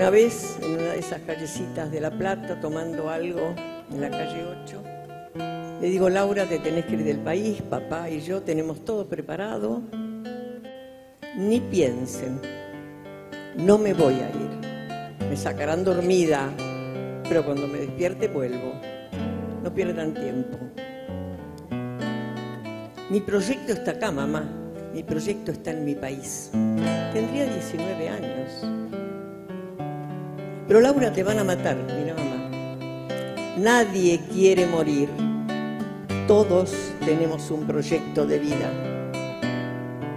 [0.00, 3.54] Una vez, en una de esas callecitas de La Plata, tomando algo
[3.90, 4.82] en la calle 8,
[5.80, 9.82] le digo, Laura, te tenés que ir del país, papá y yo tenemos todo preparado.
[11.36, 12.40] Ni piensen,
[13.56, 15.26] no me voy a ir.
[15.28, 16.50] Me sacarán dormida,
[17.30, 18.72] pero cuando me despierte vuelvo.
[19.62, 20.58] No pierdan tiempo.
[23.08, 24.50] Mi proyecto está acá, mamá.
[24.92, 26.50] Mi proyecto está en mi país.
[27.12, 28.66] Tendría 19 años.
[30.66, 32.50] Pero Laura, te van a matar, mira mamá.
[33.58, 35.08] Nadie quiere morir.
[36.26, 36.74] Todos
[37.04, 38.72] tenemos un proyecto de vida.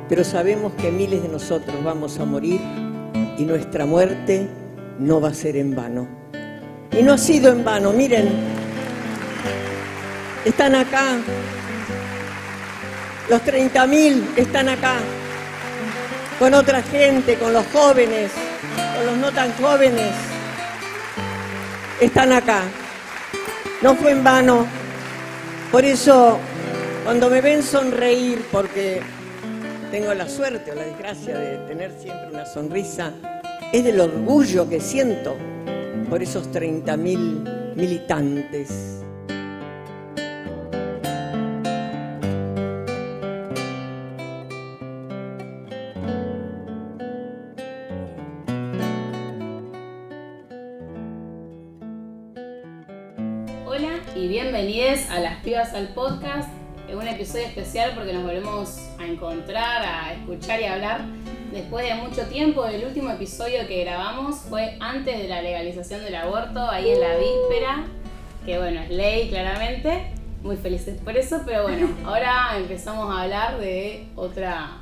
[0.09, 2.59] Pero sabemos que miles de nosotros vamos a morir
[3.37, 4.47] y nuestra muerte
[4.97, 6.22] no va a ser en vano.
[6.97, 8.29] Y no ha sido en vano, miren.
[10.45, 11.17] Están acá.
[13.29, 14.97] Los 30.000 están acá.
[16.37, 18.31] Con otra gente, con los jóvenes,
[18.95, 20.11] con los no tan jóvenes
[21.99, 22.63] están acá.
[23.81, 24.67] No fue en vano.
[25.71, 26.37] Por eso,
[27.03, 29.01] cuando me ven sonreír, porque
[29.89, 33.11] tengo la suerte o la desgracia de tener siempre una sonrisa,
[33.71, 35.35] es del orgullo que siento
[36.09, 39.03] por esos 30.000 militantes.
[54.33, 56.49] bienvenidos a Las Pibas al Podcast.
[56.87, 61.01] Es un episodio especial porque nos volvemos a encontrar, a escuchar y hablar
[61.53, 62.65] después de mucho tiempo.
[62.65, 67.15] El último episodio que grabamos fue antes de la legalización del aborto, ahí en la
[67.15, 67.85] víspera,
[68.45, 70.11] que bueno, es ley claramente.
[70.41, 74.81] Muy felices por eso, pero bueno, ahora empezamos a hablar de otra,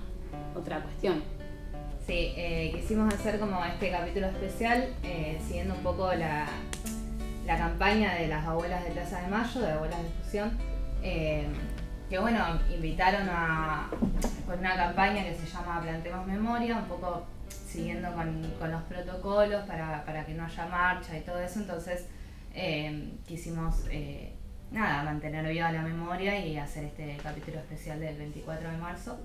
[0.56, 1.22] otra cuestión.
[2.08, 6.48] Sí, eh, quisimos hacer como este capítulo especial, eh, siguiendo un poco la,
[7.46, 10.58] la campaña de las abuelas de Plaza de Mayo, de Abuelas de Fusión,
[11.04, 11.46] eh,
[12.12, 13.90] que bueno, invitaron a
[14.46, 20.26] con una campaña que se llama Plantemos Memoria, un poco siguiendo con, los protocolos para,
[20.26, 22.08] que no haya marcha y todo eso, entonces
[22.54, 24.34] eh, quisimos eh,
[24.72, 29.18] nada, mantener viva la memoria y hacer este capítulo especial del 24 de marzo.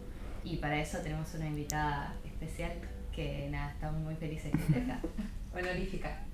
[0.45, 2.71] Y para eso tenemos una invitada especial
[3.13, 5.01] que nada, estamos muy felices de estar acá.
[5.53, 6.26] Honorífica.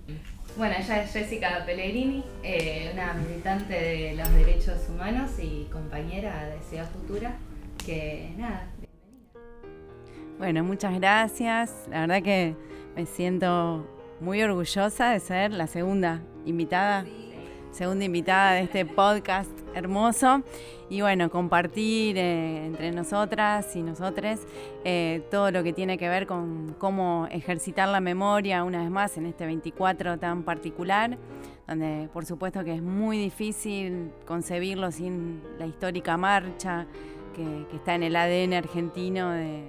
[0.57, 6.61] Bueno, ella es Jessica Pellegrini, eh, una militante de los derechos humanos y compañera de
[6.69, 7.37] Ciudad Futura,
[7.85, 10.37] que nada, bienvenida.
[10.39, 11.87] Bueno, muchas gracias.
[11.89, 12.55] La verdad que
[12.95, 13.87] me siento
[14.21, 17.07] muy orgullosa de ser la segunda invitada,
[17.72, 20.43] segunda invitada de este podcast hermoso.
[20.91, 24.47] Y bueno, compartir eh, entre nosotras y nosotres
[24.84, 29.16] eh, todo lo que tiene que ver con cómo ejercitar la memoria una vez más
[29.16, 31.16] en este 24 tan particular,
[31.66, 36.87] donde por supuesto que es muy difícil concebirlo sin la histórica marcha
[37.34, 39.65] que, está en el ADN argentino, de,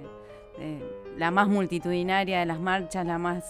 [1.16, 3.44] la más multitudinaria de las marchas, la más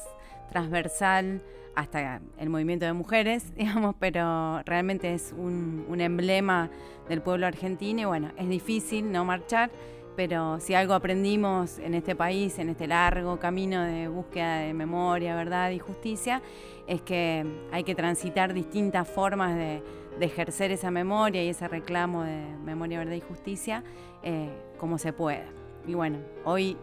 [0.51, 1.43] transversal
[1.75, 6.71] hasta el movimiento de mujeres, digamos, pero realmente es un, emblema
[7.09, 9.71] del pueblo argentino y bueno, es difícil no marchar,
[10.17, 15.35] pero si algo aprendimos en este país, en este largo camino de búsqueda de memoria,
[15.35, 16.43] verdad y justicia,
[16.87, 19.83] es que hay que transitar distintas formas de,
[20.21, 23.83] ejercer esa memoria y ese reclamo de memoria, verdad y justicia
[24.23, 24.49] eh,
[24.79, 25.45] como se pueda.
[25.87, 26.79] Y bueno, hoy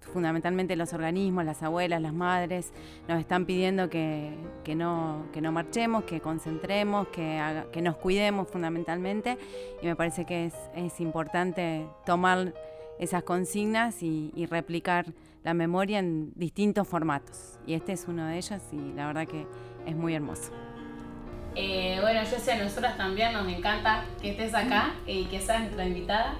[0.00, 2.72] fundamentalmente los organismos, las abuelas, las madres,
[3.08, 4.34] nos están pidiendo que,
[4.76, 9.38] no, que no marchemos, que concentremos, que, que nos cuidemos fundamentalmente
[9.82, 12.52] y me parece que es, importante tomar
[12.98, 15.06] esas consignas y, replicar
[15.44, 17.58] la memoria en distintos formatos.
[17.66, 19.46] Y este es uno de ellos y la verdad que
[19.86, 20.52] es muy hermoso.
[21.54, 25.62] Eh, bueno, yo sé, a nosotras también nos encanta que estés acá y que seas
[25.62, 26.34] nuestra invitada.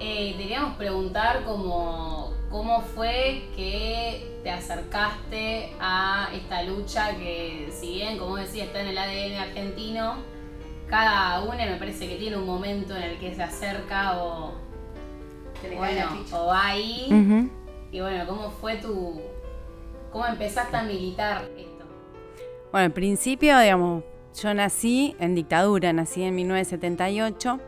[0.00, 8.16] Eh, queríamos preguntar como ¿Cómo fue que te acercaste a esta lucha que, si bien,
[8.16, 10.18] como decía, está en el ADN argentino,
[10.88, 14.52] cada una me parece que tiene un momento en el que se acerca o,
[15.76, 17.50] bueno, o va ahí?
[17.90, 19.20] Y bueno, ¿cómo fue tu...
[20.12, 21.84] ¿Cómo empezaste a militar esto?
[22.70, 24.04] Bueno, al principio, digamos,
[24.40, 27.58] yo nací en dictadura, nací en 1978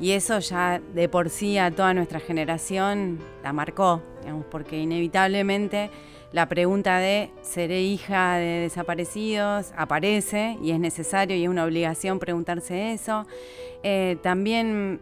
[0.00, 4.02] y eso ya de por sí a toda nuestra generación la marcó
[4.50, 5.90] porque inevitablemente
[6.32, 9.72] la pregunta de ¿seré hija de desaparecidos?
[9.76, 13.26] aparece y es necesario y es una obligación preguntarse eso.
[13.82, 15.00] Eh, también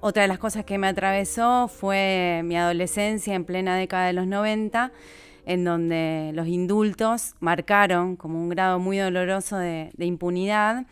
[0.00, 4.26] otra de las cosas que me atravesó fue mi adolescencia en plena década de los
[4.26, 4.92] 90,
[5.46, 10.86] en donde los indultos marcaron como un grado muy doloroso de, impunidad.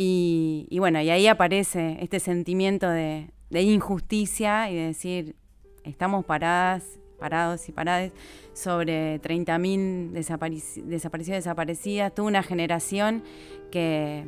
[0.00, 5.34] Y, bueno, y ahí aparece este sentimiento de, injusticia y de decir,
[5.82, 8.12] estamos paradas, parados y paradas
[8.52, 13.24] sobre 30.000 desaparecidos y desaparecidas, toda una generación
[13.72, 14.24] que,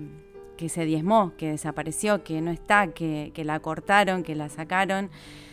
[0.66, 5.08] se diezmó, que desapareció, que no está, que, la cortaron, que la sacaron.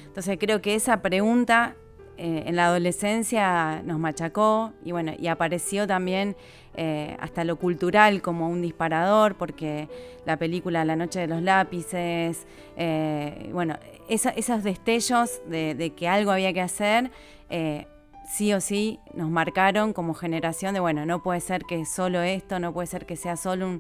[0.08, 1.76] Entonces creo que esa pregunta
[2.18, 6.36] eh, en la adolescencia nos machacó y bueno, y apareció también
[6.80, 9.90] eh, hasta lo cultural como un disparador, porque
[10.28, 12.46] la película La Noche de los Lápices,
[12.76, 17.10] eh, bueno, esos destellos de, que algo había que hacer,
[17.50, 17.88] eh,
[18.30, 22.60] sí o sí nos marcaron como generación de, bueno, no puede ser que solo esto,
[22.60, 23.80] no puede ser que sea solo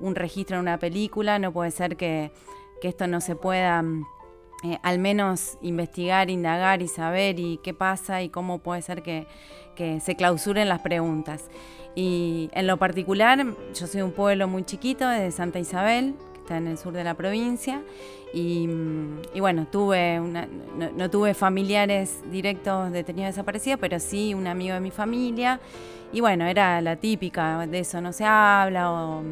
[0.00, 2.32] un, registro en una película, no puede ser que,
[2.82, 4.06] esto no se pueda mm,
[4.82, 9.26] al menos investigar, indagar y saber y qué pasa y cómo puede ser que,
[9.78, 11.44] que se clausuren las preguntas.
[11.94, 16.56] Y en lo particular, yo soy un pueblo muy chiquito, de Santa Isabel, que está
[16.56, 17.80] en el sur de la provincia,
[18.34, 18.68] y,
[19.38, 25.60] bueno, tuve no, tuve familiares directos detenidos desaparecidos, pero sí un amigo de mi familia.
[26.12, 29.22] Y bueno, era la típica, de eso no se habla, o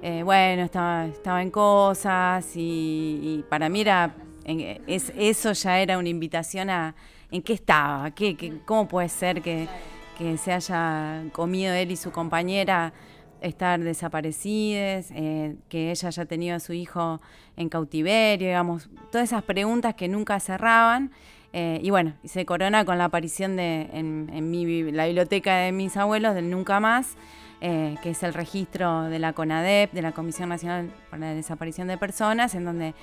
[0.00, 4.14] eh, bueno, estaba, estaba en cosas, y, para mí era,
[4.44, 6.94] es, eso ya era una invitación a
[7.30, 9.68] en qué estaba, ¿Qué, cómo puede ser que,
[10.16, 12.92] que se haya comido él y su compañera
[13.40, 17.20] estar desaparecidas, eh, que ella haya tenido a su hijo
[17.56, 21.10] en cautiverio, digamos, todas esas preguntas que nunca cerraban.
[21.52, 25.96] Eh, y bueno, se corona con la aparición de, en, mi, la biblioteca de mis
[25.96, 27.16] abuelos del Nunca Más,
[27.60, 31.88] eh, que es el registro de la CONADEP, de la Comisión Nacional para la Desaparición
[31.88, 32.94] de Personas, en donde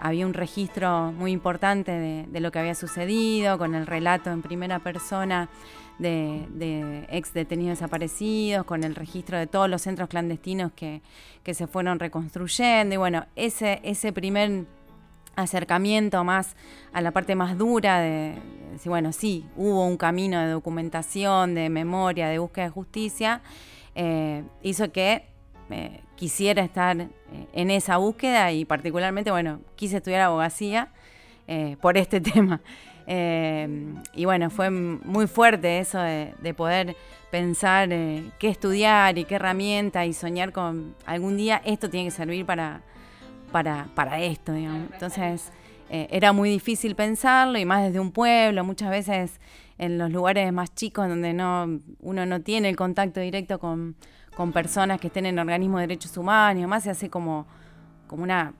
[0.00, 4.78] había un registro muy importante de, lo que había sucedido, con el relato en primera
[4.78, 5.48] persona
[5.98, 11.02] de, ex detenidos desaparecidos, con el registro de todos los centros clandestinos que,
[11.52, 12.94] se fueron reconstruyendo.
[12.94, 14.64] Y bueno, ese, primer
[15.36, 16.54] acercamiento más
[16.92, 18.34] a la parte más dura de,
[18.72, 23.40] decir, bueno, sí, hubo un camino de documentación, de memoria, de búsqueda de justicia,
[23.94, 25.24] eh, hizo que
[25.70, 27.08] eh, quisiera estar eh,
[27.52, 30.88] en esa búsqueda y particularmente, bueno, quise estudiar abogacía
[31.80, 32.60] por este tema.
[33.06, 36.96] Y bueno, fue muy fuerte eso de, poder
[37.30, 42.46] pensar qué estudiar y qué herramienta y soñar con algún día esto tiene que servir
[42.46, 42.80] para,
[43.52, 44.88] para, para esto, digamos.
[44.92, 45.52] Entonces
[45.90, 49.38] era muy difícil pensarlo y más desde un pueblo, muchas veces
[49.78, 53.96] en los lugares más chicos donde no, uno no tiene el contacto directo con,
[54.36, 57.46] con personas que estén en organismos de derechos humanos, más se hace como,
[58.06, 58.54] como una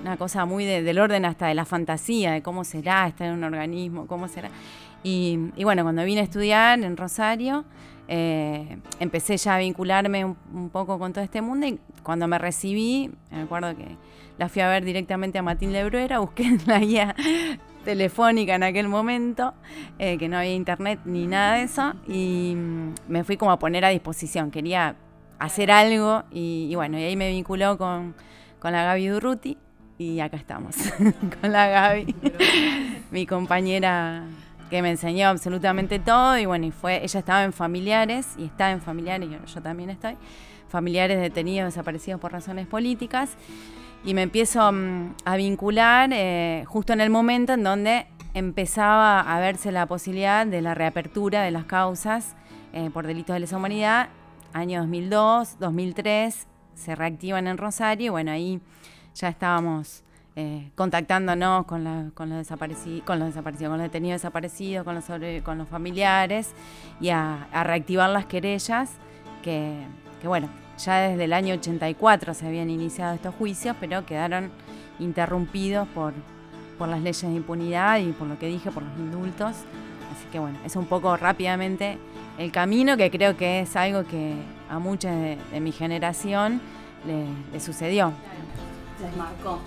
[0.00, 3.44] una cosa muy del orden hasta de la fantasía, de cómo será estar en un
[3.44, 4.50] organismo, cómo será.
[5.02, 7.64] Y, bueno, cuando vine a estudiar en Rosario,
[8.08, 13.10] eh, empecé ya a vincularme un, poco con todo este mundo y cuando me recibí,
[13.30, 13.96] me acuerdo que
[14.38, 17.14] la fui a ver directamente a Matilde Bruera, busqué la guía
[17.86, 19.54] telefónica en aquel momento,
[19.98, 22.54] eh, que no había internet ni nada de eso, y
[23.08, 24.96] me fui como a poner a disposición, quería
[25.38, 28.14] hacer algo y, bueno, y ahí me vinculó con,
[28.58, 29.56] con la Gaby Durruti,
[29.98, 30.74] y acá estamos
[31.40, 32.14] con la Gaby,
[33.12, 34.24] mi compañera
[34.68, 38.72] que me enseñó absolutamente todo y bueno, y fue, ella estaba en familiares y está
[38.72, 40.16] en familiares, yo, yo también estoy,
[40.68, 43.36] familiares detenidos, desaparecidos por razones políticas
[44.04, 49.40] y me empiezo mm, a vincular eh, justo en el momento en donde empezaba a
[49.40, 52.36] verse la posibilidad de la reapertura de las causas
[52.72, 54.08] eh, por delitos de lesa humanidad,
[54.52, 58.60] año 2002, 2003, se reactivan en Rosario y bueno, ahí
[59.14, 60.04] ya estábamos
[60.38, 63.34] eh, contactándonos con, con, los con los desaparecidos, con los
[63.80, 65.04] detenidos desaparecidos, con los,
[65.42, 66.52] con los familiares
[67.00, 68.90] y a, reactivar las querellas
[69.42, 69.78] que,
[70.22, 74.50] bueno, ya desde el año 84 se habían iniciado estos juicios, pero quedaron
[74.98, 76.12] interrumpidos por,
[76.78, 79.50] por las leyes de impunidad y por lo que dije, por los indultos.
[79.50, 81.98] Así que bueno, es un poco rápidamente
[82.38, 84.34] el camino que creo que es algo que
[84.68, 86.60] a muchos de, mi generación
[87.06, 88.12] le, le sucedió
[89.00, 89.60] les marcó.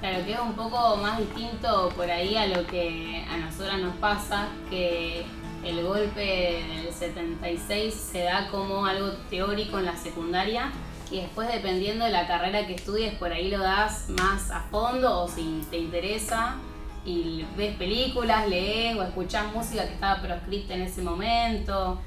[0.00, 3.96] Claro, que es un poco más distinto por ahí a lo que a nosotras nos
[3.96, 5.26] pasa, que
[5.64, 10.70] el golpe del 76 se da como algo teórico en la secundaria
[11.10, 15.22] y después dependiendo de la carrera que estudies, por ahí lo das más a fondo
[15.22, 16.56] o si te interesa.
[17.04, 21.98] y ves películas, lees o escuchás música que estaba proscripta en ese momento.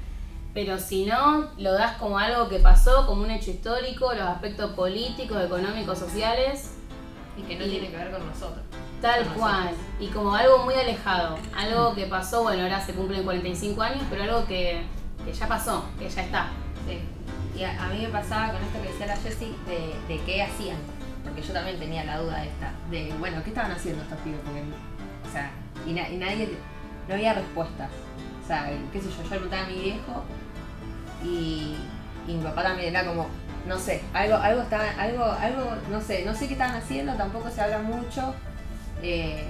[0.54, 4.72] Pero si no, lo das como algo que pasó, como un hecho histórico, los aspectos
[4.72, 6.74] políticos, económicos, sociales.
[7.36, 8.62] Y que no tiene que ver con nosotros.
[9.02, 9.70] Tal cual.
[10.00, 11.36] Y como algo muy alejado.
[11.56, 14.82] Algo que pasó, bueno, ahora se cumplen 45 años, pero algo que,
[15.24, 16.46] que ya pasó, que ya está.
[16.86, 17.00] Sí.
[17.58, 20.42] Y a, a mí me pasaba con esto que decía la Jessie de, de qué
[20.42, 20.78] hacían.
[21.24, 22.72] Porque yo también tenía la duda esta.
[22.90, 24.40] De, bueno, ¿qué estaban haciendo estos pibes?
[24.44, 24.62] Porque,
[25.28, 25.50] o sea,
[25.86, 26.56] y, na- y nadie,
[27.08, 27.90] no había respuestas.
[28.42, 30.24] O sea, qué sé yo, yo preguntaba a mi viejo
[31.22, 31.76] y,
[32.26, 33.26] y mi papá también era como,
[33.66, 37.50] no sé, algo, algo estaban, algo, algo, no sé, no sé qué estaban haciendo, tampoco
[37.50, 38.34] se habla mucho.
[39.02, 39.44] Eh,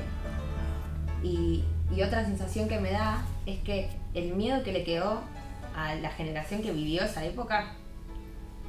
[1.23, 5.23] y, y otra sensación que me da es que el miedo que le quedó
[5.77, 7.73] a la generación que vivió esa época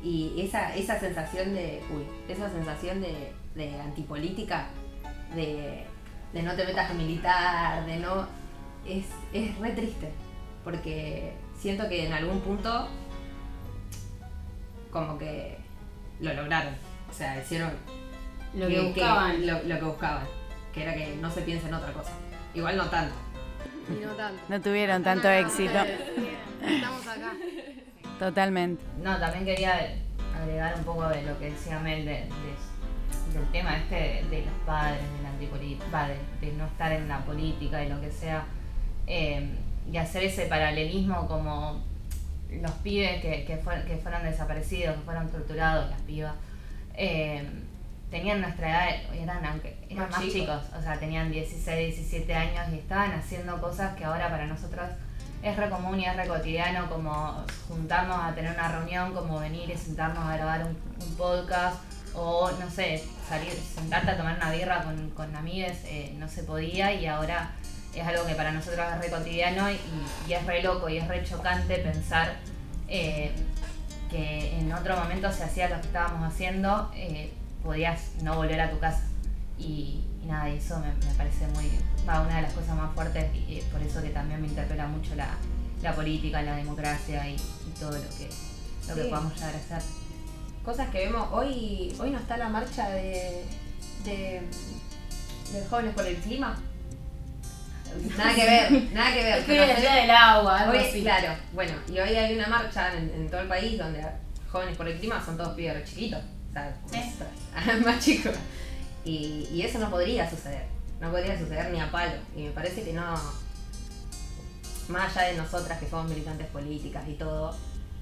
[0.04, 4.68] y esa, esa sensación de, uy, esa sensación de, de antipolítica,
[5.36, 5.86] de,
[6.34, 8.28] de no te metas a militar, de no,
[8.86, 10.12] es, es re triste,
[10.64, 12.88] porque siento que en algún punto
[14.92, 15.58] como que
[16.20, 16.76] lo lograron,
[17.10, 17.72] o sea, hicieron
[18.54, 19.48] Lo que, buscaban.
[19.48, 20.28] lo, lo que buscaban,
[20.74, 22.12] que era que no se piense en otra cosa.
[22.54, 23.14] Igual no tanto.
[23.90, 24.42] Y no tanto.
[24.50, 25.78] No tuvieron tanto éxito.
[26.66, 27.34] Estamos acá.
[28.20, 28.84] Totalmente.
[29.02, 29.96] No, también quería
[30.40, 32.74] agregar un poco de lo que decía Mel de, de-
[33.34, 37.08] del tema este de, de los padres, de la antipolítica, de, de no estar en
[37.08, 38.46] la política y lo que sea,
[39.08, 39.50] eh,
[39.92, 41.84] y hacer ese paralelismo como
[42.62, 46.34] los pibes que, que, fue- que fueron desaparecidos, que fueron torturados, las pibas,
[46.96, 47.44] eh,
[48.14, 50.62] tenían nuestra edad, eran, aunque, eran Más más, chicos.
[50.62, 54.86] chicos, o sea, tenían 16, 17 años y estaban haciendo cosas que ahora para nosotros
[55.42, 59.68] es re común y es re cotidiano, como juntarnos a tener una reunión, como venir
[59.68, 61.78] y sentarnos a grabar un, un podcast,
[62.14, 66.44] o no sé, salir, sentarte a tomar una birra con, con amigues, eh, no se
[66.44, 67.50] podía y ahora
[67.96, 69.80] es algo que para nosotros es re cotidiano y,
[70.28, 72.36] y es re loco y es re chocante pensar
[72.88, 73.32] eh,
[74.12, 78.70] que en otro momento se hacía lo que estábamos haciendo, eh, podías no volver a
[78.72, 79.04] tu casa.
[79.58, 81.70] Y, y nada, y eso me, me parece muy,
[82.08, 84.88] va, una de las cosas más fuertes y eh, por eso que también me interpela
[84.88, 85.30] mucho la,
[85.82, 88.30] la política, la democracia y, y todo lo que,
[88.88, 89.82] lo que podamos llegar a hacer.
[90.66, 93.44] Cosas que vemos, hoy, hoy no está la marcha de,
[94.06, 94.42] de,
[95.52, 96.58] de jóvenes por el clima.
[98.18, 99.38] Nada que ver, nada que ver.
[99.40, 101.02] Es que es el día del agua, algo Hoy, así.
[101.02, 104.04] claro, bueno, y hoy hay una marcha en, en todo el país donde
[104.52, 106.22] jóvenes por el clima son todos pibes chiquitos,
[106.92, 106.98] Sí.
[107.86, 108.34] más chicos.
[109.06, 110.66] Y, y eso no podría suceder,
[111.02, 112.14] no podría suceder ni a palo.
[112.36, 113.16] Y me parece que no,
[114.90, 117.56] más allá de nosotras que somos militantes políticas y todo,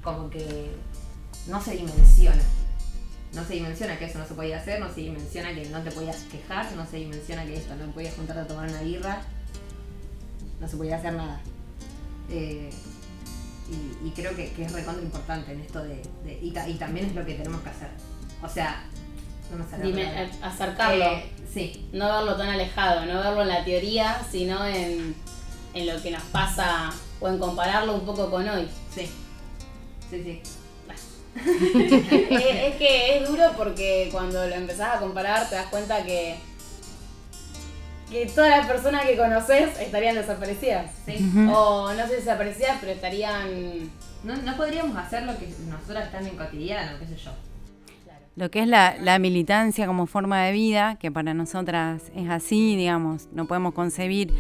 [0.04, 0.72] como que
[1.48, 2.42] no se dimensiona.
[3.34, 5.92] No se dimensiona que eso no se podía hacer, no se dimensiona que no te
[5.92, 9.22] podías quejar, no se dimensiona que esto no podías juntarte a tomar una birra,
[10.60, 11.40] no se podía hacer nada.
[12.30, 12.70] Eh,
[13.70, 16.74] y, y creo que, que es recontra importante en esto de, de- y, ta- y
[16.74, 17.90] también es lo que tenemos que hacer.
[18.44, 18.84] O sea,
[19.52, 21.06] no me sale la Dime, eh, acercarlo.
[21.06, 25.16] Eh, sí, no verlo tan alejado, no verlo en la teoría, sino en,
[25.74, 28.68] en lo que nos pasa o en compararlo un poco con hoy.
[28.94, 29.10] sí,
[30.10, 30.42] sí, sí.
[31.34, 36.36] es, es que es duro porque cuando lo empezás a comparar te das cuenta que,
[38.10, 40.92] que todas las personas que conoces estarían desaparecidas.
[41.06, 41.32] sí.
[41.54, 43.90] O no sé desaparecidas, pero estarían...
[44.24, 47.32] No, no podríamos hacer lo que nosotras están en cotidiano, qué sé yo.
[48.36, 53.28] Lo que es la, militancia como forma de vida, que para nosotras es así, digamos,
[53.34, 54.34] no podemos concebir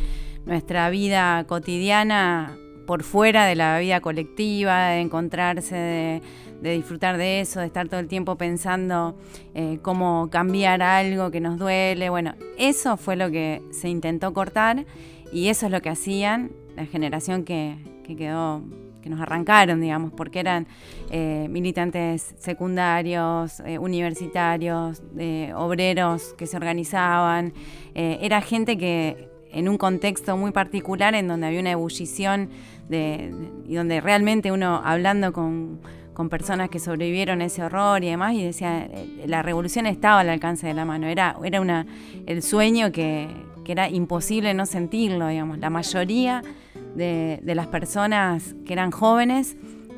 [0.45, 2.57] nuestra vida cotidiana
[2.87, 6.21] por fuera de la vida colectiva, de encontrarse, de,
[6.61, 9.17] de disfrutar de eso, de estar todo el tiempo pensando
[9.53, 12.09] eh, cómo cambiar algo que nos duele.
[12.09, 14.85] Bueno, eso fue lo que se intentó cortar
[15.33, 17.77] y eso es lo que hacían la generación que
[18.17, 18.61] quedó
[19.01, 20.67] que nos arrancaron, digamos, porque eran
[21.09, 27.53] eh, militantes secundarios, eh, universitarios, eh, obreros que se organizaban.
[27.95, 32.49] Eh, era gente que en un contexto muy particular en donde había una ebullición
[32.89, 33.33] de,
[33.67, 35.79] y donde realmente uno hablando con,
[36.13, 40.21] con personas que sobrevivieron a ese horror y demás y decía eh, la revolución estaba
[40.21, 41.85] al alcance de la mano era era una
[42.25, 43.27] el sueño que,
[43.63, 46.43] que era imposible no sentirlo digamos la mayoría
[46.95, 49.57] de, las personas que eran jóvenes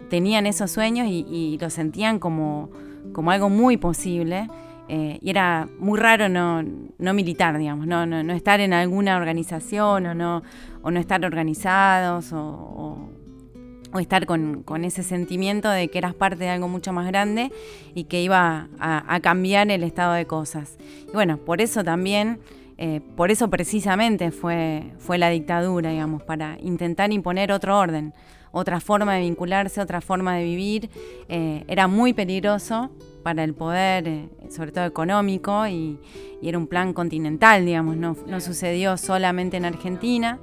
[0.09, 2.69] tenían esos sueños y, y lo sentían como,
[3.13, 4.47] como algo muy posible.
[4.89, 9.17] eh, y era muy raro no, no militar, digamos, no, no, no estar en alguna
[9.17, 10.43] organización o no,
[10.81, 16.49] o no estar organizados o estar con, con ese sentimiento de que eras parte de
[16.49, 17.51] algo mucho más grande
[17.93, 20.77] y que iba a, a cambiar el estado de cosas.
[21.07, 22.39] Y bueno, por eso también
[22.77, 28.13] eh, por eso precisamente fue, fue la dictadura, digamos, para intentar imponer otro orden,
[28.51, 30.89] otra forma de vincularse, otra forma de vivir.
[31.27, 32.91] Eh, era muy peligroso
[33.23, 35.99] para el poder, eh, sobre todo económico, y,
[36.41, 40.39] era un plan continental, digamos, no, sucedió solamente en Argentina,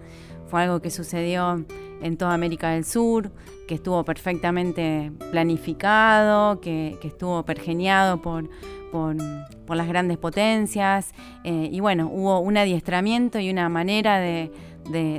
[0.49, 1.63] fue algo que sucedió
[2.01, 3.31] en toda América del Sur,
[3.69, 8.49] que estuvo perfectamente planificado, que, estuvo pergeniado por,
[8.91, 11.13] por, las grandes potencias.
[11.45, 14.51] Eh, y bueno, hubo un adiestramiento y una manera de,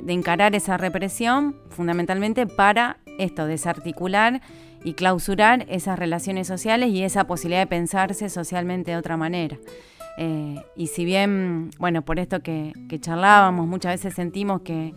[0.07, 4.41] encarar esa represión, fundamentalmente para esto, desarticular
[4.83, 9.57] y clausurar esas relaciones sociales y esa posibilidad de pensarse socialmente de otra manera.
[10.17, 14.93] Eh, y si bien, bueno, por esto que charlábamos, muchas veces sentimos que,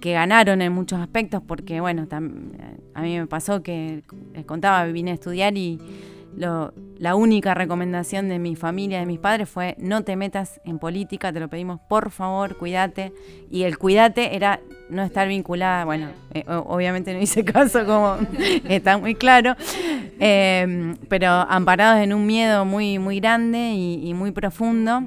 [0.00, 4.02] que ganaron en muchos aspectos, porque bueno, a mí me pasó que
[4.34, 5.78] les contaba, vine a estudiar y
[6.36, 11.32] la única recomendación de mi familia, de mis padres, fue no te metas en política,
[11.32, 13.12] te lo pedimos, por favor, cuídate.
[13.50, 18.16] Y el cuídate era no estar vinculada, bueno, eh, obviamente no hice caso, como
[18.68, 19.56] está muy claro,
[20.20, 25.02] eh, pero amparados en un miedo muy, muy grande y muy profundo.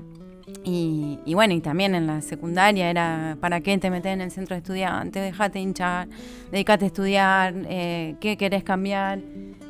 [0.64, 4.56] Y, bueno, y también en la secundaria era, ¿para qué te metes en el centro
[4.56, 5.24] de estudiantes?
[5.24, 6.08] Dejate hinchar,
[6.52, 9.20] dedicate a estudiar, eh, ¿qué querés cambiar?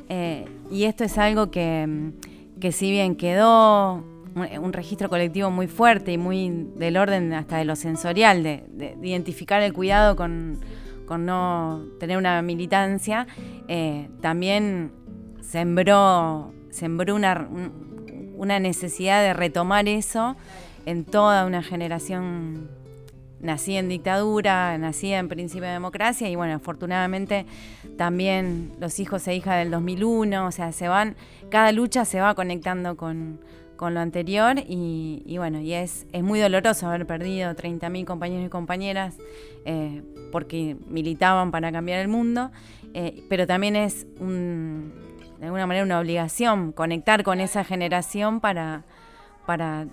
[0.08, 2.12] Eh, y esto es algo que,
[2.70, 4.04] si bien quedó
[4.34, 9.62] un, registro colectivo muy fuerte y muy del orden hasta de lo sensorial, de, identificar
[9.62, 10.60] el cuidado con,
[11.18, 13.26] no tener una militancia,
[13.68, 14.92] eh, también
[15.42, 17.46] sembró, sembró una,
[18.34, 20.36] una necesidad de retomar eso
[20.86, 22.70] en toda una generación
[23.42, 27.44] nacida en dictadura, nacida en principio de democracia y bueno, afortunadamente
[27.98, 31.16] también los hijos e hijas del 2001, o sea, se van,
[31.50, 33.40] cada lucha se va conectando con,
[33.82, 39.16] lo anterior y, bueno, y es, es muy doloroso haber perdido 30.000 compañeros y compañeras
[39.64, 42.52] eh, porque militaban para cambiar el mundo,
[42.94, 44.92] eh, pero también es un,
[45.40, 48.84] de alguna manera una obligación conectar con esa generación para,
[49.46, 49.88] para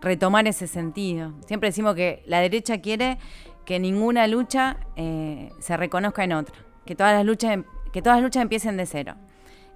[0.00, 1.32] retomar ese sentido.
[1.46, 3.18] Siempre decimos que la derecha quiere
[3.64, 6.54] que ninguna lucha eh, se reconozca en otra,
[6.86, 9.14] que todas las luchas, em, que todas las luchas empiecen de cero.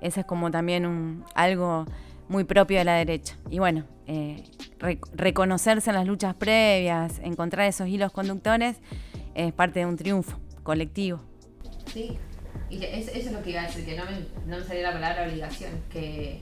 [0.01, 1.87] Eso es como también un, algo
[2.29, 3.37] muy propio de la derecha.
[3.51, 4.43] Y bueno, eh,
[5.15, 8.81] reconocerse en las luchas previas, encontrar esos hilos conductores,
[9.35, 11.21] es parte de un triunfo colectivo.
[11.93, 12.19] Sí,
[12.71, 14.93] y eso, es lo que iba a decir, que no me, no me salió la
[14.93, 16.41] palabra obligación, que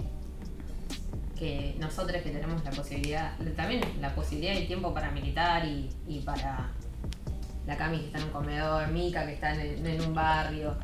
[1.41, 6.71] que nosotros que tenemos la posibilidad, también la posibilidad y tiempo para militar y, para
[7.67, 10.77] la Cami que está en un comedor, Mica que está en, un barrio,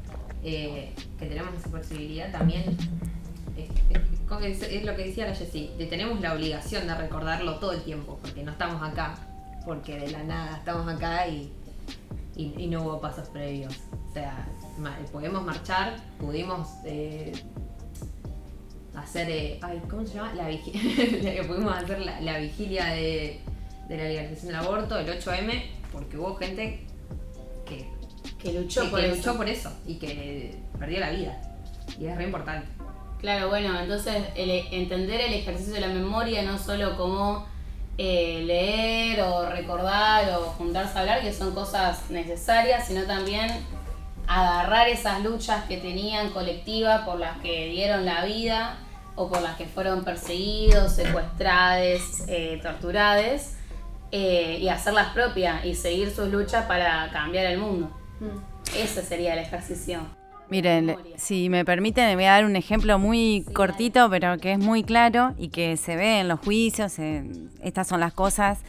[0.43, 2.75] eh, que tenemos esa posibilidad también.
[3.55, 8.43] Es, lo que decía la Jessie, tenemos la obligación de recordarlo todo el tiempo, porque
[8.43, 9.15] no estamos acá,
[9.67, 11.53] porque de la nada estamos acá y,
[12.69, 13.75] no hubo pasos previos.
[14.09, 14.49] O sea,
[15.13, 17.33] podemos marchar, pudimos eh,
[18.97, 20.35] hacer, eh, ay, ¿cómo se llama?
[20.35, 23.41] La vigilia, pudimos hacer la, vigilia de,
[23.89, 26.87] la legalización del aborto, el 8M, porque hubo gente
[27.65, 29.17] que, luchó, por, eso.
[29.17, 31.41] luchó por eso y que perdió la vida.
[31.99, 32.69] Y es re importante.
[33.19, 37.47] Claro, bueno, entonces entender el ejercicio de la memoria no solo como
[37.99, 43.51] eh, leer o recordar o juntarse a hablar, que son cosas necesarias, sino también
[44.27, 48.79] agarrar esas luchas que tenían colectivas por las que dieron la vida
[49.17, 53.53] o por las que fueron perseguidos, secuestrados, eh, torturados,
[54.13, 57.91] eh, y hacerlas propias y seguir sus luchas para cambiar el mundo.
[58.21, 58.77] Mm.
[58.77, 60.01] Ese sería el ejercicio.
[60.49, 64.59] Miren, si me permiten, me voy a dar un ejemplo muy cortito, pero que es
[64.61, 67.01] muy claro y que se ve en los juicios.
[67.63, 68.61] estas son las cosas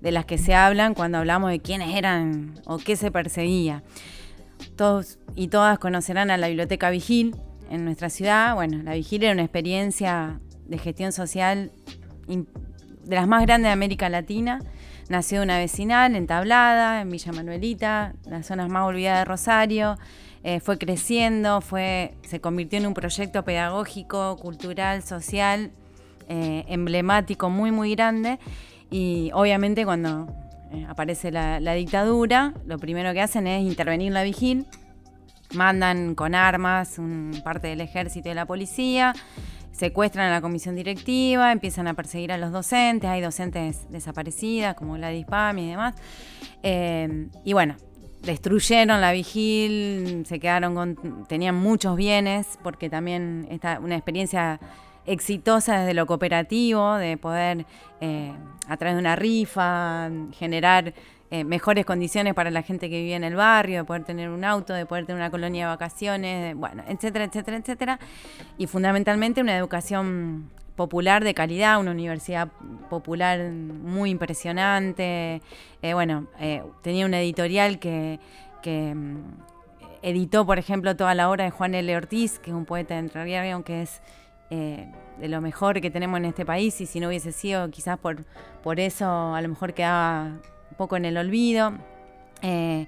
[0.00, 3.82] de las que se hablan cuando hablamos de quiénes eran o qué se perseguía.
[4.76, 7.36] Todos y todas conocerán a la Biblioteca Vigil,
[7.70, 8.54] en nuestra ciudad.
[8.54, 11.72] Bueno, la vigilia era una experiencia de gestión social
[12.26, 14.60] de las más grandes de América Latina.
[15.08, 19.98] Nació de una vecinal entablada en Villa Manuelita, las zonas más olvidadas de Rosario.
[20.42, 25.70] Eh, fue creciendo, fue, se convirtió en un proyecto pedagógico, cultural, social,
[26.28, 28.38] eh, emblemático, muy, muy grande.
[28.90, 30.28] Y obviamente cuando
[30.72, 34.66] eh, aparece la, la, dictadura, lo primero que hacen es intervenir la vigil
[35.54, 39.14] mandan con armas un parte del ejército y de la policía,
[39.72, 44.94] secuestran a la comisión directiva, empiezan a perseguir a los docentes, hay docentes desaparecidas como
[44.94, 45.94] Gladys Pam y demás.
[46.62, 47.76] Eh, y bueno,
[48.22, 54.60] destruyeron la vigil, se quedaron con, tenían muchos bienes, porque también esta, una experiencia
[55.06, 57.64] exitosa desde lo cooperativo, de poder
[58.00, 58.32] eh,
[58.68, 60.92] a través de una rifa generar
[61.28, 64.44] eh, mejores condiciones para la gente que vive en el barrio, de poder tener un
[64.44, 67.98] auto, de poder tener una colonia de vacaciones, bueno, etcétera, etcétera, etcétera.
[68.58, 72.48] Y fundamentalmente una educación popular de calidad, una universidad
[72.88, 75.42] popular muy impresionante.
[75.82, 78.20] Eh, bueno, eh, tenía una editorial que,
[78.64, 79.16] mm,
[80.02, 81.96] editó, por ejemplo, toda la obra de Juan L.
[81.96, 84.00] Ortiz, que es un poeta de Entre que es
[84.48, 88.24] de lo mejor que tenemos en este país, y si no hubiese sido quizás por,
[88.62, 90.30] por eso, a lo mejor quedaba
[90.76, 91.72] poco en el olvido.
[92.42, 92.86] Eh,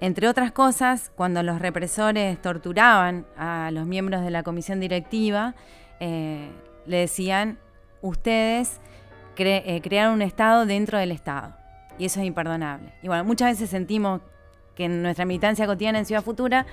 [0.00, 5.54] entre otras cosas, cuando los represores torturaban a los miembros de la comisión directiva,
[6.00, 6.50] eh,
[6.84, 7.58] le decían,
[8.02, 8.80] ustedes
[9.38, 11.54] eh, crearon un Estado dentro del Estado.
[11.98, 12.92] Y eso es imperdonable.
[13.02, 14.20] Y bueno, muchas veces sentimos
[14.74, 16.66] que en nuestra militancia cotidiana en Ciudad Futura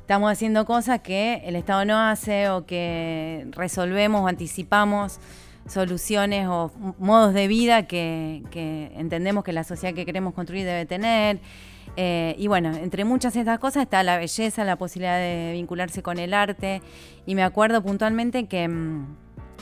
[0.00, 5.20] estamos haciendo cosas que el Estado no hace o que resolvemos o anticipamos
[5.66, 8.42] soluciones o modos de vida que,
[8.96, 11.40] entendemos que la sociedad que queremos construir debe tener.
[11.96, 16.02] Eh, y bueno, entre muchas de estas cosas está la belleza, la posibilidad de vincularse
[16.02, 16.82] con el arte.
[17.26, 19.16] Y me acuerdo puntualmente que mm,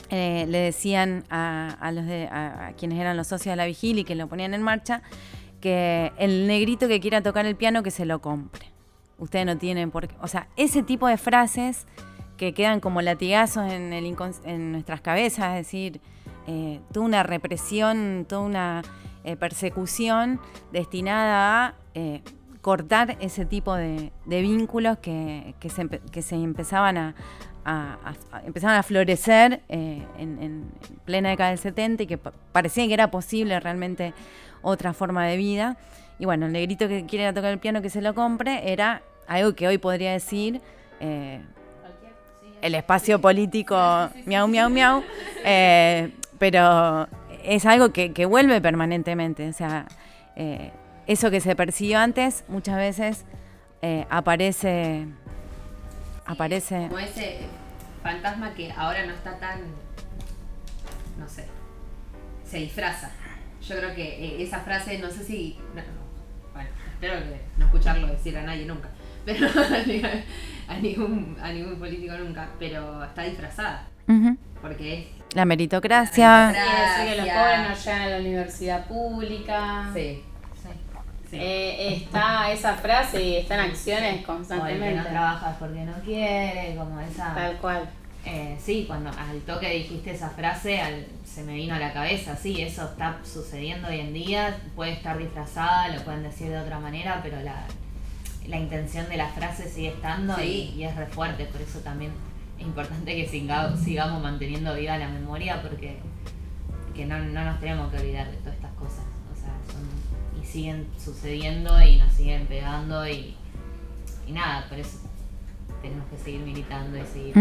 [0.09, 4.15] eh, le decían a, los a, quienes eran los socios de la vigilia y que
[4.15, 5.01] lo ponían en marcha,
[5.61, 8.67] que el negrito que quiera tocar el piano que se lo compre.
[9.17, 10.15] Ustedes no tienen por qué.
[10.21, 11.85] O sea, ese tipo de frases
[12.39, 16.01] que quedan como latigazos en, en nuestras cabezas, es decir,
[16.47, 18.81] eh, toda una represión, toda una
[19.25, 20.39] eh, persecución
[20.71, 22.21] destinada a eh,
[22.61, 27.15] cortar ese tipo de, vínculos que, se, empezaban a,
[28.45, 30.71] empezaban a florecer en,
[31.03, 34.13] plena década del 70 y que parecía que era posible realmente
[34.61, 35.77] otra forma de vida.
[36.19, 39.55] Y bueno, el negrito que quiere tocar el piano que se lo compre era algo
[39.55, 40.61] que hoy podría decir
[42.61, 43.75] el espacio político
[44.25, 45.03] miau, miau, miau,
[45.43, 47.07] eh, pero
[47.43, 49.47] es algo que, vuelve permanentemente.
[49.47, 49.85] O sea,
[50.35, 50.71] eh,
[51.07, 53.25] eso que se persiguió antes muchas veces
[53.81, 55.07] eh, aparece.
[56.25, 56.87] aparece.
[56.87, 57.39] Como ese
[58.03, 59.61] fantasma que ahora no está tan.
[61.17, 61.45] no sé.
[62.45, 63.11] se disfraza.
[63.61, 65.57] Yo creo que esa frase, no sé si.
[66.53, 68.89] bueno, espero que no escucharlo decir a nadie nunca.
[69.33, 69.47] Pero
[70.67, 73.87] a ningún, a ningún político nunca, pero está disfrazada.
[74.61, 76.53] Porque es la meritocracia.
[77.03, 79.89] que los pobres no llegan a la universidad pública.
[79.93, 80.23] Sí.
[81.31, 84.95] Eh, está esa frase y están acciones constantemente.
[84.95, 87.35] no trabajas porque no quiere, como esa.
[87.35, 87.87] Tal cual.
[88.25, 92.61] Eh, sí, cuando al toque dijiste esa frase, se me vino a la cabeza, sí,
[92.61, 97.21] eso está sucediendo hoy en día, puede estar disfrazada, lo pueden decir de otra manera,
[97.23, 97.63] pero la,
[98.47, 102.11] la intención de la frase sigue estando y, es re fuerte, por eso también
[102.57, 105.97] es importante que sigamos, manteniendo viva la memoria porque
[106.95, 109.03] que no, nos tenemos que olvidar de todas estas cosas.
[109.31, 109.53] O sea,
[110.41, 113.35] y siguen sucediendo y nos siguen pegando y,
[114.27, 114.99] nada, por eso
[115.81, 117.33] tenemos que seguir militando y seguir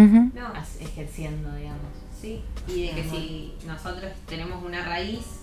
[0.80, 1.82] ejerciendo, digamos.
[2.20, 5.40] Sí, y de que si nosotros tenemos una raíz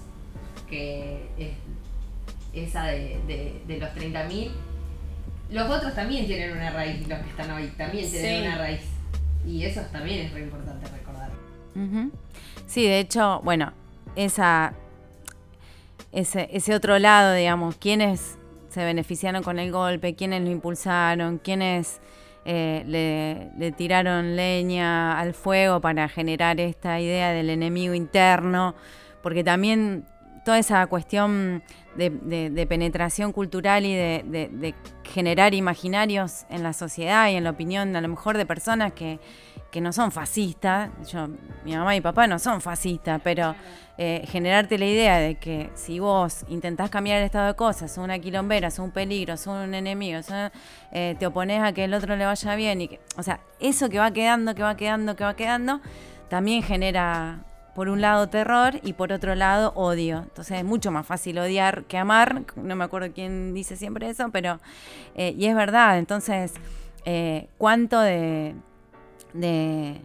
[0.69, 4.51] que es esa de, de, de los 30.000
[5.49, 8.81] los otros también tienen una raíz, los que están hoy también tienen una raíz.
[9.45, 11.29] Y eso también es muy importante recordar.
[12.65, 13.73] Sí, de hecho, bueno,
[14.15, 14.73] esa,
[16.11, 18.37] ese, ese otro lado, digamos, quiénes
[18.69, 21.99] se beneficiaron con el golpe, quiénes lo impulsaron, quiénes
[22.45, 28.75] eh, le, le, tiraron leña al fuego para generar esta idea del enemigo interno,
[29.21, 30.05] porque también
[30.45, 31.63] toda esa cuestión
[31.97, 38.01] de, penetración cultural y de, generar imaginarios en la sociedad y en la opinión a
[38.01, 39.19] lo mejor de personas que,
[39.81, 40.89] no son fascistas.
[41.11, 41.27] Yo,
[41.65, 43.55] mi mamá y papá no son fascistas, pero
[43.97, 48.01] eh, generarte la idea de que si vos intentás cambiar el estado de cosas, sos
[48.01, 50.21] una quilombera, sos un peligro, sos un enemigo,
[50.93, 53.89] eh, te opones a que el otro le vaya bien y que, o sea, eso
[53.89, 55.81] que va quedando, que va quedando, que va quedando,
[56.29, 57.43] también genera
[57.75, 60.19] por un lado terror y por otro lado odio.
[60.19, 62.43] Entonces es mucho más fácil odiar que amar.
[62.55, 64.59] No me acuerdo quién dice siempre eso, pero...
[65.15, 66.53] Eh, y es verdad, entonces,
[67.03, 68.55] eh, ¿cuánto de,
[69.33, 70.01] de,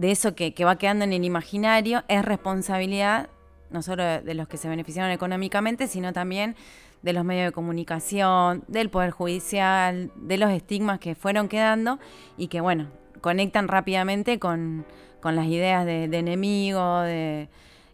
[0.00, 3.28] eso que, va quedando en el imaginario es responsabilidad
[3.70, 6.56] no solo de, los que se beneficiaron económicamente, sino también
[7.02, 12.00] de los medios de comunicación, del Poder Judicial, de los estigmas que fueron quedando
[12.36, 12.88] y que, bueno,
[13.20, 14.84] conectan rápidamente con
[15.20, 17.48] con las ideas de, enemigo, de...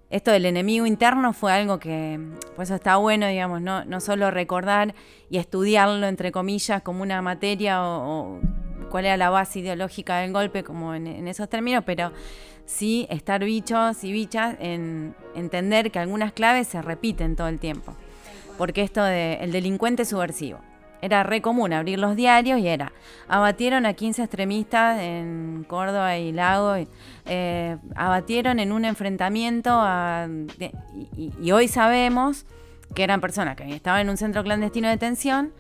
[0.08, 2.20] Esto del enemigo interno fue algo que,
[2.54, 4.94] por eso está bueno, digamos, no, no solo recordar
[5.30, 8.38] y estudiarlo, entre comillas, como una materia o,
[8.88, 12.12] cuál era la base ideológica del golpe, como en, en esos términos, pero
[12.66, 17.94] sí estar bichos y bichas en entender que algunas claves se repiten todo el tiempo.
[18.58, 20.60] Porque esto de el delincuente subversivo.
[21.02, 22.92] Era re común abrir los diarios y era,
[23.28, 26.74] abatieron a 15 extremistas en Córdoba y Lago,
[27.26, 30.26] eh, abatieron en un enfrentamiento a,
[31.16, 32.46] y hoy sabemos
[32.94, 35.52] que eran personas que estaban en un centro clandestino de detención,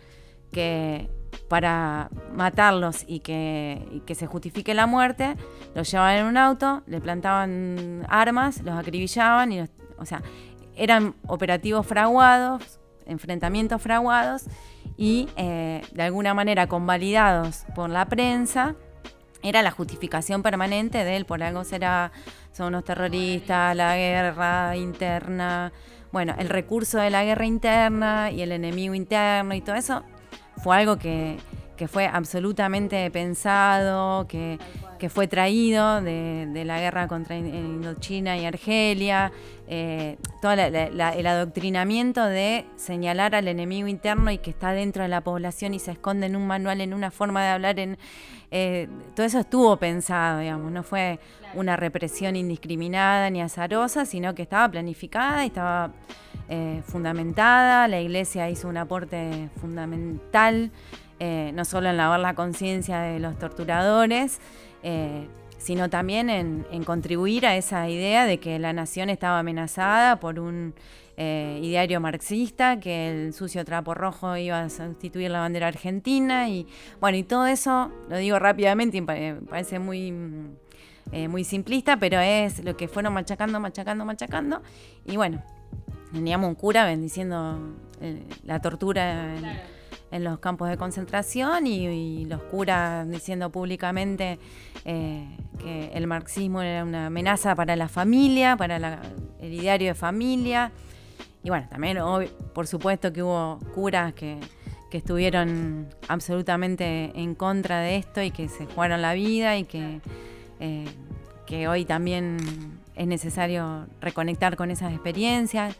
[0.52, 1.10] que
[1.48, 5.36] para matarlos y que, y que se justifique la muerte,
[5.74, 10.22] los llevaban en un auto, le plantaban armas, los acribillaban y los- o sea,
[10.76, 14.44] eran operativos fraguados, enfrentamientos fraguados
[14.96, 18.74] y eh, de alguna manera convalidados por la prensa.
[19.42, 22.10] Era la justificación permanente de él, por algo será,
[22.52, 25.72] son unos terroristas, la guerra interna,
[26.10, 30.02] bueno, el recurso de la guerra interna y el enemigo interno y todo eso
[30.56, 31.36] fue algo que,
[31.76, 34.58] que fue absolutamente pensado, que,
[34.98, 39.32] que fue traído de, la guerra contra In- Indochina y Argelia,
[39.68, 45.20] eh, todo el adoctrinamiento de señalar al enemigo interno y que está dentro de la
[45.22, 47.76] población y se esconde en un manual, en una forma de hablar,
[48.50, 51.18] eh, todo eso estuvo pensado, digamos, no fue
[51.54, 55.90] una represión indiscriminada ni azarosa, sino que estaba planificada y estaba
[56.48, 60.70] eh, fundamentada, la iglesia hizo un aporte fundamental,
[61.18, 64.38] eh, no solo en lavar la conciencia de los torturadores,
[64.88, 65.26] eh,
[65.58, 70.74] sino también en, contribuir a esa idea de que la nación estaba amenazada por un
[71.16, 76.68] eh, ideario marxista, que el sucio trapo rojo iba a sustituir la bandera argentina y
[77.00, 80.56] bueno, y todo eso, lo digo rápidamente, parece muy, mm,
[81.10, 84.62] eh, muy simplista, pero es lo que fueron machacando, machacando, machacando.
[85.04, 85.42] Y bueno,
[86.12, 87.58] teníamos un cura bendiciendo
[88.00, 89.34] eh, la tortura
[90.10, 94.38] en los campos de concentración y, los curas diciendo públicamente
[94.84, 95.26] eh,
[95.58, 99.00] que el marxismo era una amenaza para la familia, para
[99.40, 100.72] el ideario de familia.
[101.42, 101.98] Y bueno, también,
[102.54, 104.38] por supuesto, que hubo curas que,
[104.90, 110.00] que estuvieron absolutamente en contra de esto y que se jugaron la vida y que,
[110.60, 110.84] eh,
[111.46, 112.38] que hoy también
[112.94, 115.76] es necesario reconectar con esas experiencias.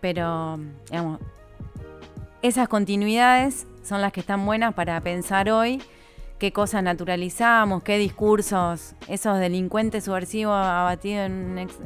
[0.00, 0.58] Pero,
[0.90, 1.20] digamos,
[2.42, 5.80] esas continuidades son las que están buenas para pensar hoy
[6.38, 11.80] qué cosas naturalizamos, qué discursos, esos delincuentes subversivos abatidos en, un ex-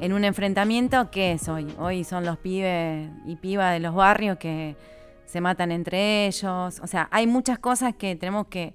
[0.00, 1.66] en- un enfrentamiento, ¿qué es hoy?
[1.78, 4.74] Hoy son los pibes y pibas de los barrios que
[5.26, 6.80] se matan entre ellos.
[6.82, 8.72] O sea, hay muchas cosas que tenemos que,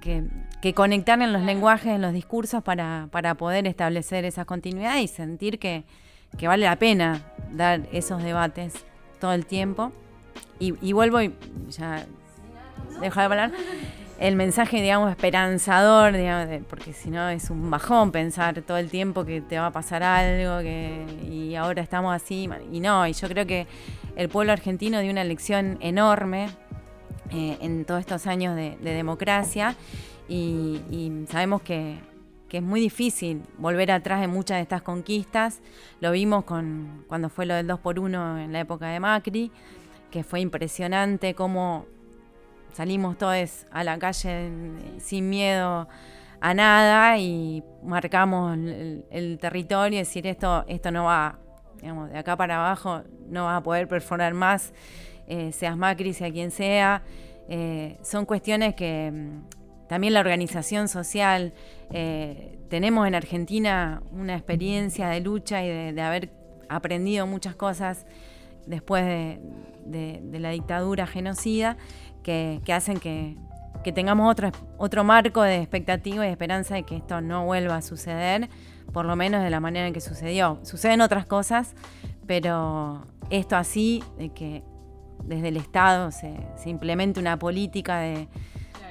[0.00, 5.06] que, conectar en los lenguajes, en los discursos para, para poder establecer esa continuidad y
[5.08, 5.84] sentir que,
[6.38, 7.20] que vale la pena
[7.52, 8.72] dar esos debates
[9.20, 9.92] todo el tiempo.
[10.58, 11.32] Y, y vuelvo y
[11.70, 12.04] ya
[13.00, 13.52] dejo de hablar.
[14.18, 18.90] El mensaje, digamos, esperanzador, digamos, de- porque si no es un bajón pensar todo el
[18.90, 22.46] tiempo que te va a pasar algo que, y ahora estamos así.
[22.70, 23.66] Y no, y yo creo que
[24.16, 26.50] el pueblo argentino dio una lección enorme
[27.30, 29.74] eh, en todos estos años de, de democracia
[30.28, 30.80] y
[31.28, 31.98] sabemos que,
[32.50, 35.62] que es muy difícil volver atrás en muchas de estas conquistas.
[36.00, 39.52] Lo vimos con, cuando fue lo del 2 por 1 en la época de Macri,
[40.10, 41.86] que fue impresionante cómo
[42.72, 44.50] salimos todos a la calle
[44.98, 45.88] sin miedo
[46.40, 51.38] a nada y marcamos el, territorio y decir esto, esto no va,
[51.80, 54.72] digamos, de acá para abajo no va a poder perforar más,
[55.28, 57.02] eh, seas Macri, sea quien sea.
[57.48, 59.12] Eh, son cuestiones que
[59.90, 61.52] también la organización social,
[61.90, 66.30] eh, tenemos en Argentina una experiencia de lucha y de, haber
[66.68, 68.06] aprendido muchas cosas
[68.66, 71.76] después de, la dictadura genocida
[72.22, 73.34] que, hacen que,
[73.92, 77.82] tengamos otro, otro marco de expectativa y de esperanza de que esto no vuelva a
[77.82, 78.48] suceder,
[78.92, 80.60] por lo menos de la manera en que sucedió.
[80.62, 81.74] Suceden otras cosas,
[82.28, 84.62] pero esto así, de que
[85.24, 86.30] desde el Estado se
[86.66, 88.28] implemente una política de,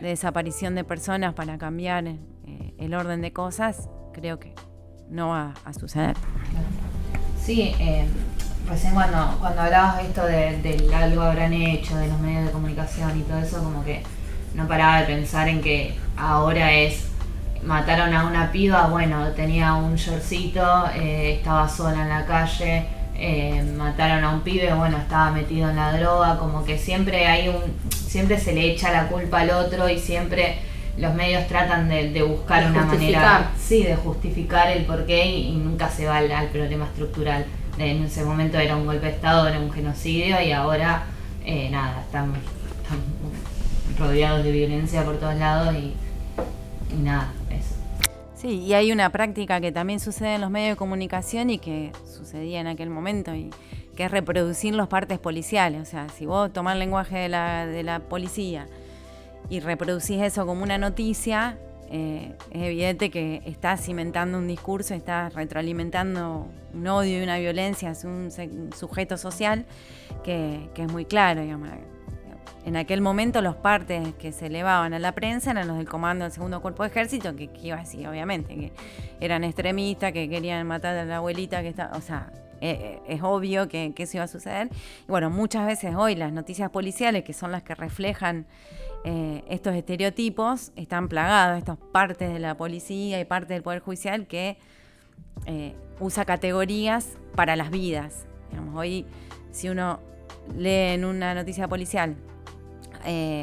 [0.01, 2.17] de desaparición de personas para cambiar eh,
[2.77, 4.53] el orden de cosas, creo que
[5.09, 6.15] no va a suceder.
[7.41, 8.05] Sí, eh,
[8.67, 13.23] recién cuando, cuando hablabas esto de, algo habrán hecho, de los medios de comunicación y
[13.23, 14.03] todo eso, como que
[14.53, 17.09] no paraba de pensar en que ahora es
[17.63, 22.85] mataron a una piba, bueno, tenía un shortcito, eh, estaba sola en la calle,
[23.15, 27.49] eh, mataron a un pibe, bueno, estaba metido en la droga, como que siempre hay
[27.49, 30.55] un, siempre se le echa la culpa al otro y siempre
[30.97, 33.21] los medios tratan de, de buscar De una justificar.
[33.21, 37.45] manera, sí, de justificar el porqué y, y nunca se va al, al problema estructural.
[37.77, 41.03] En ese momento era un golpe de estado, era un genocidio y ahora,
[41.45, 42.33] eh, nada, están,
[42.81, 42.99] están
[43.97, 45.93] rodeados de violencia por todos lados y,
[46.93, 47.75] y nada, eso.
[48.35, 51.91] Sí, y hay una práctica que también sucede en los medios de comunicación y que
[52.17, 53.49] sucedía en aquel momento, y
[53.99, 55.81] que es reproducir los partes policiales.
[55.81, 58.65] O sea, si vos tomás el lenguaje de la, de la policía
[59.49, 61.57] y reproducís eso como una noticia,
[61.89, 67.89] eh, es evidente que estás cimentando un discurso, estás retroalimentando un odio y una violencia
[67.89, 68.31] hacia un,
[68.73, 69.65] sujeto social
[70.23, 71.41] que, que es muy claro.
[72.65, 76.23] En aquel momento los partes que se elevaban a la prensa eran los del comando
[76.23, 78.71] del segundo cuerpo de ejército, que, que iba a decir, obviamente, que
[79.19, 83.21] eran extremistas, que querían matar a la abuelita, que está, o sea, eh, eh, es
[83.23, 84.69] obvio que, eso iba a suceder.
[85.07, 88.45] Y bueno, muchas veces hoy las noticias policiales, que son las que reflejan
[89.03, 94.27] eh, estos estereotipos, están plagados, estas partes de la policía y parte del Poder Judicial
[94.27, 94.57] que
[95.45, 98.25] eh, usa categorías para las vidas.
[98.49, 99.05] Digamos, hoy,
[99.51, 99.99] si uno
[100.57, 102.15] lee en una noticia policial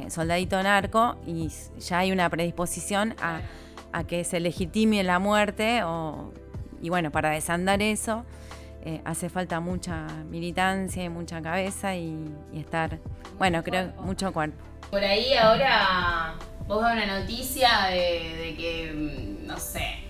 [0.08, 1.48] soldadito narco y
[1.78, 3.40] ya hay una predisposición a,
[3.90, 6.30] a que se legitime la muerte o,
[6.82, 8.26] y bueno, para desandar eso
[8.86, 12.16] eh, hace falta mucha militancia y mucha cabeza y,
[12.54, 13.00] estar,
[13.36, 14.62] bueno, creo mucho cuerpo.
[14.90, 16.36] Por ahí ahora
[16.68, 20.04] vos ves una noticia de, que, mm, no sé,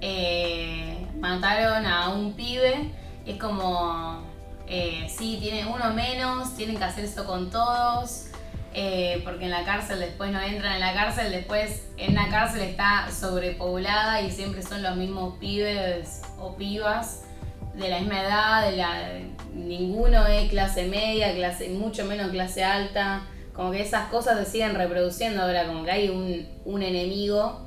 [0.00, 2.90] eh, mataron a un pibe
[3.26, 4.22] es como,
[4.66, 8.28] eh, sí, tiene uno menos, tienen que hacer eso con todos,
[8.72, 12.62] eh, porque en la cárcel después no entran en la cárcel, después en la cárcel
[12.62, 17.25] está sobrepoblada y siempre son los mismos pibes o pibas
[17.76, 19.12] de la misma edad, de la,
[19.54, 24.74] ninguno es clase media, clase, mucho menos clase alta, como que esas cosas se siguen
[24.74, 27.66] reproduciendo ahora, como que hay un, un enemigo.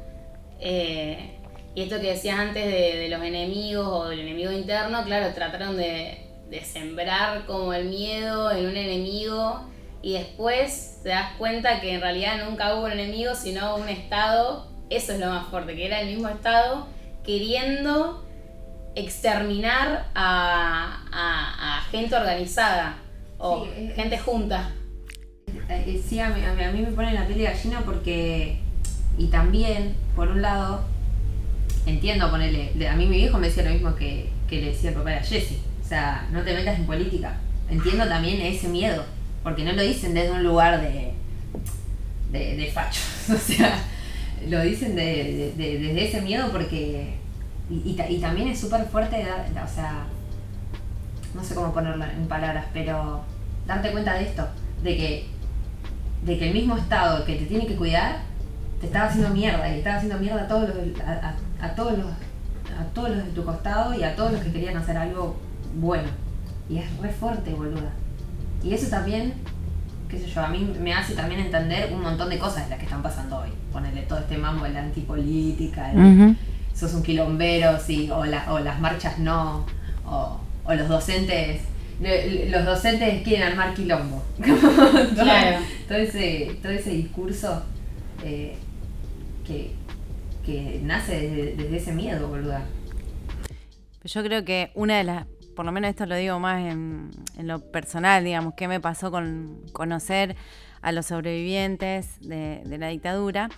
[0.60, 1.36] eh,
[1.76, 6.26] y esto que decías antes de, los enemigos o del enemigo interno, claro, trataron de
[6.63, 9.62] sembrar como el miedo en un enemigo.
[10.02, 14.67] Y después te das cuenta que en realidad nunca hubo un enemigo, sino un Estado,
[14.89, 16.88] eso es lo más fuerte, que era el mismo Estado
[17.24, 18.26] queriendo
[18.95, 22.95] exterminar a, a- a gente organizada
[23.38, 24.71] o Sí, es- gente junta.
[25.69, 28.60] Eh, eh, Sí, a mí, a mí- me pone la piel de gallina porque.
[29.17, 30.82] Y también, por un lado,
[31.86, 32.71] entiendo ponerle.
[32.88, 35.19] A mí mi viejo me decía lo mismo que, que le decía el papá de
[35.23, 35.58] Jesse.
[35.84, 37.38] O sea, no te metas en política.
[37.69, 39.04] Entiendo también ese miedo.
[39.43, 41.13] Porque no lo dicen desde un lugar de.
[42.32, 43.04] de, de fachos.
[43.30, 43.80] O sea,
[44.47, 47.15] lo dicen de- desde ese miedo porque.
[47.69, 50.05] Y, y y también es súper fuerte, o sea,
[51.36, 53.21] no sé cómo ponerlo en palabras, pero
[53.67, 54.47] darte cuenta de esto,
[54.84, 55.27] de que,
[56.23, 58.17] de que el mismo Estado que te tiene que cuidar,
[58.79, 60.77] te estaba haciendo mierda, y estaba haciendo mierda a todos los,
[61.62, 64.77] a, todos los, a todos los de tu costado y a todos los que querían
[64.77, 65.38] hacer algo
[65.75, 66.08] bueno.
[66.69, 67.91] Y es re fuerte, boluda.
[68.63, 69.34] Y eso también,
[70.10, 72.79] qué sé yo, a mí me hace también entender un montón de cosas de las
[72.79, 73.49] que están pasando hoy.
[73.71, 75.91] Ponerle todo este mambo de la antipolítica,
[76.79, 79.65] sos un quilombero, sí, o, la- o las marchas no,
[80.05, 81.61] o, o los docentes,
[82.49, 84.23] los docentes quieren armar quilombo.
[84.45, 85.57] todo, Claro.
[85.87, 87.63] todo ese, todo ese discurso
[88.23, 88.55] eh,
[89.45, 89.71] que,
[90.45, 92.63] que nace desde, desde ese miedo, boluda.
[94.05, 97.47] Yo creo que una de las, por lo menos esto lo digo más en, en
[97.47, 100.35] lo personal, digamos, que me pasó con conocer
[100.81, 103.49] a los sobrevivientes de, de la dictadura,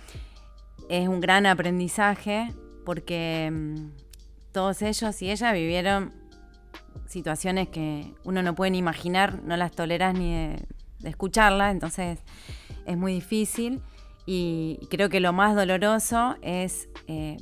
[0.88, 2.48] es un gran aprendizaje
[2.84, 3.90] porque mm,
[4.52, 6.12] todos ellos y ellas vivieron
[7.06, 10.66] situaciones que uno no puede ni imaginar, no las toleras ni de,
[11.04, 12.20] escucharlas, entonces
[12.86, 13.82] es muy difícil
[14.24, 17.38] y creo que lo más doloroso es eh,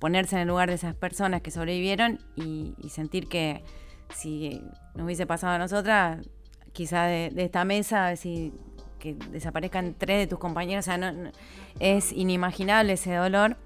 [0.00, 3.62] ponerse en el lugar de esas personas que sobrevivieron y, sentir que
[4.14, 4.60] si
[4.94, 6.26] nos hubiese pasado a nosotras,
[6.72, 8.52] quizá de, esta mesa, si
[8.98, 11.30] que desaparezcan tres de tus compañeros, o sea, no-
[11.78, 13.56] es inimaginable ese dolor.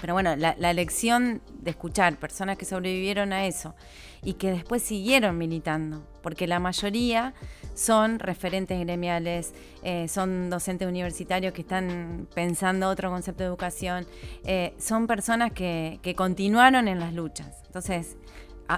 [0.00, 3.74] Pero bueno, la, la lección de escuchar personas que sobrevivieron a eso
[4.22, 7.34] y que después siguieron militando, porque la mayoría
[7.74, 14.06] son referentes gremiales, eh, son docentes universitarios que están pensando otro concepto de educación,
[14.44, 17.62] eh, son personas que, que continuaron en las luchas.
[17.66, 18.16] Entonces,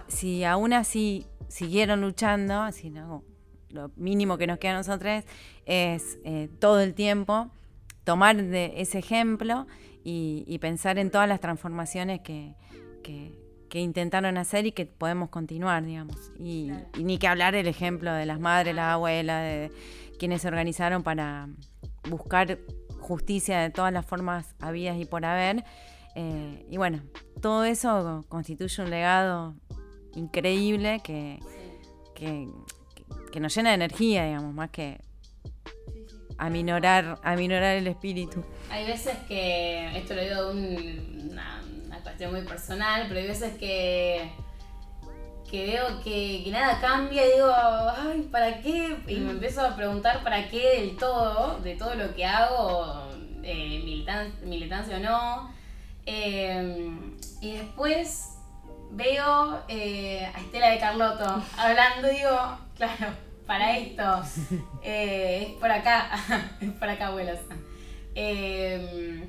[0.08, 3.22] si aún así siguieron luchando, si no,
[3.68, 5.24] lo mínimo que nos queda a nosotros
[5.66, 7.50] es eh, todo el tiempo
[8.04, 9.66] tomar de ese ejemplo
[10.04, 12.54] y, y pensar en todas las transformaciones que,
[13.02, 16.30] que- que intentaron hacer y que podemos continuar, digamos.
[16.38, 19.72] Y, y ni que hablar el ejemplo de las madres, las abuelas, de
[20.16, 21.48] quienes se organizaron para
[22.08, 22.60] buscar
[23.00, 25.64] justicia de todas las formas habidas y por haber.
[26.14, 27.02] Eh, y bueno,
[27.42, 29.56] todo eso constituye un legado
[30.14, 31.40] increíble que,
[32.14, 32.48] que,
[33.32, 35.00] que nos llena de energía, digamos, más que
[36.38, 38.44] aminorar, aminorar el espíritu.
[38.70, 43.26] Hay veces que, esto lo digo de un- una, una cuestión muy personal, pero hay
[43.26, 44.30] veces que,
[45.50, 48.96] que veo que, que nada cambia y digo, ay, ¿para qué?
[49.06, 53.08] Y me empiezo a preguntar para qué del todo, de todo lo que hago,
[53.42, 55.54] eh, militan- militancia o no.
[56.06, 56.90] Eh,
[57.40, 58.30] y después
[58.90, 63.14] veo eh, a Estela de Carlotto hablando digo, claro,
[63.46, 64.22] para esto,
[64.82, 66.10] eh, es por acá,
[66.60, 67.38] es por acá, abuelos.
[68.14, 69.28] Eh,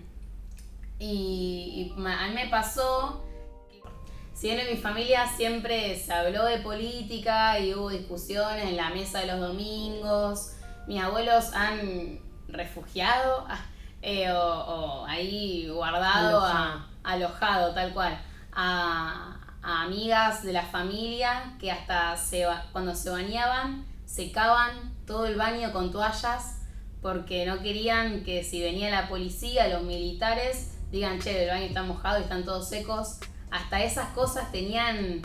[1.00, 3.24] y, a mí me pasó,
[3.70, 3.82] que,
[4.34, 8.90] si bien en mi familia siempre se habló de política y hubo discusiones en la
[8.92, 10.54] mesa de los domingos,
[10.88, 13.46] mis abuelos han refugiado
[14.02, 18.18] eh, o, o ahí guardado, a- alojado, tal cual,
[18.54, 23.86] a, a amigas de la familia que hasta se, cuando se bañaban
[24.16, 26.62] secaban todo el baño con toallas
[27.02, 31.84] porque no querían que si venía la policía, los militares, digan, che, el baño está
[31.84, 33.18] mojado y están todos secos.
[33.52, 35.22] Hasta esas cosas tenían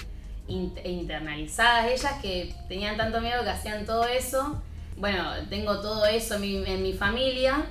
[0.49, 4.61] in- internalizadas ellas que tenían tanto miedo que hacían todo eso.
[4.97, 7.65] Bueno, tengo todo eso en mi, en mi familia.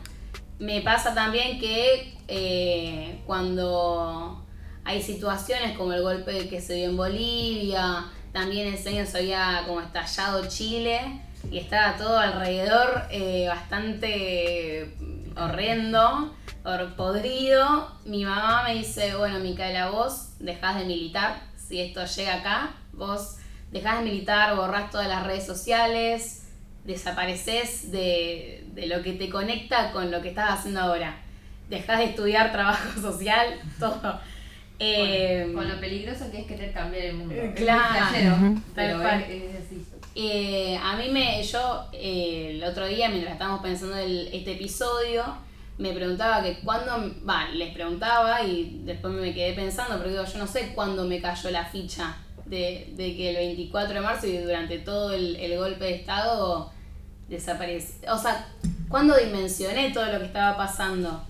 [0.58, 4.44] Me pasa también que eh, cuando
[4.86, 9.64] hay situaciones como el golpe que se dio en Bolivia, también ese año se había
[9.68, 11.00] como estallado Chile
[11.52, 14.94] y estaba todo alrededor eh, bastante
[15.36, 17.92] horrendo, hor- podrido.
[18.06, 23.38] Mi mamá me dice, bueno, Micaela, vos dejás de militar, si esto llega acá, vos
[23.72, 26.48] dejás de militar, borrás todas las redes sociales,
[26.86, 31.18] desapareces de, de lo que te conecta con lo que estás haciendo ahora.
[31.70, 34.20] Dejás de estudiar trabajo social, todo.
[34.80, 37.34] Eh, Con lo peligroso que es querer cambiar el mundo.
[37.34, 38.56] Eh, Es claro.
[38.74, 39.22] pero Tal cual.
[39.24, 39.86] es, es así.
[40.16, 45.24] Eh, a mí me, yo eh, el otro día mientras estábamos pensando el, este episodio,
[45.78, 50.38] me preguntaba que cuándo, va, les preguntaba y después me quedé pensando, porque digo, yo
[50.40, 54.38] no sé cuándo me cayó la ficha de, de que el 24 de marzo y
[54.40, 56.72] durante todo el, el golpe de Estado
[57.30, 58.14] desapareció.
[58.14, 58.48] O sea,
[58.90, 61.22] cuándo dimensioné todo lo que estaba pasando.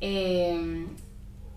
[0.00, 0.86] Eh,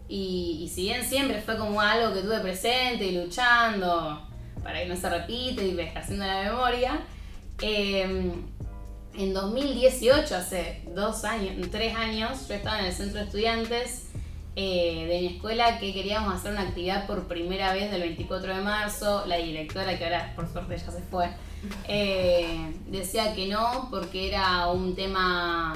[0.07, 4.27] y, y si bien siempre fue como algo que tuve presente y luchando
[4.63, 6.99] para que no se repita y haciendo la memoria,
[7.61, 8.33] eh,
[9.17, 14.09] en 2018, hace dos años, tres años, yo estaba en el centro de estudiantes
[14.57, 18.61] eh, de mi escuela que queríamos hacer una actividad por primera vez del 24 de
[18.61, 19.25] marzo.
[19.25, 21.29] La directora, que ahora por suerte ya se fue,
[21.87, 25.73] eh, decía que no porque era un tema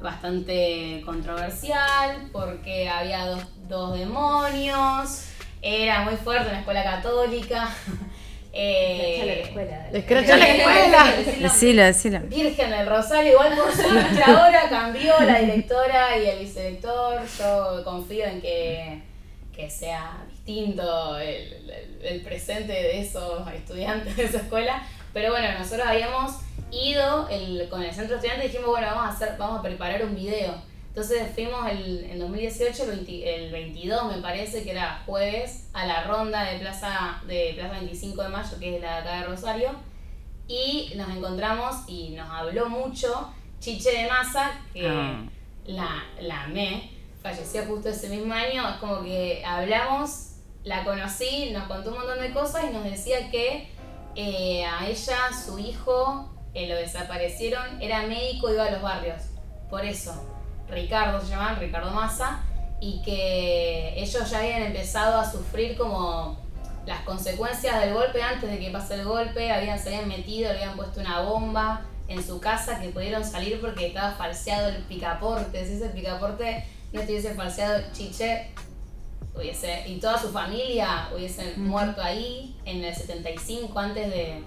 [0.00, 5.24] bastante controversial, porque había dos, dos demonios,
[5.62, 7.68] era muy fuerte en la escuela católica.
[8.52, 9.88] eh, Ya la escuela.
[9.92, 11.04] Escracha la escuela.
[11.40, 12.20] Decilo, decilo.
[12.20, 17.20] Virgen del Rosario, igual por suerte ahora cambió la directora y el vicedirector.
[17.38, 19.02] Yo confío en que,
[19.54, 24.82] que sea distinto el, el- el presente de esos estudiantes de esa escuela.
[25.12, 26.32] Pero bueno, nosotros habíamos
[26.70, 29.62] ido el- con el centro de estudiantes y dijimos, bueno, vamos a hacer, vamos a
[29.62, 30.54] preparar un video.
[30.96, 35.84] Entonces fuimos el, en 2018, el, 20 el 22 me parece que era jueves, a
[35.84, 39.26] la ronda de Plaza, de Plaza 25 de Mayo, que es la de acá de
[39.26, 39.70] Rosario
[40.48, 43.30] y nos encontramos y nos habló mucho
[43.60, 45.22] Chiche de Masa, que Ah.
[45.66, 46.90] la, la amé,
[47.22, 52.20] falleció justo ese mismo año, es como que hablamos, la conocí, nos contó un montón
[52.20, 53.68] de cosas y nos decía que
[54.14, 59.20] eh, a ella, su hijo, eh, lo desaparecieron, era médico, iba a los barrios,
[59.68, 60.32] por eso,
[60.68, 62.42] Ricardo se llamaban, Ricardo Massa,
[62.80, 66.38] y que ellos ya habían empezado a sufrir como
[66.86, 70.58] las consecuencias del golpe antes de que pase el golpe, habían, se habían metido, le
[70.62, 75.66] habían puesto una bomba en su casa que pudieron salir porque estaba falseado el picaporte.
[75.66, 78.50] Si ese picaporte no estuviese falseado, Chiche
[79.34, 84.42] hubiese, y toda su familia hubiesen muerto ahí en el 75 antes de,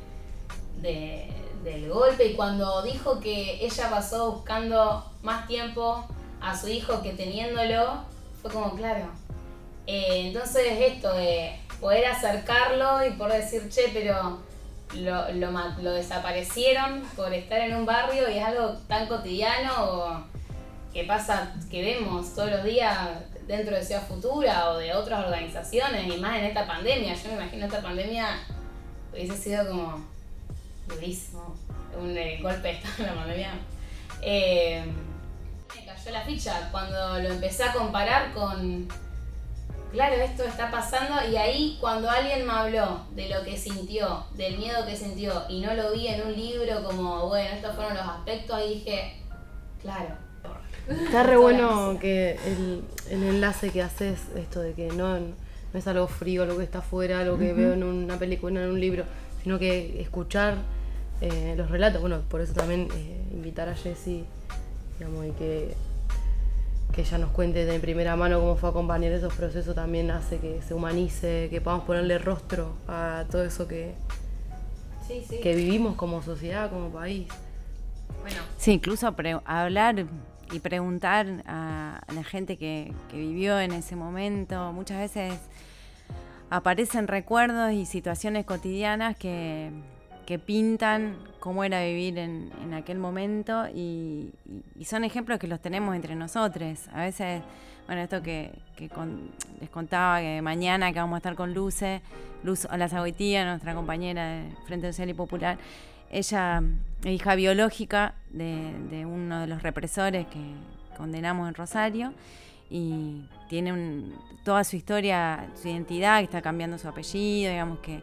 [0.82, 1.34] de-
[1.70, 2.26] del golpe.
[2.26, 6.06] Y cuando dijo que ella pasó buscando más tiempo
[6.42, 8.04] a su hijo que teniéndolo,
[8.42, 9.10] fue como claro.
[9.88, 14.40] Eh, entonces esto de poder acercarlo y poder decir, che, pero
[14.96, 20.28] lo, lo, lo desaparecieron por estar en un barrio y es algo tan cotidiano
[20.94, 22.98] que pasa, que vemos todos los días
[23.48, 27.14] dentro de Ciudad Futura o de otras organizaciones y más en esta pandemia.
[27.16, 28.40] Yo me imagino esta pandemia
[29.12, 30.06] hubiese sido como
[30.90, 31.56] durísimo,
[32.00, 33.52] un eh, golpe de estado en la pandemia.
[34.22, 34.84] Eh,
[35.76, 38.88] me cayó la ficha cuando lo empecé a comparar con
[39.92, 44.58] claro, esto está pasando y ahí cuando alguien me habló de lo que sintió, del
[44.58, 48.06] miedo que sintió y no lo vi en un libro como, bueno, estos fueron los
[48.06, 49.20] aspectos, ahí dije,
[49.82, 50.16] Claro.
[50.90, 55.34] Está re bueno que el, el enlace que haces, esto de que no, no
[55.74, 58.80] es algo frío lo que está afuera, lo que veo en una película, en un
[58.80, 59.04] libro,
[59.44, 60.58] sino que escuchar
[61.22, 62.02] eh, los relatos.
[62.02, 64.24] Bueno, por eso también eh, invitar a Jessie,
[64.98, 65.74] digamos, y que,
[66.94, 70.62] que ella nos cuente de primera mano cómo fue acompañar esos procesos también hace que
[70.62, 73.94] se humanice, que podamos ponerle rostro a todo eso que,
[75.08, 75.40] Sí, sí.
[75.42, 77.28] que vivimos como sociedad, como país.
[78.22, 80.06] Bueno, Sí, incluso pre- hablar
[80.52, 84.72] y preguntar a la gente que, que vivió en ese momento.
[84.74, 85.34] Muchas veces
[86.50, 89.70] aparecen recuerdos y situaciones cotidianas que,
[90.30, 94.30] que pintan cómo era vivir en, en aquel momento y,
[94.86, 96.88] son ejemplos que los tenemos entre nosotros.
[96.94, 97.42] A veces,
[97.88, 98.52] bueno, esto que,
[99.60, 102.04] les contaba que mañana que vamos a estar con Luce,
[102.44, 105.58] Luz Olazagoitía, nuestra compañera de Frente Social y Popular,
[106.12, 106.62] ella
[107.04, 110.54] es hija biológica de, de uno de los represores que
[110.96, 112.14] condenamos en Rosario
[112.70, 114.14] y tiene un-
[114.44, 118.02] toda su historia, su identidad, que está cambiando su apellido, digamos que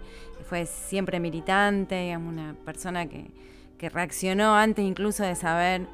[0.48, 3.30] fue siempre militante, digamos, una persona que,
[3.78, 5.86] reaccionó antes incluso de saber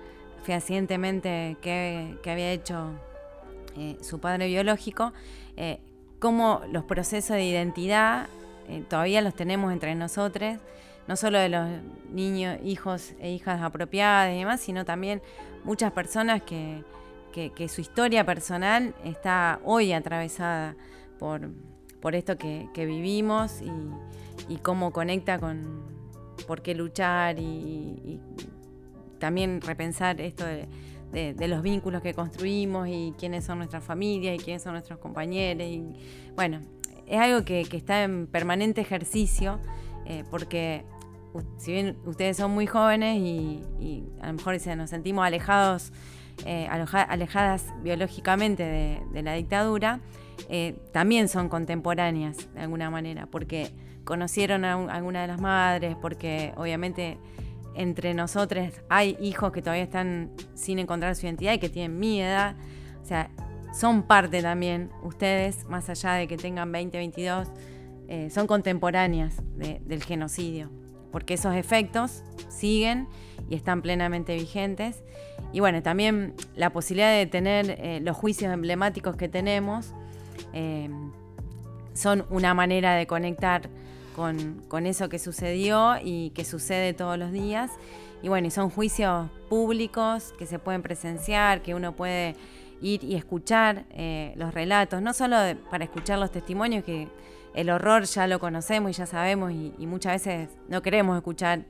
[0.45, 2.91] fehacientemente qué, qué había hecho
[3.77, 5.13] eh, su padre biológico,
[5.57, 5.81] eh,
[6.21, 8.29] cómo los procesos de identidad
[8.69, 10.59] eh, todavía los tenemos entre nosotros,
[11.09, 11.69] no solo de los
[12.13, 15.21] niños, hijos e hijas apropiadas y demás, sino también
[15.65, 16.85] muchas personas que,
[17.33, 20.77] que- su historia personal está hoy atravesada
[21.19, 21.51] por,
[22.01, 23.61] por esto que, vivimos
[24.49, 25.83] y, cómo conecta con
[26.47, 28.21] por qué luchar y,
[29.19, 34.63] también repensar esto de, los vínculos que construimos y quiénes son nuestras familias y quiénes
[34.63, 35.67] son nuestros compañeros.
[35.67, 35.85] Y,
[36.35, 36.61] bueno,
[37.07, 39.61] es algo que, está en permanente ejercicio
[40.07, 40.85] eh, porque
[41.57, 45.93] si bien ustedes son muy jóvenes y, y a lo mejor se nos sentimos alejados,
[46.47, 48.63] eh, alejadas biológicamente
[49.13, 50.01] de, la dictadura,
[50.49, 53.71] eh, también son contemporáneas de alguna manera, porque
[54.05, 57.19] conocieron a, un- a alguna de las madres, porque obviamente
[57.75, 62.21] entre nosotros hay hijos que todavía están sin encontrar su identidad y que tienen mi
[62.21, 62.57] edad.
[63.03, 63.31] O sea,
[63.73, 67.49] son parte también, ustedes, más allá de que tengan 20, 22,
[68.09, 70.71] eh, son contemporáneas de- del genocidio,
[71.11, 73.09] porque esos efectos siguen
[73.49, 75.03] y están plenamente vigentes.
[75.53, 79.93] Y bueno, también la posibilidad de tener eh, los juicios emblemáticos que tenemos
[80.53, 80.89] eh,
[81.95, 83.69] son una manera de conectar
[84.17, 87.71] con, con eso que sucedió y que sucede todos los días.
[88.23, 92.35] Y bueno, y son juicios públicos que se pueden presenciar, que uno puede
[92.81, 95.37] ir y escuchar eh, los relatos, no solo
[95.71, 97.09] para escuchar los testimonios, que
[97.55, 101.65] el horror ya lo conocemos y ya sabemos y muchas veces no queremos escuchar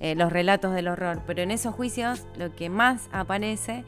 [0.00, 3.84] eh, los relatos del horror, pero en esos juicios lo que más aparece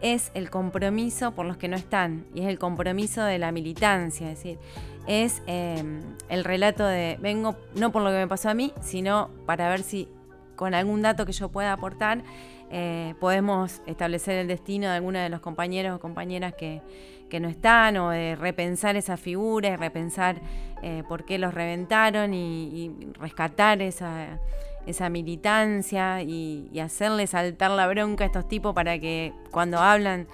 [0.00, 4.30] es el compromiso por los que no están y es el compromiso de la militancia,
[4.30, 4.58] es decir,
[5.06, 5.82] es eh,
[6.28, 9.82] el relato de vengo no por lo que me pasó a mí, sino para ver
[9.82, 10.08] si
[10.56, 12.22] con algún dato que yo pueda aportar
[12.70, 16.80] eh, podemos establecer el destino de alguno de los compañeros o compañeras que,
[17.28, 20.40] que no están o de repensar esas figuras, repensar
[20.82, 24.38] eh, por qué los reventaron y rescatar esa,
[24.86, 30.26] esa militancia y, hacerle saltar la bronca a estos tipos para que cuando hablan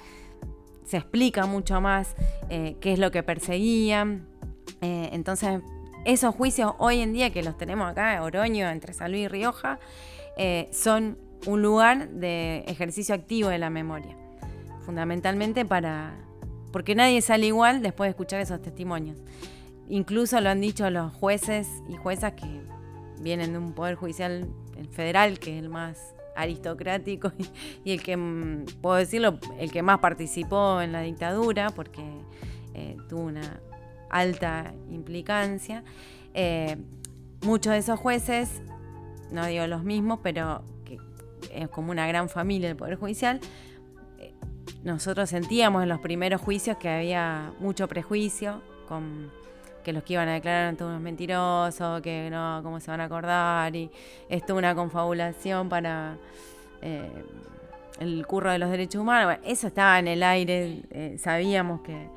[0.84, 2.14] se explica mucho más
[2.48, 4.26] eh, qué es lo que perseguían.
[4.80, 5.60] Eh, entonces,
[6.04, 9.80] esos juicios hoy en día que los tenemos acá, Oroño, entre San Luis y Rioja,
[10.36, 14.16] eh, son un lugar de ejercicio activo de la memoria.
[14.82, 16.14] Fundamentalmente para.
[16.72, 19.18] porque nadie sale igual después de escuchar esos testimonios.
[19.88, 22.60] Incluso lo han dicho los jueces y juezas que
[23.20, 27.32] vienen de un poder judicial el federal, que es el más aristocrático
[27.84, 32.02] y, el que, mm, puedo decirlo, el que más participó en la dictadura, porque
[32.74, 33.60] eh, tuvo una
[34.10, 35.82] alta implicancia.
[36.34, 36.76] Eh,
[37.42, 38.62] muchos de esos jueces,
[39.30, 40.98] no digo los mismos, pero que
[41.52, 43.40] es como una gran familia del Poder Judicial,
[44.18, 44.34] eh,
[44.84, 49.30] nosotros sentíamos en los primeros juicios que había mucho prejuicio con
[49.86, 53.00] que los que iban a declarar eran todos unos mentirosos, que no, cómo se van
[53.00, 53.88] a acordar, y
[54.28, 56.16] esto una confabulación para
[56.82, 57.08] eh,
[58.00, 59.38] el curro de los derechos humanos.
[59.44, 62.08] Eso estaba en el aire, eh, sabíamos que...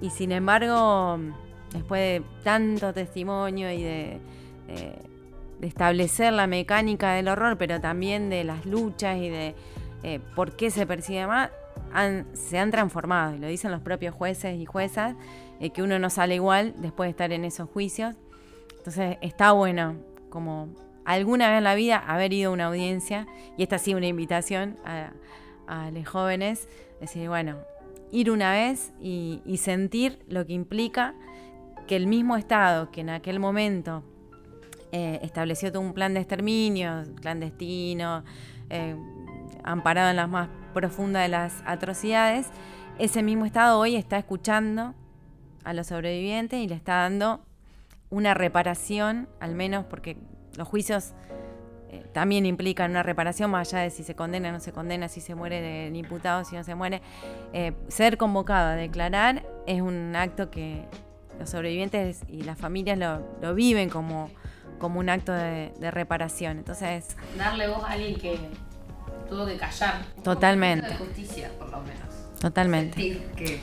[0.00, 1.18] Y sin embargo,
[1.74, 4.18] después de tanto testimonio y de,
[4.68, 4.98] eh,
[5.58, 9.54] de establecer la mecánica del horror, pero también de las luchas y de
[10.34, 11.50] por qué se persigue más,
[12.32, 15.16] se han transformado, y lo dicen los propios jueces y juezas,
[15.60, 18.16] eh, que uno no sale igual después de estar en esos juicios.
[18.78, 19.96] Entonces está bueno,
[20.30, 20.68] como
[21.04, 24.78] alguna vez en la vida, haber ido a una audiencia, y esta sido una invitación
[24.84, 25.12] a,
[25.92, 26.68] los jóvenes,
[27.00, 27.58] decir, bueno,
[28.10, 31.14] ir una vez y, sentir lo que implica
[31.86, 34.02] que el mismo Estado que en aquel momento
[34.90, 38.24] eh, estableció un plan de exterminio clandestino,
[38.68, 38.96] eh,
[39.62, 42.48] amparado en las más profundas de las atrocidades,
[42.98, 44.94] ese mismo Estado hoy está escuchando
[45.64, 47.40] a los sobrevivientes y le está dando
[48.10, 50.16] una reparación, al menos porque
[50.56, 51.12] los juicios
[51.92, 55.08] eh, también implican una reparación, más allá de si se condena o no se condena,
[55.08, 57.02] si se muere el imputado, si no se muere.
[57.52, 60.84] Eh, ser convocado a declarar es un acto que
[61.40, 64.30] los sobrevivientes y las familias lo, viven como,
[64.78, 66.58] como un acto de, reparación.
[66.58, 67.16] Entonces.
[67.36, 68.38] Darle voz a alguien que
[69.28, 70.02] tuvo que callar.
[70.22, 70.88] Totalmente.
[70.88, 72.38] de justicia, por lo menos.
[72.40, 73.00] Totalmente.
[73.00, 73.60] Sentir que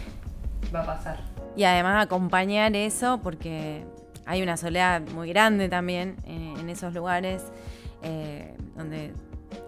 [0.73, 1.36] va a pasar.
[1.57, 3.83] Y además acompañar eso porque
[4.27, 7.43] hay una soledad muy grande también eh, en esos lugares
[8.03, 9.11] eh, donde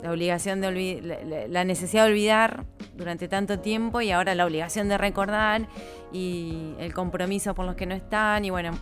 [0.03, 4.99] la obligación de la, necesidad de olvidar durante tanto tiempo y ahora la obligación de
[4.99, 5.67] recordar
[6.13, 8.45] y el compromiso por los que no están.
[8.45, 8.77] Y bueno,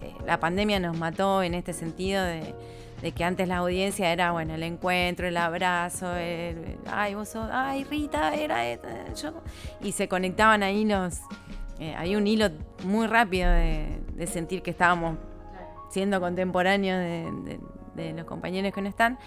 [0.00, 2.54] eh, la pandemia nos mató en este sentido de,
[3.16, 7.82] que antes la audiencia era bueno el encuentro, el abrazo, el, ay vos sos, ay
[7.82, 8.62] Rita, era
[9.14, 9.42] yo
[9.80, 11.18] y se conectaban ahí los
[11.90, 12.48] eh, un hilo
[12.84, 15.18] muy rápido de, sentir que estábamos
[15.90, 17.00] siendo contemporáneos
[17.94, 19.18] de, los compañeros que no están.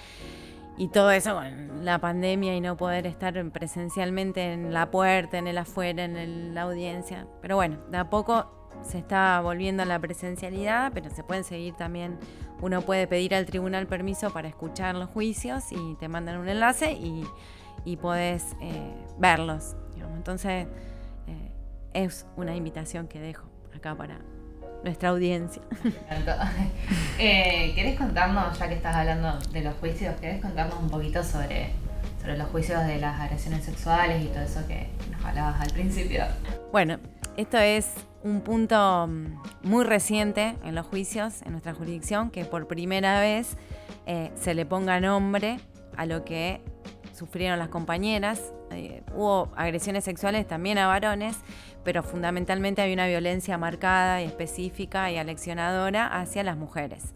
[0.78, 5.48] Y todo eso con la pandemia y no poder estar presencialmente en la puerta, en
[5.48, 7.28] el afuera, en la audiencia.
[7.42, 11.76] Pero bueno, de a poco se está volviendo a la presencialidad, pero se pueden seguir
[11.76, 12.18] también.
[12.62, 16.92] Uno puede pedir al tribunal permiso para escuchar los juicios y te mandan un enlace
[16.92, 17.24] y,
[17.86, 19.76] y podés eh, verlos.
[20.16, 20.68] Entonces,
[21.96, 24.20] es una invitación que dejo acá para
[24.84, 25.62] nuestra audiencia.
[27.20, 31.72] eh, ¿Querés contarnos, ya que estás hablando de los juicios, querés contarnos un poquito sobre,
[32.22, 36.26] sobre los juicios de las agresiones sexuales y todo eso que nos hablabas al principio?
[36.72, 37.00] Bueno,
[37.38, 37.90] esto es
[38.24, 43.56] un punto mm, muy reciente en los juicios en nuestra jurisdicción, que por primera vez
[44.06, 45.60] eh, se le ponga nombre
[45.96, 46.62] a lo que
[47.14, 48.54] sufrieron las compañeras.
[48.72, 51.38] Eh, hubo agresiones sexuales también a varones,
[51.86, 57.14] pero fundamentalmente hay una violencia marcada y específica y aleccionadora hacia las mujeres.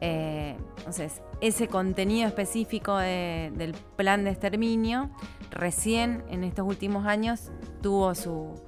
[0.00, 5.10] Eh, entonces, ese contenido específico del plan de exterminio
[5.50, 8.60] recién en estos últimos años tuvo su,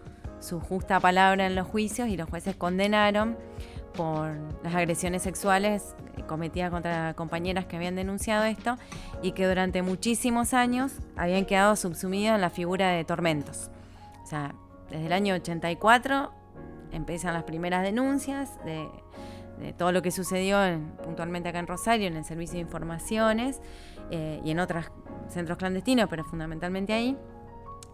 [0.69, 3.37] justa palabra en los juicios y los jueces condenaron
[3.97, 5.97] por las agresiones sexuales
[6.29, 8.77] cometidas contra compañeras que habían denunciado esto
[9.23, 13.71] y que durante muchísimos años habían quedado subsumidos en la figura de tormentos.
[14.23, 14.55] O sea,
[14.91, 16.33] desde el año 84
[16.93, 18.89] empiezan las primeras denuncias de,
[19.79, 20.59] todo lo que sucedió
[21.05, 23.61] puntualmente acá en Rosario, en el servicio de informaciones
[24.11, 24.87] eh, y en otros
[25.29, 27.17] centros clandestinos, pero fundamentalmente ahí.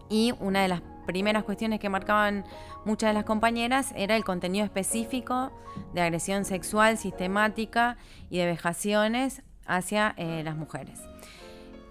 [0.09, 2.45] Y una de las primeras cuestiones que marcaban
[2.83, 5.51] muchas de las compañeras era el contenido específico
[5.93, 7.97] de agresión sexual sistemática
[8.29, 10.99] y de vejaciones hacia eh, las mujeres.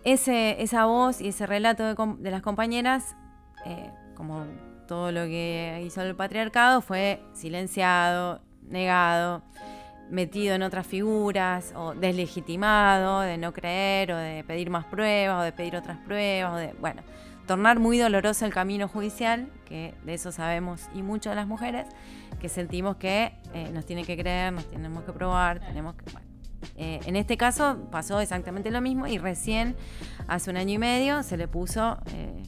[0.05, 3.17] Esa voz y ese relato de, las compañeras,
[3.67, 4.45] eh, como
[4.91, 9.41] todo lo que hizo el patriarcado fue silenciado, negado,
[10.11, 15.43] metido en otras figuras, o deslegitimado, de no creer, o de pedir más pruebas, o
[15.45, 17.03] de pedir otras pruebas, o de, bueno,
[17.47, 21.87] tornar muy doloroso el camino judicial, que de eso sabemos y mucho de las mujeres,
[22.41, 26.11] que sentimos que eh, nos tienen que creer, nos tenemos que probar, tenemos que...
[26.11, 26.27] Bueno.
[26.77, 29.77] Eh, en este caso pasó exactamente lo mismo y recién,
[30.27, 32.43] hace un año y medio, se le puso eh,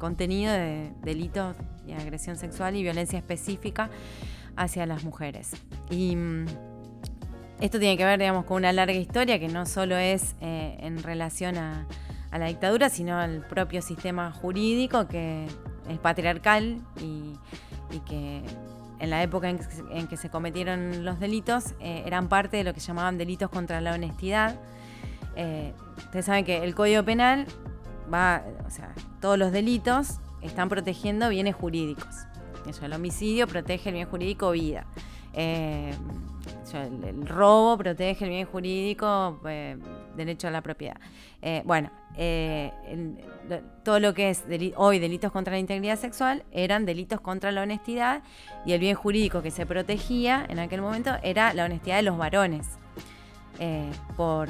[0.00, 1.54] contenido de delitos
[1.86, 3.90] de agresión sexual y violencia específica
[4.56, 5.52] hacia las mujeres.
[5.90, 6.46] Y mm,
[7.60, 11.02] esto tiene que ver, digamos, con una larga historia que no solo es eh, en
[11.02, 11.86] relación a,
[12.32, 15.46] la dictadura, sino al propio sistema jurídico que
[15.88, 17.34] es patriarcal y,
[18.08, 18.42] que
[19.00, 22.78] en la época en que, se cometieron los delitos eh, eran parte de lo que
[22.78, 24.60] llamaban delitos contra la honestidad.
[25.34, 27.46] Eh, ustedes saben que el Código Penal
[28.12, 32.26] va, o sea, todos los delitos están protegiendo bienes jurídicos.
[32.82, 34.86] el homicidio protege el bien jurídico vida.
[35.32, 35.94] Eh,
[36.72, 39.76] el, robo protege el bien jurídico, eh,
[40.16, 40.96] derecho a la propiedad.
[41.42, 41.90] Eh, bueno,
[43.82, 44.44] todo lo que es
[44.76, 48.22] hoy delitos contra la integridad sexual eran delitos contra la honestidad
[48.66, 52.18] y el bien jurídico que se protegía en aquel momento era la honestidad de los
[52.18, 52.66] varones.
[54.16, 54.48] por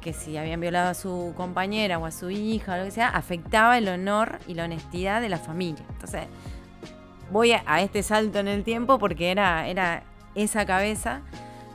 [0.00, 3.08] que si habían violado a su compañera o a su hija o lo que sea,
[3.08, 5.84] afectaba el honor y la honestidad de la familia.
[5.90, 6.26] Entonces,
[7.30, 11.22] voy a, este salto en el tiempo porque era, era esa cabeza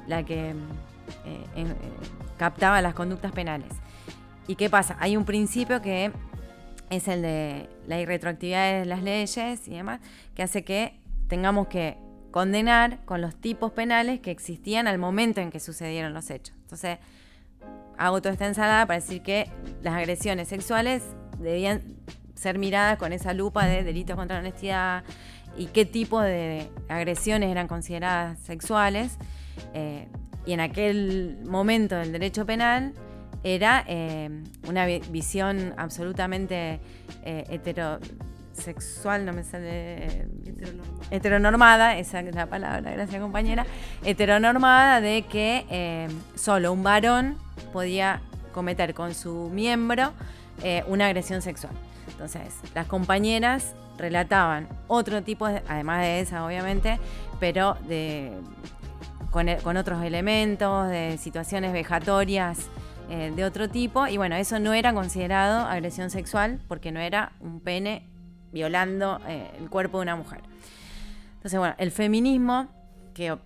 [0.07, 1.65] la que eh, eh,
[2.37, 3.69] captaba las conductas penales.
[4.47, 4.97] ¿Y qué pasa?
[4.99, 6.11] Hay un principio que
[6.89, 10.01] es el de la irretroactividad de las leyes y demás,
[10.35, 11.97] que hace que tengamos que
[12.31, 16.55] condenar con los tipos penales que existían al momento en que sucedieron los hechos.
[16.61, 16.99] Entonces,
[18.01, 19.47] hago toda esta ensalada para decir que
[19.83, 21.03] las agresiones sexuales
[21.37, 21.81] debían
[22.33, 25.03] ser miradas con esa lupa de delitos contra la honestidad
[25.55, 29.17] y qué tipo de agresiones eran consideradas sexuales.
[29.75, 30.07] Eh,
[30.45, 32.93] y en aquel momento del derecho penal
[33.43, 34.29] era eh,
[34.67, 36.79] una visión absolutamente
[37.23, 40.27] eh, heterosexual, no me sale.
[40.47, 41.07] Heteronormada.
[41.11, 41.97] heteronormada.
[41.99, 43.67] esa es la palabra, gracias compañera.
[44.03, 47.37] Heteronormada de que solo un varón
[47.73, 48.21] podía
[48.53, 50.13] cometer con su miembro
[50.87, 51.73] una agresión sexual.
[52.07, 56.99] Entonces, las compañeras relataban otro tipo, de, además de esa obviamente,
[57.39, 58.31] pero de,
[59.31, 62.69] con, con otros elementos, de situaciones vejatorias
[63.09, 64.07] eh, de otro tipo.
[64.07, 68.07] Y bueno, eso no era considerado agresión sexual porque no era un pene
[68.51, 70.41] violando eh, el cuerpo de una mujer.
[71.35, 72.67] Entonces, bueno, el feminismo,
[73.13, 73.37] que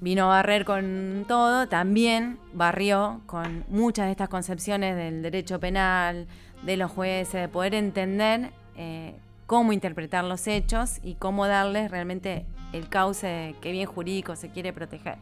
[0.00, 6.26] vino a barrer con todo, también barrió con muchas de estas concepciones del derecho penal,
[6.62, 9.14] de los jueces, de poder entender eh,
[9.46, 14.72] cómo interpretar los hechos y cómo darles realmente el cauce que bien jurídico se quiere
[14.72, 15.18] proteger.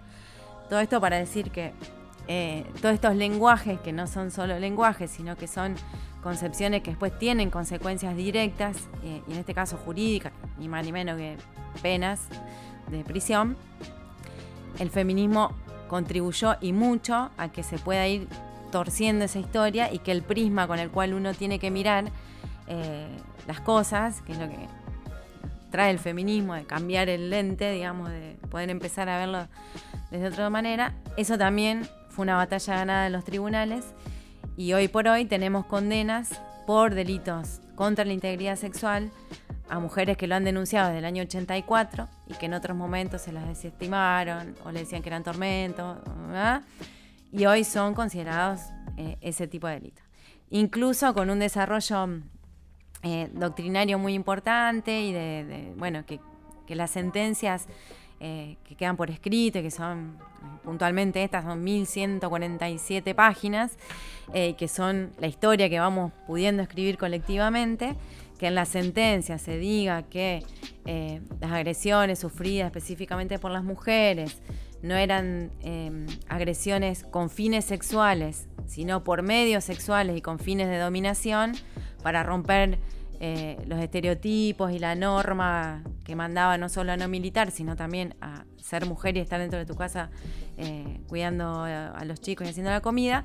[0.69, 1.73] Todo esto para decir que
[2.27, 5.75] eh, todos estos lenguajes, que no son solo lenguajes, sino que son
[6.23, 10.91] concepciones que después tienen consecuencias directas, eh, y en este caso jurídicas, ni más ni
[10.91, 11.37] menos que
[11.83, 12.23] penas
[12.91, 13.57] de prisión,
[14.79, 15.53] el feminismo
[15.89, 18.29] contribuyó y mucho a que se pueda ir
[18.71, 22.07] torciendo esa historia y que el prisma con el cual uno tiene que mirar
[22.67, 23.07] eh,
[23.47, 24.57] las cosas, que es lo que
[25.71, 29.47] trae el feminismo, de cambiar el lente, digamos, de poder empezar a verlo
[30.11, 33.85] desde otra manera, eso también fue una batalla ganada en los tribunales
[34.57, 39.11] y hoy por hoy tenemos condenas por delitos contra la integridad sexual
[39.69, 43.23] a mujeres que lo han denunciado desde el año 84 y que en otros momentos
[43.23, 45.99] se las desestimaron o le decían que eran tormentos,
[47.33, 48.61] y hoy son considerados
[48.97, 50.05] eh, ese tipo de delitos.
[50.51, 52.21] Incluso con un desarrollo
[53.03, 56.21] eh, doctrinario muy importante y de, bueno, que,
[56.69, 57.67] las sentencias
[58.21, 60.17] eh, que quedan por escrito, que son
[60.63, 63.77] puntualmente estas, son 1147 páginas,
[64.33, 67.97] eh, que son la historia que vamos pudiendo escribir colectivamente,
[68.39, 70.43] que en la sentencia se diga que
[70.87, 74.41] eh, las agresiones sufridas específicamente por las mujeres
[74.83, 75.51] no eran
[76.29, 81.53] agresiones con fines sexuales, sino por medios sexuales y con fines de dominación,
[82.03, 82.79] para romper
[83.27, 88.15] eh, los estereotipos y la norma que mandaba no solo a no militar, sino también
[88.21, 90.11] a ser mujer y estar dentro de tu casa
[90.59, 93.25] eh, cuidando a, los chicos y haciendo la comida,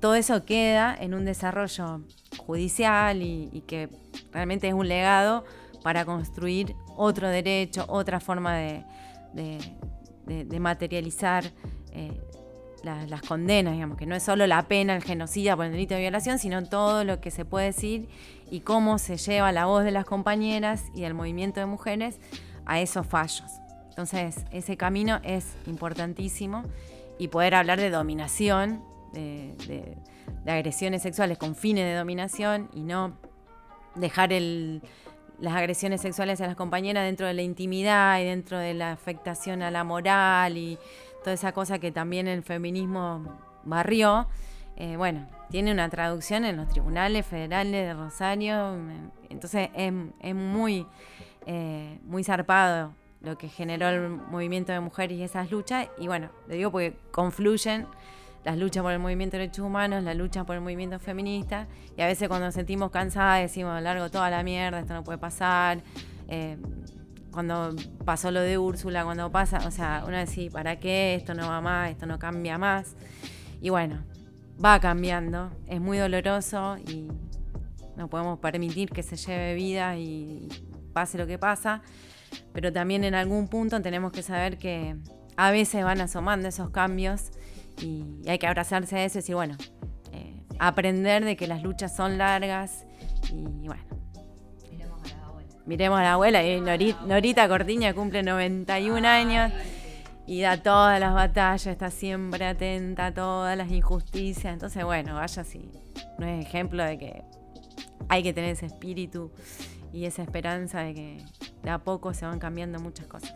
[0.00, 2.02] todo eso queda en un desarrollo
[2.36, 3.88] judicial y, que
[4.32, 5.46] realmente es un legado
[5.82, 8.84] para construir otro derecho, otra forma de,
[10.60, 11.50] materializar
[11.92, 12.20] eh,
[12.82, 16.02] las condenas, digamos, que no es solo la pena, el genocida por el delito de
[16.02, 18.10] violación, sino todo lo que se puede decir
[18.50, 22.20] y cómo se lleva la voz de las compañeras y del movimiento de mujeres
[22.66, 23.50] a esos fallos.
[23.88, 26.62] Entonces, ese camino es importantísimo
[27.18, 28.82] y poder hablar de dominación,
[29.12, 29.96] de,
[30.46, 33.18] agresiones sexuales con fines de dominación y no
[33.96, 38.92] dejar las agresiones sexuales a las compañeras dentro de la intimidad y dentro de la
[38.92, 40.78] afectación a la moral y
[41.24, 43.24] toda esa cosa que también el feminismo
[43.64, 44.28] barrió.
[44.76, 48.76] Eh, bueno, tiene una traducción en los tribunales federales de Rosario,
[49.28, 50.86] entonces es, muy,
[51.46, 56.30] eh, muy zarpado lo que generó el movimiento de mujeres y esas luchas, y bueno,
[56.48, 57.86] le digo porque confluyen
[58.44, 62.02] las luchas por el movimiento de derechos humanos, la lucha por el movimiento feminista, y
[62.02, 65.82] a veces cuando nos sentimos cansadas decimos, largo toda la mierda, esto no puede pasar,
[66.28, 66.56] eh,
[67.32, 67.74] cuando
[68.04, 71.14] pasó lo de Úrsula, cuando pasa, o sea, uno decía, ¿para qué?
[71.14, 72.96] Esto no va más, esto no cambia más.
[73.60, 74.02] Y bueno,
[74.62, 77.08] va cambiando, es muy doloroso y
[77.96, 80.48] no podemos permitir que se lleve vida y
[80.92, 81.82] pase lo que pasa,
[82.52, 84.96] pero también en algún punto tenemos que saber que
[85.36, 87.30] a veces van asomando esos cambios
[87.80, 89.56] y hay que abrazarse a eso y decir, bueno,
[90.12, 92.84] eh, aprender de que las luchas son largas
[93.32, 93.84] y bueno.
[94.70, 95.54] Miremos a la abuela.
[95.66, 99.52] Miremos a la abuela y Norita, Norita Cortiña cumple 91 años
[100.28, 104.52] y da todas las batallas, está siempre atenta a todas las injusticias.
[104.52, 105.70] Entonces, bueno, vaya si
[106.18, 107.24] no es ejemplo de que
[108.10, 109.32] hay que tener ese espíritu
[109.90, 111.24] y esa esperanza de que
[111.62, 113.32] de a poco se van cambiando muchas cosas.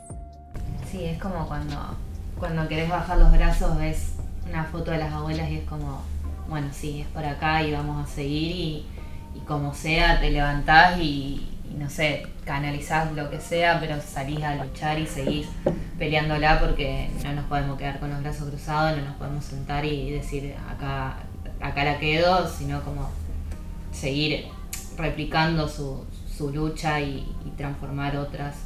[0.91, 1.97] Sí, es como cuando,
[2.39, 4.17] cuando querés bajar los brazos, ves
[4.47, 6.03] una foto de las abuelas y es como,
[6.47, 8.87] bueno, sí, es por acá y vamos a seguir y,
[9.35, 14.43] y como sea te levantás y, y no sé, canalizás lo que sea, pero salís
[14.43, 15.49] a luchar y seguís
[15.99, 20.11] peleándola porque no nos podemos quedar con los brazos cruzados, no nos podemos sentar y
[20.11, 21.17] decir acá,
[21.61, 23.09] acá la quedo, sino como
[23.91, 24.47] seguir
[24.99, 26.05] replicando su,
[26.37, 28.57] su lucha y, transformar otras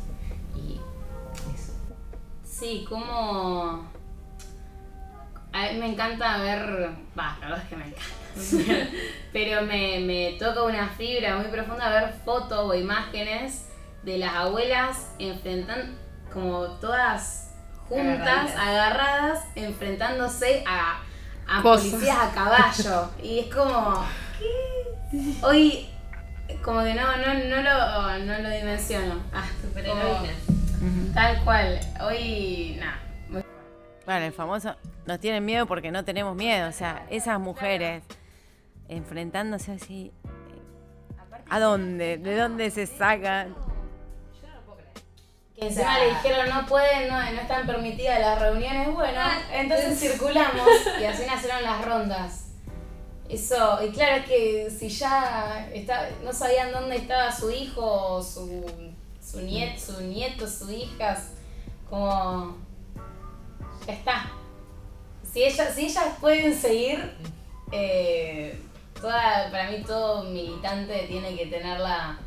[0.54, 0.80] y
[1.54, 1.72] eso.
[2.44, 3.84] Sí, como...
[5.52, 6.90] A mí me encanta ver...
[7.18, 8.25] Va, la verdad es que me encanta.
[9.32, 13.66] Pero me, me toca una fibra muy profunda ver fotos o imágenes
[14.02, 15.96] de las abuelas enfrentando,
[16.32, 17.54] como todas
[17.88, 21.02] juntas, agarradas, enfrentándose a,
[21.48, 23.10] a policías a caballo.
[23.22, 24.04] Y es como...
[24.38, 25.36] ¿qué?
[25.42, 25.88] Hoy
[26.62, 29.20] como que no, no, no, lo, no lo dimensiono.
[29.32, 29.44] Ah,
[31.14, 31.80] Tal cual.
[32.04, 32.98] Hoy, nada.
[34.04, 36.68] Bueno, el famoso, nos tienen miedo porque no tenemos miedo.
[36.68, 38.02] O sea, esas mujeres
[38.88, 40.12] enfrentándose así.
[41.48, 42.18] ¿A dónde?
[42.18, 43.54] ¿De dónde se sacan?
[45.54, 48.92] Que encima le dijeron no pueden, no, no están permitidas las reuniones.
[48.92, 49.20] Bueno,
[49.52, 50.68] entonces circulamos
[51.00, 52.42] y así nacieron las rondas.
[53.28, 58.64] Eso, y claro, es que si ya está, no sabían dónde estaba su hijo, su,
[59.20, 61.18] su, nieto, su nieto, su hija,
[61.88, 62.56] como
[63.86, 64.30] ya está.
[65.32, 67.16] Si ellas, si ellas pueden seguir,
[67.72, 68.60] eh,
[69.06, 72.18] toda, para mí todo militante tiene que tenerla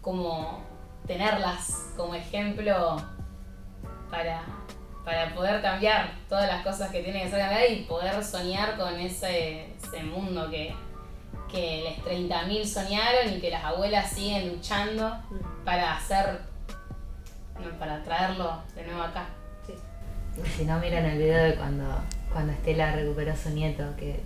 [0.00, 0.62] como
[1.04, 2.96] tenerlas como ejemplo
[4.08, 4.42] para,
[5.04, 9.00] para poder cambiar todas las cosas que tienen que ser cambiadas y poder soñar con
[9.00, 10.72] ese, ese mundo que,
[11.50, 15.18] que les 30.000 soñaron y que las abuelas siguen luchando
[15.64, 16.38] para hacer,
[17.80, 19.26] para traerlo de nuevo acá.
[20.38, 21.84] Y si no, miran el video de cuando,
[22.32, 24.22] cuando Estela recuperó a su nieto, que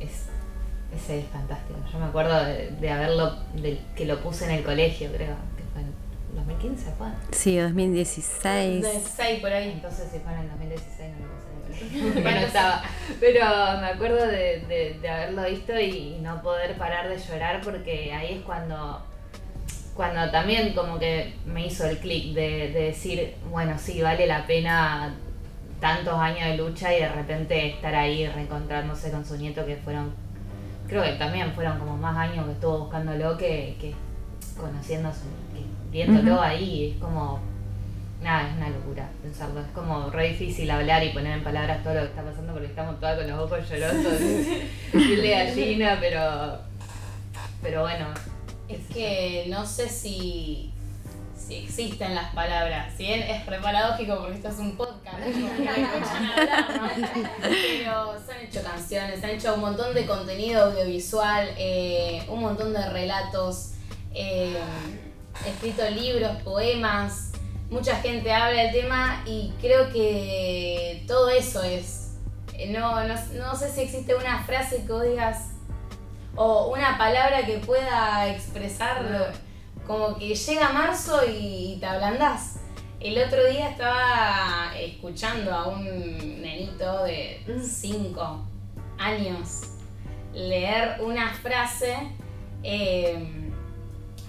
[0.00, 0.30] es,
[0.96, 1.78] ese es fantástico.
[1.92, 5.62] Yo me acuerdo de, de haberlo, de que lo puse en el colegio, creo, que
[5.72, 5.92] fue en
[6.36, 7.06] 2015, ¿fue?
[7.32, 8.82] Sí, 2016.
[8.82, 9.70] De seis por ahí.
[9.72, 12.82] Entonces si fue en el 2016 no lo puse en el colegio, porque no estaba.
[13.20, 13.40] Pero
[13.80, 18.34] me acuerdo de, de- de haberlo visto y no poder parar de llorar porque ahí
[18.38, 19.02] es cuando
[19.94, 24.44] cuando también como que me hizo el clic de, de decir, bueno, sí, vale la
[24.44, 25.14] pena
[25.80, 30.12] tantos años de lucha y de repente estar ahí reencontrándose con su nieto que fueron,
[30.88, 33.94] creo que también fueron como más años que estuvo buscándolo que, que
[34.58, 35.22] conociéndose,
[35.52, 37.40] que viéndolo ahí, es como,
[38.22, 41.94] nada, es una locura pensarlo, es como re difícil hablar y poner en palabras todo
[41.94, 44.20] lo que está pasando porque estamos todas con los ojos llorosos,
[44.92, 46.58] piel de gallina, pero,
[47.62, 48.06] pero bueno.
[48.66, 50.72] Es que no sé si,
[51.46, 52.92] si existen las palabras.
[52.96, 55.18] Si bien es re paradójico porque esto es un podcast.
[57.42, 62.40] Pero se han hecho canciones, se han hecho un montón de contenido audiovisual, eh, un
[62.40, 63.72] montón de relatos,
[64.14, 64.56] eh,
[65.46, 67.32] escrito libros, poemas.
[67.70, 72.12] Mucha gente habla del tema y creo que todo eso es.
[72.54, 75.50] eh, No, no, no sé si existe una frase que digas
[76.36, 79.26] o una palabra que pueda expresarlo.
[79.86, 82.60] Como que llega marzo y te ablandás.
[83.00, 85.84] El otro día estaba escuchando a un
[86.40, 88.46] nenito de 5
[88.98, 89.74] años
[90.32, 91.96] leer una frase
[92.62, 93.52] eh,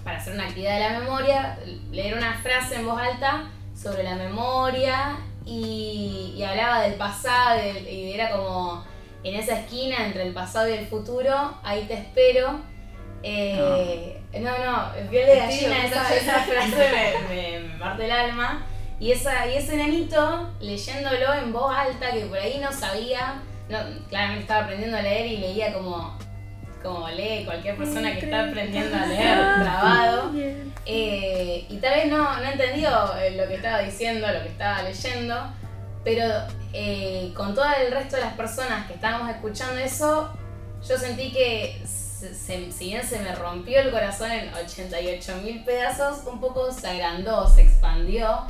[0.04, 1.58] para hacer una actividad de la memoria,
[1.90, 8.12] leer una frase en voz alta sobre la memoria y, y hablaba del pasado y
[8.12, 8.84] era como
[9.24, 12.60] en esa esquina entre el pasado y el futuro, ahí te espero.
[13.22, 18.66] Eh, no, no, piel de gallina, esa, esa frase me, parte el alma.
[18.98, 23.78] Y, esa, y ese nenito leyéndolo en voz alta, que por ahí no sabía, no,
[24.08, 26.16] claramente estaba aprendiendo a leer y leía como,
[26.82, 30.32] como lee cualquier persona que está aprendiendo a leer, trabado.
[30.86, 34.82] Eh, y tal vez no, no entendió eh, lo que estaba diciendo, lo que estaba
[34.82, 35.52] leyendo,
[36.04, 36.24] pero
[36.72, 40.30] eh, con todo el resto de las personas que estábamos escuchando eso,
[40.88, 41.82] yo sentí que
[42.18, 46.72] se- se- si bien se me rompió el corazón en 88 mil pedazos, un poco
[46.72, 48.40] se agrandó, se expandió,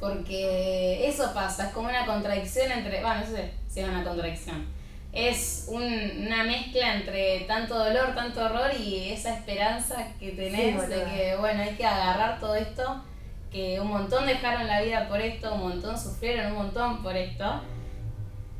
[0.00, 4.66] porque eso pasa, es como una contradicción entre, bueno, no sé si es una contradicción,
[5.12, 10.88] es un- una mezcla entre tanto dolor, tanto horror y esa esperanza que tenés Sí,
[10.88, 13.02] de que, bueno, hay que agarrar todo esto,
[13.50, 17.62] que un montón dejaron la vida por esto, un montón sufrieron un montón por esto,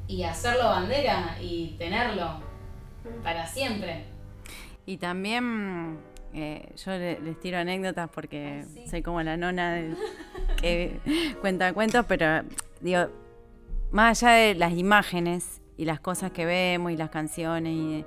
[0.06, 2.40] y hacerlo bandera y tenerlo
[3.22, 4.04] para siempre.
[4.86, 5.98] Y también
[6.34, 9.96] eh, yo le- les tiro anécdotas porque soy como la nona del-
[10.60, 10.98] que
[11.40, 12.42] cuenta cuentos, pero
[12.80, 13.06] digo,
[13.92, 18.04] más allá de las imágenes y las cosas que vemos y las canciones, y,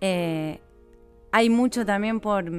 [0.00, 0.60] eh,
[1.32, 2.50] hay mucho también por,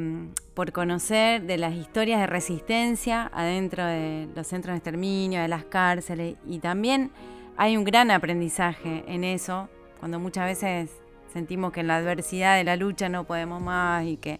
[0.53, 5.63] por, conocer de las historias de resistencia adentro de los centros de exterminio, de las
[5.63, 7.11] cárceles, y también
[7.57, 9.69] hay un gran aprendizaje en eso,
[9.99, 10.91] cuando muchas veces
[11.31, 14.39] sentimos que en la adversidad de la lucha no podemos más y que,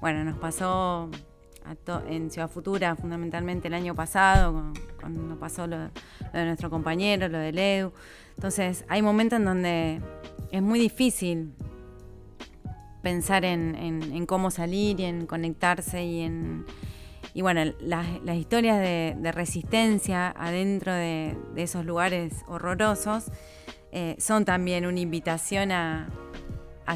[0.00, 1.10] bueno, nos pasó
[2.08, 7.58] en Ciudad Futura fundamentalmente el año pasado, cuando pasó lo, de nuestro compañero, lo del
[7.58, 7.92] Edu.
[8.36, 10.00] Entonces hay momentos en donde
[10.50, 11.52] es muy difícil
[13.02, 16.66] pensar en, cómo salir y en conectarse y en...
[17.32, 23.30] Y bueno, las, historias de, resistencia adentro de, esos lugares horrorosos
[23.92, 26.08] eh, son también una invitación a,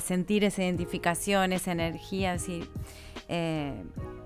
[0.03, 2.65] sentir esa identificación, esa energía, así,
[3.29, 3.85] eh,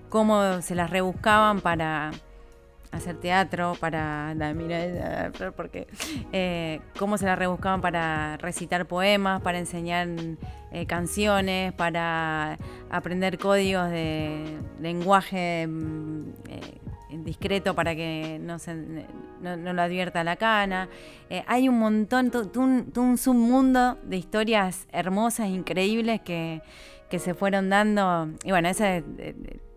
[0.08, 2.10] cómo se las rebuscaban para
[2.90, 5.86] hacer teatro, para mira, porque
[6.32, 10.08] eh, cómo se las rebuscaban para recitar poemas, para enseñar
[10.86, 12.56] canciones, para
[12.88, 16.30] aprender códigos de lenguaje mm,
[17.10, 18.74] discreto para que no, se,
[19.40, 20.88] no, lo advierta la cana.
[21.46, 26.62] hay un montón, todo un, un, submundo de historias hermosas, increíbles que,
[27.08, 28.28] que se fueron dando.
[28.44, 29.04] Y bueno, esa es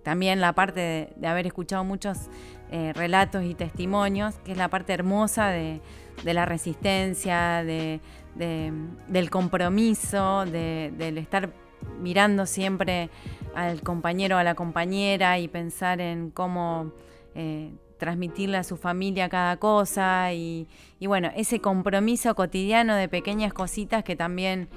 [0.04, 2.30] también la parte de, haber escuchado muchos
[2.72, 5.82] eh, relatos y testimonios, que es la parte hermosa de,
[6.24, 11.52] la resistencia, del compromiso, del estar
[12.00, 13.10] mirando siempre
[13.56, 16.92] al compañero o a la compañera y pensar en cómo
[17.36, 20.68] eh, transmitirle a su familia cada cosa y,
[21.02, 24.70] bueno, ese compromiso cotidiano de pequeñas cositas que también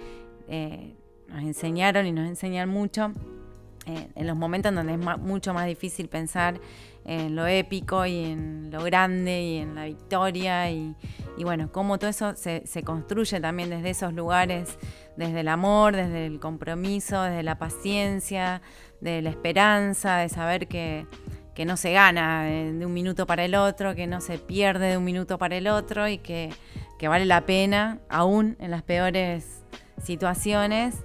[0.47, 0.95] eh,
[1.29, 3.13] nos enseñaron y nos enseñan mucho
[3.87, 6.59] eh, en los momentos en donde es mucho más difícil pensar
[7.05, 10.95] en lo épico y en lo grande y en la victoria y,
[11.43, 14.79] bueno, cómo todo eso se, construye también desde esos lugares,
[15.17, 18.63] desde el amor, desde el compromiso, desde la paciencia,
[19.01, 21.07] de la esperanza, de saber que,
[21.65, 25.05] no se gana de un minuto para el otro, que no se pierde de un
[25.05, 26.51] minuto para el otro y que,
[26.99, 29.63] que vale la pena, aún en las peores
[30.03, 31.05] situaciones,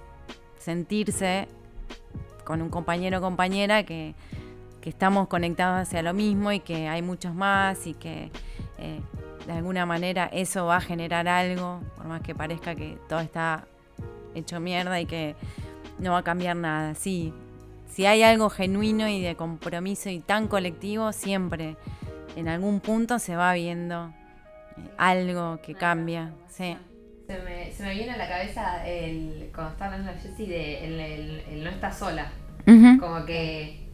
[0.58, 1.48] sentirse
[2.44, 4.16] con un compañero o compañera que,
[4.90, 8.32] estamos conectados hacia lo mismo y que hay muchos más y que
[8.80, 9.00] eh,
[9.46, 13.68] de alguna manera eso va a generar algo, por más que parezca que todo está
[14.34, 15.36] hecho mierda y que
[16.00, 16.96] no va a cambiar nada.
[16.96, 17.32] Sí,
[17.90, 21.76] si hay algo genuino y de compromiso y tan colectivo, siempre
[22.36, 24.14] en algún punto se va viendo
[24.78, 26.34] eh, algo que cambia.
[26.48, 26.78] Sí.
[27.28, 31.44] Se me, se me viene a la cabeza el, cuando estaba hablando la Jessie de
[31.52, 32.32] el, no está sola.
[32.66, 33.90] Como que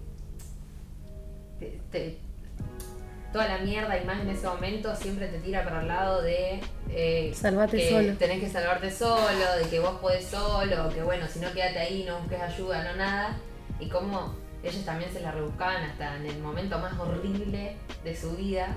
[3.35, 6.61] toda la mierda y más en ese momento siempre te tira para el lado de
[6.89, 8.13] eh, Salvate solo.
[8.13, 12.05] Tenés que salvarte solo, de que vos podés solo, que bueno, si no quédate ahí,
[12.07, 13.35] no busques ayuda, no nada.
[13.79, 18.35] Y como ellos también se la rebuscaban hasta en el momento más horrible de su
[18.35, 18.67] vida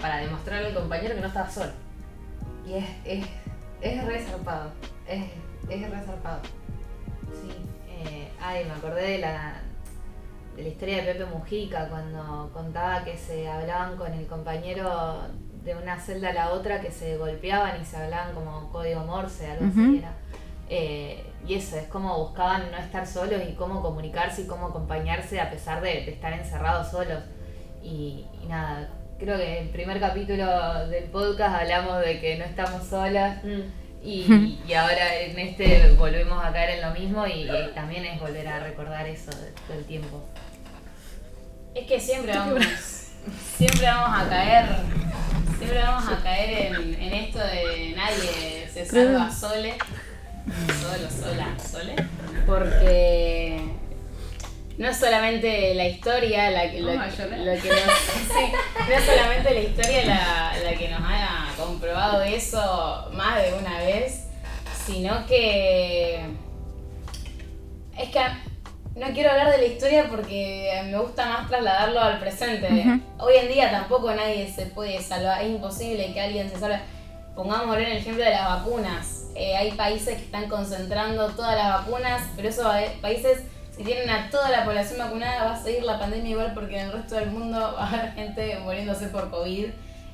[0.00, 1.72] para demostrarle al compañero que no estaba solo.
[2.66, 3.26] Y es, es
[3.84, 4.70] es re zarpado.
[5.06, 5.24] Es,
[5.68, 6.40] es re zarpado.
[7.32, 7.52] Sí.
[7.88, 9.60] Eh, ay, me acordé de la,
[10.56, 15.18] de la historia de Pepe Mujica cuando contaba que se hablaban con el compañero
[15.62, 19.50] de una celda a la otra que se golpeaban y se hablaban como código morse,
[19.50, 20.12] algo así era.
[20.68, 25.40] Eh, y eso, es como buscaban no estar solos y cómo comunicarse y cómo acompañarse
[25.40, 27.22] a pesar de, estar encerrados solos.
[27.82, 28.88] Y, nada,
[29.18, 33.44] creo que en el primer capítulo del podcast hablamos de que no estamos solas.
[33.44, 33.60] Mm.
[34.02, 38.48] Y, y, ahora en este volvemos a caer en lo mismo y, también es volver
[38.48, 39.30] a recordar eso
[39.66, 40.24] todo el tiempo.
[41.74, 42.64] Es que siempre vamos,
[43.56, 44.66] siempre vamos a caer,
[45.58, 49.74] siempre vamos a caer en, en esto de nadie se salva sole,
[50.80, 51.96] solo, sola, sole,
[52.46, 53.60] porque
[54.76, 60.04] no es solamente la historia la, que, lo, que nos, no es solamente la historia
[60.04, 64.24] la, la, que nos haya comprobado eso más de una vez,
[64.84, 66.20] sino que
[67.96, 68.20] es que
[68.96, 73.00] no quiero hablar de la historia porque me gusta más trasladarlo al presente.
[73.18, 76.80] Hoy en día tampoco nadie se puede salvar, es imposible que alguien se salve.
[77.34, 79.23] Pongamos en el ejemplo de las vacunas.
[79.34, 82.66] Eh, hay países que están concentrando todas las vacunas, pero esos
[83.00, 83.40] países
[83.76, 86.86] si tienen a toda la población vacunada, va a seguir la pandemia igual porque en
[86.86, 89.66] el resto del mundo va a haber gente muriéndose por COVID.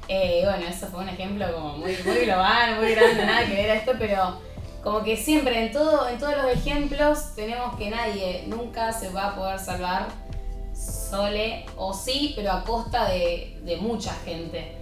[0.08, 3.74] Eh, bueno, eso fue un ejemplo como muy, global, muy grande, nada que ver a
[3.74, 4.40] esto, pero
[4.82, 9.28] como que siempre en, todo, en todos los ejemplos tenemos que nadie nunca se va
[9.28, 10.08] a poder salvar
[10.74, 14.78] sole o sí, pero a costa de, mucha gente.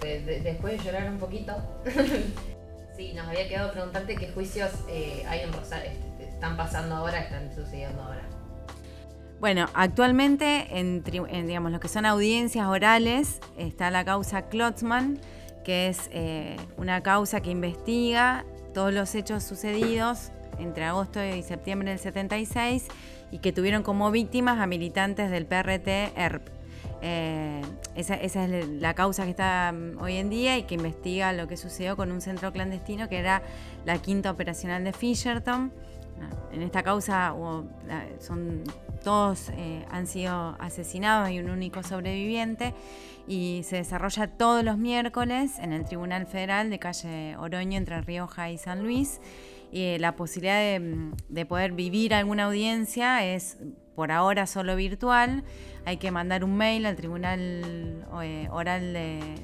[0.00, 1.52] después de llorar un poquito,
[2.98, 7.20] Sí, nos había quedado preguntarte qué juicios eh, hay en Rosario, este, están pasando ahora,
[7.20, 8.22] están sucediendo ahora.
[9.38, 15.20] Bueno, actualmente en, digamos, lo que son audiencias orales está la causa Klotzmann,
[15.62, 18.44] que es eh, una causa que investiga
[18.74, 22.88] todos los hechos sucedidos entre agosto y septiembre del 76
[23.30, 25.86] y que tuvieron como víctimas a militantes del PRT
[26.16, 26.57] ERP.
[27.00, 27.62] Eh,
[27.94, 31.56] esa, es la causa que está mm, hoy en día y que investiga lo que
[31.56, 33.42] sucedió con un centro clandestino que era
[33.84, 35.72] la quinta operacional de Fisherton.
[36.20, 37.34] Ah, en esta causa
[38.18, 38.64] son,
[39.04, 42.74] todos eh, han sido asesinados, hay un único sobreviviente
[43.28, 48.50] y se desarrolla todos los miércoles en el Tribunal Federal de calle Oroño entre Rioja
[48.50, 49.20] y San Luis.
[49.70, 53.58] Y eh, la posibilidad mm, de poder vivir alguna audiencia es
[53.98, 55.42] por ahora solo virtual.
[55.84, 58.96] Hay que mandar un mail al Tribunal eh, Oral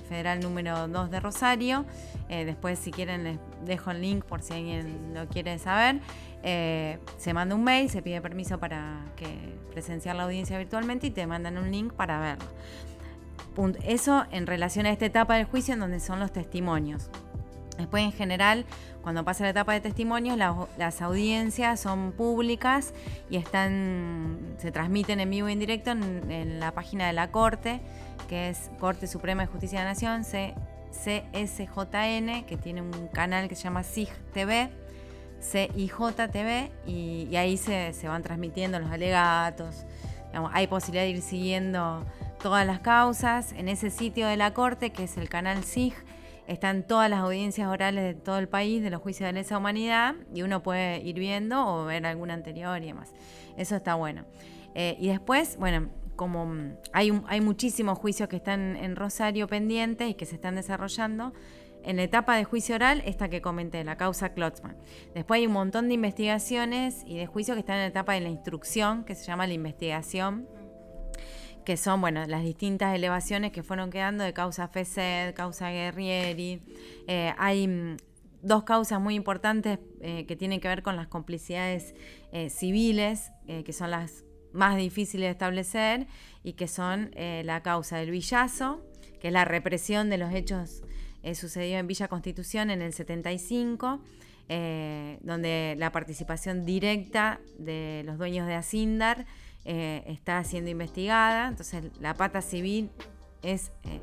[0.09, 1.85] Federal número 2 de Rosario.
[2.29, 5.99] Eh, después, si quieren, les dejo el link por si alguien lo quiere saber.
[6.45, 9.27] Eh, se manda un mail, se pide permiso para que
[9.73, 12.47] presenciar la audiencia virtualmente y te mandan un link para verlo.
[13.83, 17.11] Eso en relación a esta etapa del juicio en donde son los testimonios.
[17.79, 18.65] Después, en general,
[19.03, 22.95] cuando pasa la etapa de testimonios, las audiencias son públicas
[23.31, 27.81] y están, se transmiten en vivo y en directo en, la página de la Corte,
[28.29, 30.23] que es Corte Suprema de Justicia de la Nación,
[30.93, 34.71] CSJN, que tiene un canal que se llama SIG TV,
[35.43, 39.85] CIJ TV, y, ahí se, van transmitiendo los alegatos.
[40.53, 42.05] hay posibilidad de ir siguiendo
[42.41, 45.95] todas las causas en ese sitio de la Corte, que es el canal SIG
[46.47, 50.15] están todas las audiencias orales de todo el país de los juicios de lesa humanidad
[50.35, 53.13] y uno puede ir viendo o ver alguna anterior y demás.
[53.57, 54.25] Eso está bueno.
[54.75, 56.53] Eh, y después, bueno, como
[56.93, 61.33] hay, hay muchísimos juicios que están en Rosario pendientes y que se están desarrollando,
[61.85, 64.77] en la etapa de juicio oral, esta que comenté, la causa Klotzmann.
[65.15, 68.21] Después hay un montón de investigaciones y de juicios que están en la etapa de
[68.23, 70.49] la instrucción, que se llama la investigación
[71.65, 76.63] que son bueno, las distintas elevaciones que fueron quedando de causa FESED, causa Guerrieri.
[77.09, 77.97] Eh, hay mm,
[78.43, 81.95] dos causas muy importantes eh, que tienen que ver con las complicidades
[82.33, 86.07] eh, civiles, que son las más difíciles de establecer,
[86.43, 88.83] y que son la causa del villazo,
[89.21, 90.83] que es la represión de los hechos
[91.35, 94.01] sucedidos en Villa Constitución en el 75.
[95.21, 99.27] donde la participación directa de los dueños de Asindar
[99.65, 102.91] eh, está siendo investigada, entonces la pata civil
[103.43, 104.01] es eh,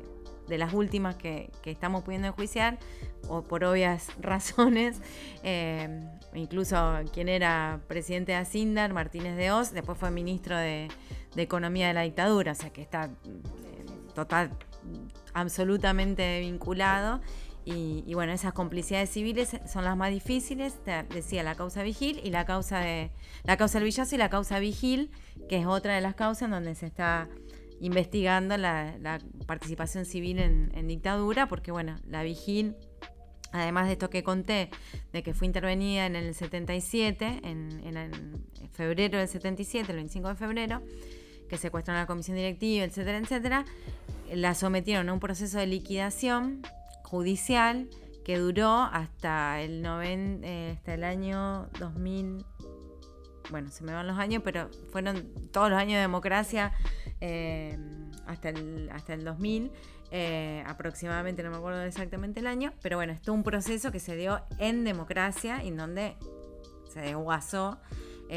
[0.48, 2.78] de las últimas que, estamos pudiendo enjuiciar,
[3.28, 5.00] o por obvias razones.
[5.42, 6.04] Eh,
[6.34, 10.88] incluso quien era presidente de Asindar, Martínez de Oz, después fue ministro de,
[11.34, 13.08] Economía de la dictadura, o sea que está
[14.14, 14.50] total,
[15.32, 17.22] absolutamente vinculado.
[17.64, 22.44] Y, bueno, esas complicidades civiles son las más difíciles, decía la causa vigil y la
[22.44, 23.12] causa de
[23.44, 25.12] la causa del villazo y la causa vigil,
[25.48, 27.28] que es otra de las causas en donde se está
[27.80, 32.76] investigando la, participación civil en, dictadura, porque bueno, la vigil,
[33.50, 34.70] además de esto que conté,
[35.12, 40.34] de que fue intervenida en el 77, en, en febrero del 77, el 25 de
[40.36, 40.82] febrero,
[41.48, 43.64] que secuestraron a la comisión directiva, etcétera, etcétera,
[44.32, 46.62] la sometieron a un proceso de liquidación
[47.02, 47.88] judicial
[48.24, 52.44] que duró hasta el, eh, hasta el año 2000.
[53.50, 56.72] Bueno, se me van los años, pero fueron todos los años de democracia
[57.20, 57.78] eh,
[58.26, 59.70] hasta, el, hasta el 2000.
[60.10, 64.00] Eh, aproximadamente, no me acuerdo exactamente el año, pero bueno, esto es un proceso que
[64.00, 66.16] se dio en democracia, en donde
[66.88, 67.78] se desguazó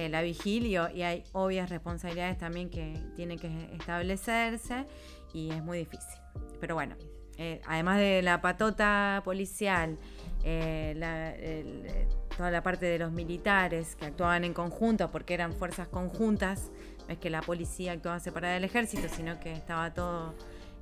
[0.09, 4.85] la vigilia y hay obvias responsabilidades también que tienen que establecerse
[5.33, 6.19] y es muy difícil.
[6.59, 6.97] Pero bueno,
[7.37, 9.97] eh, además de la patota policial,
[10.43, 16.71] eh, toda la parte de los militares que actuaban en conjunto porque eran fuerzas conjuntas,
[17.07, 20.33] no es que la policía actuaba separada del ejército, sino que estaba todo,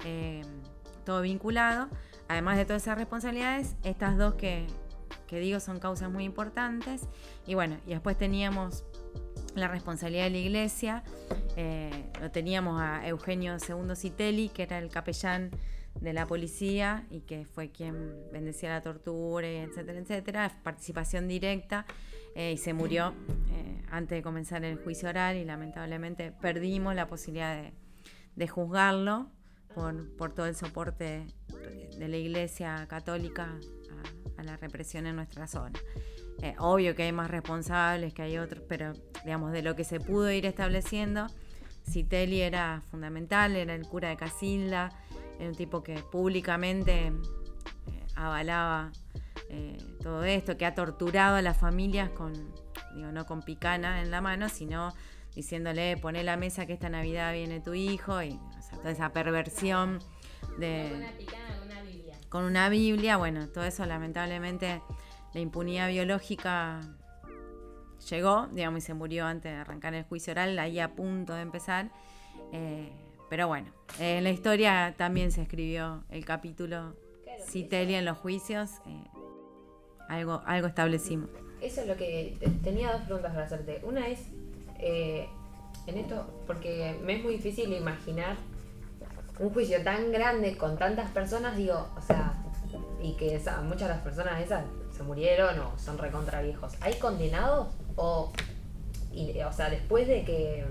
[0.05, 0.41] eh,
[1.05, 1.89] todo vinculado.
[2.27, 4.65] Además de todas esas responsabilidades, estas dos que,
[5.27, 7.07] que digo son causas muy importantes.
[7.45, 8.85] Y bueno, y después teníamos
[9.55, 11.03] la responsabilidad de la iglesia,
[12.19, 15.51] lo teníamos a Eugenio II Citelli, que era el capellán
[15.99, 21.85] de la policía y que fue quien bendecía la tortura, etcétera, etcétera, participación directa
[22.35, 23.13] eh, y se murió
[23.51, 27.71] eh, antes de comenzar el juicio oral y lamentablemente perdimos la posibilidad
[28.35, 29.29] de, juzgarlo
[30.17, 31.27] por, todo el soporte
[31.97, 33.59] de la Iglesia Católica
[34.37, 35.79] a, la represión en nuestra zona.
[36.41, 38.93] Eh, obvio que hay más responsables, que hay otros, pero
[39.23, 41.27] digamos, de lo que se pudo ir estableciendo,
[41.89, 44.89] Citelli era fundamental, era el cura de Casilda,
[45.39, 47.13] era un tipo que públicamente eh,
[48.15, 48.91] avalaba
[49.49, 52.33] eh, todo esto, que ha torturado a las familias con,
[52.95, 54.93] digo, no con picana en la mano, sino
[55.35, 58.39] diciéndole, poné la mesa que esta Navidad viene tu hijo, y
[58.77, 59.99] toda esa perversión
[60.57, 60.91] de...
[60.95, 62.17] Una picana con una Biblia.
[62.29, 64.81] Con una Biblia, bueno, todo eso lamentablemente,
[65.33, 66.81] la impunidad biológica
[68.09, 71.41] llegó, digamos, y se murió antes de arrancar el juicio oral, ahí a punto de
[71.41, 71.91] empezar.
[72.51, 72.91] Eh,
[73.33, 76.93] pero bueno, en la historia también se escribió el capítulo
[77.43, 78.69] Citelia en los juicios.
[78.85, 79.03] eh,
[80.07, 81.31] algo, algo establecimos.
[81.59, 83.81] Eso es lo que te- tenía dos preguntas para hacerte.
[83.85, 84.19] Una es,
[84.77, 85.27] eh,
[85.87, 88.35] en esto, porque me es muy difícil imaginar
[89.39, 92.33] un juicio tan grande con tantas personas, digo, o sea,
[93.01, 94.63] y que esa- muchas de las personas esas
[94.95, 96.73] se murieron o son recontra viejos.
[96.81, 97.69] ¿Hay condenados?
[97.95, 98.31] O,
[99.11, 100.65] y- o sea, después de que,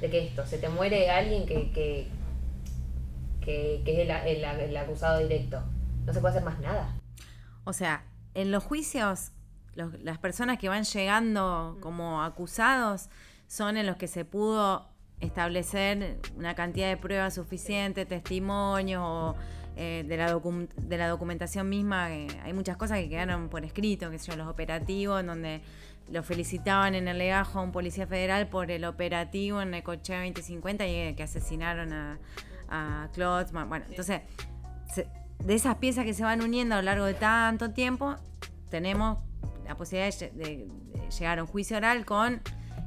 [0.00, 2.08] de que esto, se te muere alguien que, que,
[3.40, 5.62] que, que es el, el- acusado directo,
[6.06, 6.94] ¿no se puede hacer más nada?
[7.64, 8.04] O sea,
[8.34, 9.32] en los juicios,
[9.74, 13.08] los- las personas que van llegando como acusados
[13.46, 14.88] son en los que se pudo
[15.20, 19.34] establecer una cantidad de pruebas suficiente, testimonios o
[19.76, 20.38] eh, de, la
[20.76, 22.04] de la documentación misma.
[22.06, 25.62] hay muchas cosas que quedaron por escrito, que sé yo, los operativos, en donde
[26.10, 30.86] lo felicitaban en el legajo a un policía federal por el operativo en Necochea 2050
[30.86, 32.18] y eh, que asesinaron a,
[32.68, 33.68] a Klotzmann.
[33.68, 34.20] Bueno, entonces
[34.92, 35.08] se-
[35.38, 38.16] de esas piezas que se van uniendo a lo largo de tanto tiempo,
[38.68, 39.18] tenemos
[39.66, 40.68] la posibilidad de, lle- de-
[41.00, 42.40] de llegar a un juicio oral con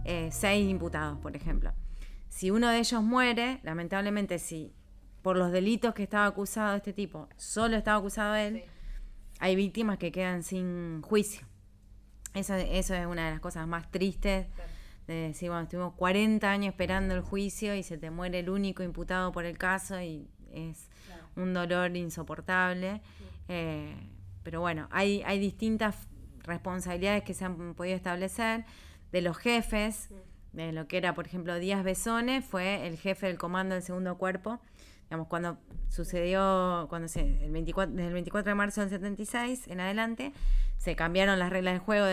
[0.06, 1.74] eh, seis imputados, por ejemplo.
[2.30, 4.72] Si uno de ellos muere, lamentablemente, si
[5.24, 8.64] por los delitos que estaba acusado este tipo, solo estaba acusado él,
[9.40, 11.47] hay víctimas que quedan sin juicio.
[12.34, 14.48] Eso, eso es una de las cosas más tristes
[15.08, 18.84] de decir, bueno, estuvimos 40 años esperando el juicio y se te muere el único
[18.84, 20.90] imputado por el caso y es
[21.36, 23.02] un dolor insoportable.
[23.48, 23.96] Eh,
[24.44, 26.08] pero bueno, hay, hay distintas
[26.44, 28.66] responsabilidades que se han podido establecer.
[29.12, 30.10] De los jefes,
[30.52, 34.18] de lo que era, por ejemplo, Díaz Besone, fue el jefe del comando del segundo
[34.18, 34.60] cuerpo.
[35.10, 35.58] Digamos, cuando
[35.90, 40.34] sucedió, cuando se, el 24, desde el 24 de marzo del 76 en adelante,
[40.78, 42.06] se cambiaron las reglas del juego,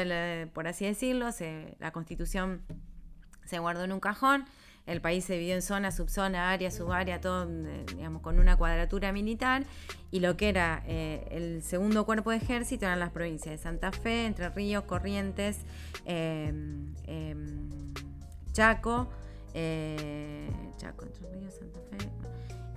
[0.53, 1.29] por así decirlo,
[1.81, 2.62] la constitución
[3.45, 4.45] se guardó en un cajón,
[4.87, 9.12] el país se dividió en zona, subzona, área, subárea, todo, eh, digamos, con una cuadratura
[9.12, 9.65] militar,
[10.11, 13.93] y lo que era eh, el segundo cuerpo de ejército eran las provincias de Santa
[13.93, 15.61] Fe, Entre Ríos, Corrientes,
[16.05, 16.53] eh,
[17.07, 17.95] em,
[18.53, 19.09] Chaco,
[19.55, 22.11] eh, Chaco, Entre Ríos, Santa Fe,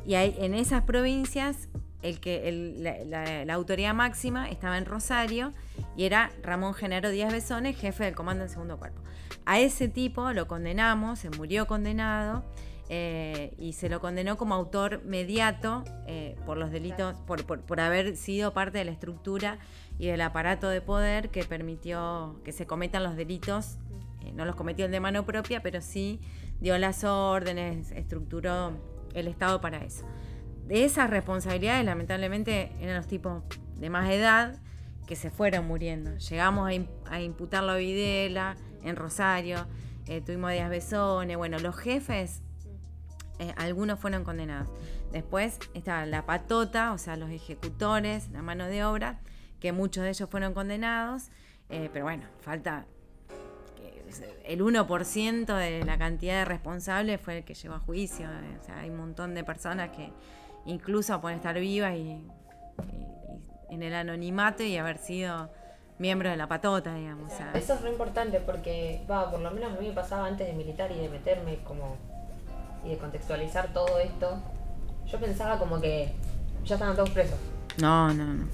[0.07, 1.69] y hay, en esas provincias
[2.01, 5.53] el que el- la, la- la autoridad máxima estaba en Rosario
[5.95, 9.01] y era Ramón Genaro Díaz Besone, jefe del comando del segundo cuerpo.
[9.45, 12.43] A ese tipo lo condenamos, se murió condenado
[12.89, 17.79] eh, y se lo condenó como autor mediato eh, por los delitos, por, por- por
[17.81, 19.57] haber sido parte de la estructura
[19.99, 23.77] y del aparato de poder que permitió que se cometan los delitos.
[24.23, 26.21] Eh, no los cometió el de mano propia, pero sí
[26.61, 28.71] dio las órdenes, estructuró
[29.13, 30.05] el Estado para eso.
[30.67, 33.43] De esas responsabilidades, lamentablemente, eran los tipos
[33.75, 34.59] de más edad
[35.05, 36.17] que se fueron muriendo.
[36.17, 39.65] Llegamos a, im- a imputarlo a Videla, en Rosario,
[40.07, 42.41] eh, tuvimos a Díaz Besone, bueno, los jefes,
[43.39, 44.69] eh, algunos fueron condenados.
[45.11, 49.19] Después estaba la patota, o sea, los ejecutores, la mano de obra,
[49.59, 51.29] que muchos de ellos fueron condenados,
[51.69, 52.85] eh, pero bueno, falta
[54.45, 58.27] el 1% de la cantidad de responsables fue el que llevó a juicio.
[58.61, 60.11] O sea, hay un montón de personas que
[60.65, 62.21] incluso pueden estar vivas y, y-
[63.69, 65.49] y en el anonimato y haber sido
[65.99, 67.33] miembros de la patota, digamos.
[67.33, 70.25] o sea, Eso es re importante porque, va, por lo menos a mí me pasaba
[70.27, 71.97] antes de militar y de meterme como.
[72.85, 74.37] y de contextualizar todo esto.
[75.05, 76.13] Yo pensaba como que
[76.65, 77.37] ya estaban todos presos.
[77.81, 78.45] no, no, no.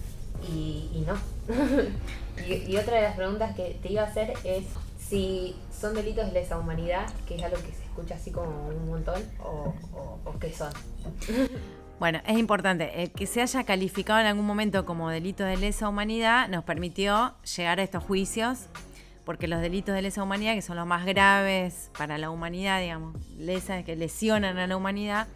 [0.48, 1.16] Y, y no.
[2.48, 4.66] y, y otra de las preguntas que te iba a hacer es
[5.08, 8.88] si son delitos de lesa humanidad, que es algo que se escucha así como un
[8.88, 9.74] montón, o,
[10.40, 10.72] qué son.
[12.00, 13.02] Bueno, es importante.
[13.02, 17.34] El que se haya calificado en algún momento como delito de lesa humanidad nos permitió
[17.56, 18.66] llegar a estos juicios,
[19.24, 23.16] porque los delitos de lesa humanidad, que son los más graves para la humanidad, digamos,
[23.38, 25.28] lesas que lesionan a la humanidad,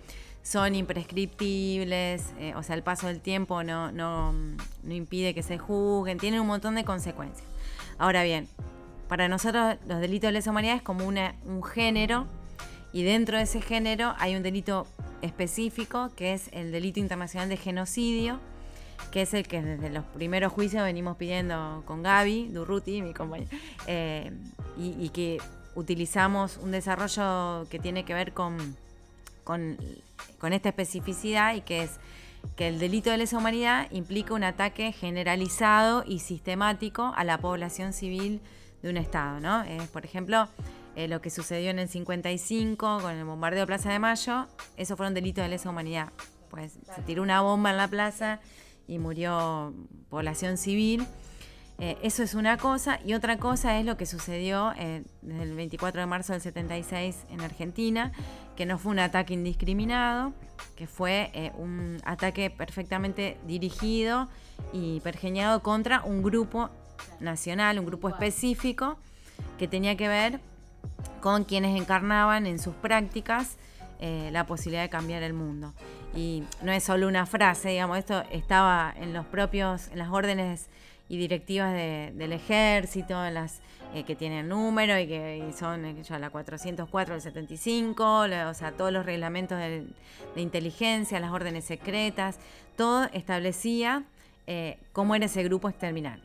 [0.42, 5.58] son imprescriptibles, eh, o sea, el paso del tiempo no, no, no impide que se
[5.58, 7.48] juzguen, tienen un montón de consecuencias.
[7.98, 8.50] Ahora bien,
[9.08, 12.28] para nosotros los delitos de lesa humanidad es como una, un género
[12.92, 14.88] y dentro de ese género hay un delito
[15.22, 18.40] específico que es el delito internacional de genocidio,
[19.12, 23.50] que es el que desde los primeros juicios venimos pidiendo con Gaby Durruti, mi compañera,
[23.88, 24.32] eh,
[24.78, 25.40] y, y que
[25.76, 28.58] utilizamos un desarrollo que tiene que ver con,
[29.44, 29.78] con,
[30.40, 32.00] con esta especificidad y que es
[32.56, 37.94] que el delito de lesa humanidad implica un ataque generalizado y sistemático a la población
[37.94, 38.42] civil
[38.82, 39.64] de un Estado, ¿no?
[39.92, 40.48] por ejemplo,
[40.96, 44.48] eh, lo que sucedió en el 55 con el bombardeo de Plaza de Mayo,
[44.78, 46.12] eso fueron delitos de lesa humanidad.
[46.50, 48.40] Pues se tiró una bomba en la plaza
[48.88, 49.76] y murió
[50.10, 51.06] población civil.
[51.80, 53.00] Eh, eso es una cosa.
[53.06, 57.26] Y otra cosa es lo que sucedió eh, desde el 24 de marzo del 76
[57.30, 58.12] en Argentina,
[58.56, 60.34] que no fue un ataque indiscriminado,
[60.76, 64.30] que fue eh, un ataque perfectamente dirigido
[64.74, 66.72] y pergeñado contra un grupo
[67.20, 68.98] nacional, un grupo específico,
[69.58, 70.40] que tenía que ver
[71.22, 73.58] con quienes encarnaban en sus prácticas
[74.00, 75.74] la posibilidad de cambiar el mundo.
[76.16, 80.70] Y no es solo una frase, digamos, esto estaba en los propios, en las órdenes
[81.10, 83.62] y directivas del ejército, en las
[83.94, 88.74] eh, que tienen número y que son eh, ya la 404 del 75, o sea,
[88.74, 89.86] todos los reglamentos de,
[90.36, 92.38] inteligencia, las órdenes secretas,
[92.76, 94.04] todo establecía
[94.48, 95.68] eh, cómo era ese grupo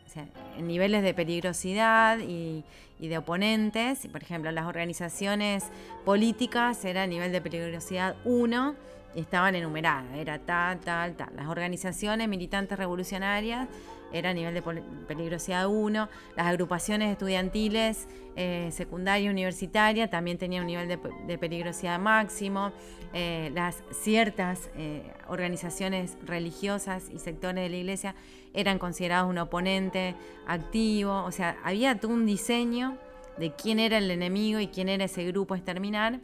[0.09, 0.27] sea,
[0.57, 2.65] en niveles de peligrosidad y,
[3.01, 5.65] y de oponentes, por ejemplo, las organizaciones
[6.05, 8.75] políticas era nivel de peligrosidad 1
[9.17, 11.31] y estaban enumeradas, era tal, tal, tal.
[11.35, 13.69] Las organizaciones militantes revolucionarias
[14.13, 14.63] era nivel de
[15.07, 16.09] peligrosidad 1.
[16.37, 22.73] Las agrupaciones estudiantiles, eh, secundaria, universitaria, también tenían un nivel de, peligrosidad máximo.
[23.13, 28.15] Eh, las ciertas eh, organizaciones religiosas y sectores de la iglesia
[28.55, 30.15] eran considerados un oponente
[30.47, 31.25] activo.
[31.25, 32.99] O sea, había todo un diseño
[33.39, 36.21] de quién era el enemigo y quién era ese grupo exterminar,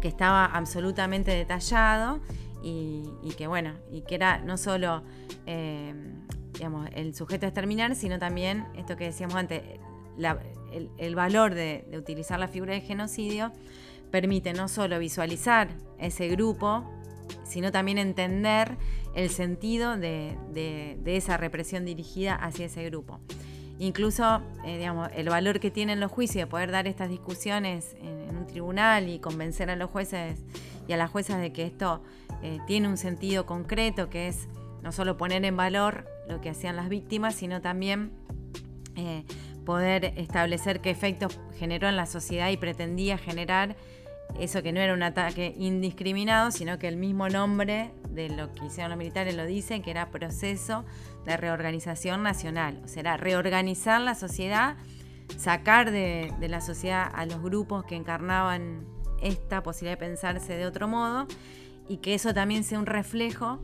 [0.00, 2.20] que estaba absolutamente detallado
[2.62, 5.02] y, que bueno, y que era no solo
[6.94, 9.62] el sujeto es terminar, sino también esto que decíamos antes,
[10.98, 13.52] el, valor de, utilizar la figura de genocidio
[14.10, 15.68] permite no solo visualizar
[15.98, 16.84] ese grupo,
[17.44, 18.76] sino también entender
[19.14, 23.20] el sentido de, esa represión dirigida hacia ese grupo.
[23.78, 28.36] Incluso, eh, digamos, el valor que tienen los juicios de poder dar estas discusiones en,
[28.36, 30.38] un tribunal y convencer a los jueces
[30.88, 32.02] y a las juezas de que esto
[32.42, 34.48] eh, tiene un sentido concreto, que es
[34.82, 38.12] no solo poner en valor lo que hacían las víctimas, sino también
[38.96, 39.24] eh,
[39.64, 43.76] poder establecer qué efectos generó en la sociedad y pretendía generar
[44.38, 48.66] eso que no era un ataque indiscriminado, sino que el mismo nombre de lo que
[48.66, 50.84] hicieron los militares lo dice, que era proceso
[51.26, 52.80] de reorganización nacional.
[52.84, 54.76] O sea, reorganizar la sociedad,
[55.36, 58.86] sacar de la sociedad a los grupos que encarnaban
[59.22, 61.26] esta posibilidad de pensarse de otro modo
[61.88, 63.60] y que eso también sea un reflejo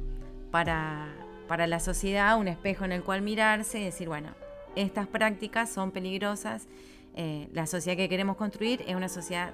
[0.51, 1.09] para,
[1.49, 4.29] para la sociedad, un espejo en el cual mirarse y decir, bueno,
[4.77, 6.69] estas prácticas son peligrosas,
[7.16, 9.51] eh, la sociedad que queremos construir es una sociedad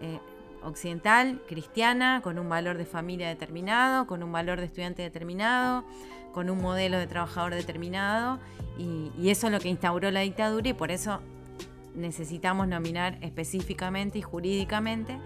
[0.00, 0.18] eh,
[0.62, 5.84] occidental, cristiana, con un valor de familia determinado, con un valor de estudiante determinado,
[6.32, 8.38] con un modelo de trabajador determinado,
[8.78, 11.20] y, eso es lo que instauró la dictadura y por eso
[11.94, 15.18] necesitamos nominar específicamente y jurídicamente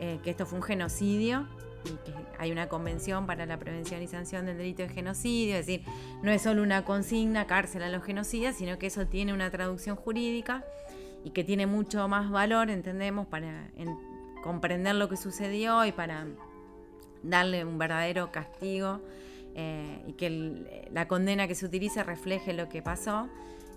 [0.00, 1.46] eh, que esto fue un genocidio
[1.88, 5.66] y que hay una convención para la prevención y sanción del delito de genocidio, es
[5.66, 5.82] decir,
[6.22, 9.96] no es solo una consigna cárcel a los genocidas, sino que eso tiene una traducción
[9.96, 10.64] jurídica
[11.24, 13.70] y que tiene mucho más valor, entendemos, para
[14.42, 16.26] comprender lo que sucedió y para
[17.22, 19.00] darle un verdadero castigo
[19.54, 23.28] eh, y que la condena que se utilice refleje lo que pasó.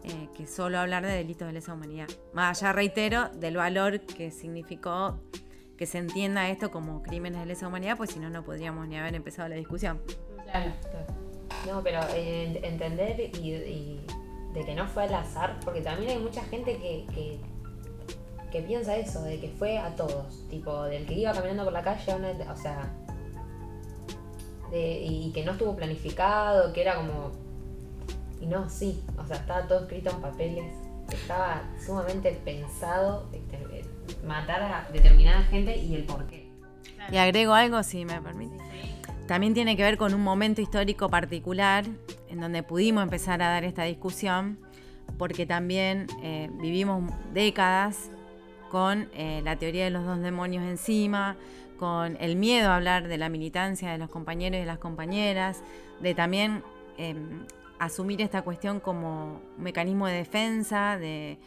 [0.03, 2.07] Eh, que solo hablar de delitos de lesa humanidad.
[2.33, 5.19] Más allá, reitero, del valor que significó
[5.81, 8.99] que se entienda esto como crímenes de lesa humanidad, pues si no, no podríamos ni
[8.99, 9.99] haber empezado la discusión.
[10.43, 10.73] Claro.
[11.65, 13.99] No, pero eh, entender y,
[14.53, 17.39] de que no fue al azar, porque también hay mucha gente que,
[18.51, 21.81] que, piensa eso, de que fue a todos, tipo, del que iba caminando por la
[21.81, 22.93] calle, o sea,
[24.71, 27.31] y que no estuvo planificado, que era como...
[28.39, 30.75] Y no, sí, o sea, estaba todo escrito en papeles,
[31.11, 33.29] estaba sumamente pensado,
[34.25, 36.49] matar a determinada gente y el por qué.
[37.11, 38.55] Y agrego algo, si me permite.
[39.27, 41.85] También tiene que ver con un momento histórico particular
[42.29, 44.57] en donde pudimos empezar a dar esta discusión,
[45.17, 48.11] porque también eh, vivimos décadas
[48.69, 51.35] con eh, la teoría de los dos demonios encima,
[51.77, 55.61] con el miedo a hablar de la militancia de los compañeros y de las compañeras,
[55.99, 56.63] de también
[56.97, 57.45] em,
[57.85, 61.39] asumir esta cuestión como un mecanismo de defensa, de,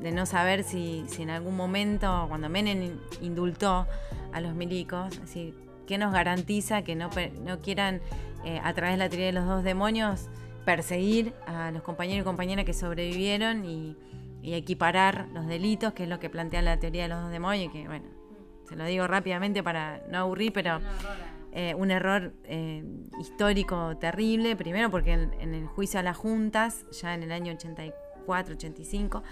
[0.00, 3.86] de no saber si, en algún momento, cuando Menem indultó
[4.32, 5.54] a los milicos, así,
[5.86, 7.10] ¿qué nos garantiza que no,
[7.42, 8.00] no quieran,
[8.44, 10.28] eh, a través de la teoría de los dos demonios,
[10.64, 13.96] perseguir a los compañeros y compañeras que sobrevivieron y,
[14.46, 17.86] equiparar los delitos, que es lo que plantea la teoría de los dos demonios, que
[17.86, 18.04] bueno,
[18.68, 20.80] se lo digo rápidamente para no aburrir, pero
[21.54, 22.84] eh, un error eh,
[23.20, 28.54] histórico terrible, primero porque en, el juicio a las juntas, ya en el año 84,
[28.54, 29.22] 85,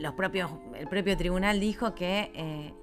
[0.00, 2.74] los propios, el propio tribunal dijo que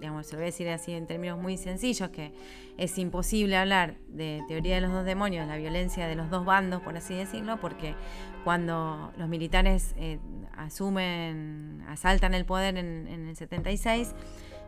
[0.00, 2.32] digamos, se lo voy a decir así en términos muy sencillos, que
[2.78, 6.80] es imposible hablar de teoría de los dos demonios, la violencia de los dos bandos,
[6.80, 7.94] por así decirlo, porque
[8.42, 10.18] cuando los militares eh,
[10.56, 14.14] asumen, asaltan el poder en, el 76,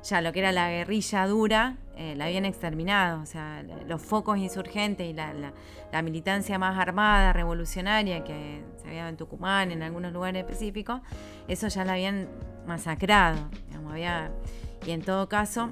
[0.03, 4.39] ya lo que era la guerrilla dura eh, la habían exterminado, o sea, los focos
[4.39, 5.53] insurgentes y la,
[6.03, 11.01] militancia más armada, revolucionaria que se había en Tucumán, en algunos lugares específicos,
[11.49, 12.29] eso ya la habían
[12.67, 13.39] masacrado,
[13.91, 14.31] había
[14.87, 15.69] y en todo caso,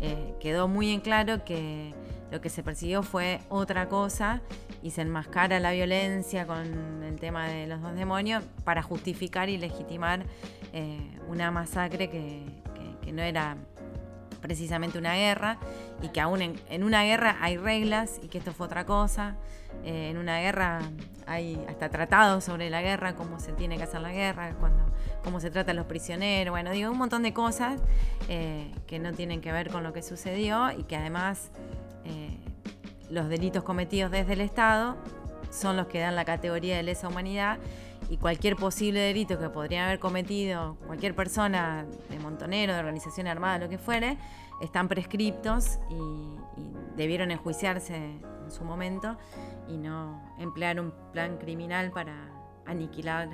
[0.00, 1.94] eh, quedó muy en claro que
[2.30, 4.42] lo que se persiguió fue otra cosa
[4.82, 9.58] y se enmascara la violencia con el tema de los dos demonios para justificar y
[9.58, 10.24] legitimar
[10.72, 12.44] eh, una masacre que,
[13.12, 13.56] no era
[14.40, 15.58] precisamente una guerra
[16.02, 19.36] y que aún en, una guerra hay reglas y que esto fue otra cosa.
[19.84, 20.80] Eh, en una guerra
[21.26, 24.84] hay hasta tratados sobre la guerra, cómo se tiene que hacer la guerra, cuando
[25.22, 27.80] cómo se tratan los prisioneros, bueno, digo, un montón de cosas
[28.28, 31.50] eh, que no tienen que ver con lo que sucedió y que además
[32.04, 32.38] eh,
[33.10, 34.96] los delitos cometidos desde el Estado
[35.50, 37.58] son los que dan la categoría de lesa humanidad
[38.08, 43.58] y cualquier posible delito que podría haber cometido cualquier persona de montonero, de organización armada,
[43.58, 44.16] lo que fuere,
[44.60, 49.16] están prescriptos y, y debieron enjuiciarse en su momento
[49.68, 52.14] y no emplear un plan criminal para
[52.66, 53.28] aniquilar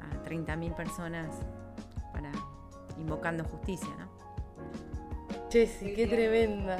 [0.00, 1.28] a 30.000 personas
[2.12, 2.30] para
[2.98, 4.08] invocando justicia, ¿no?
[5.50, 6.78] Jessy, qué tremenda.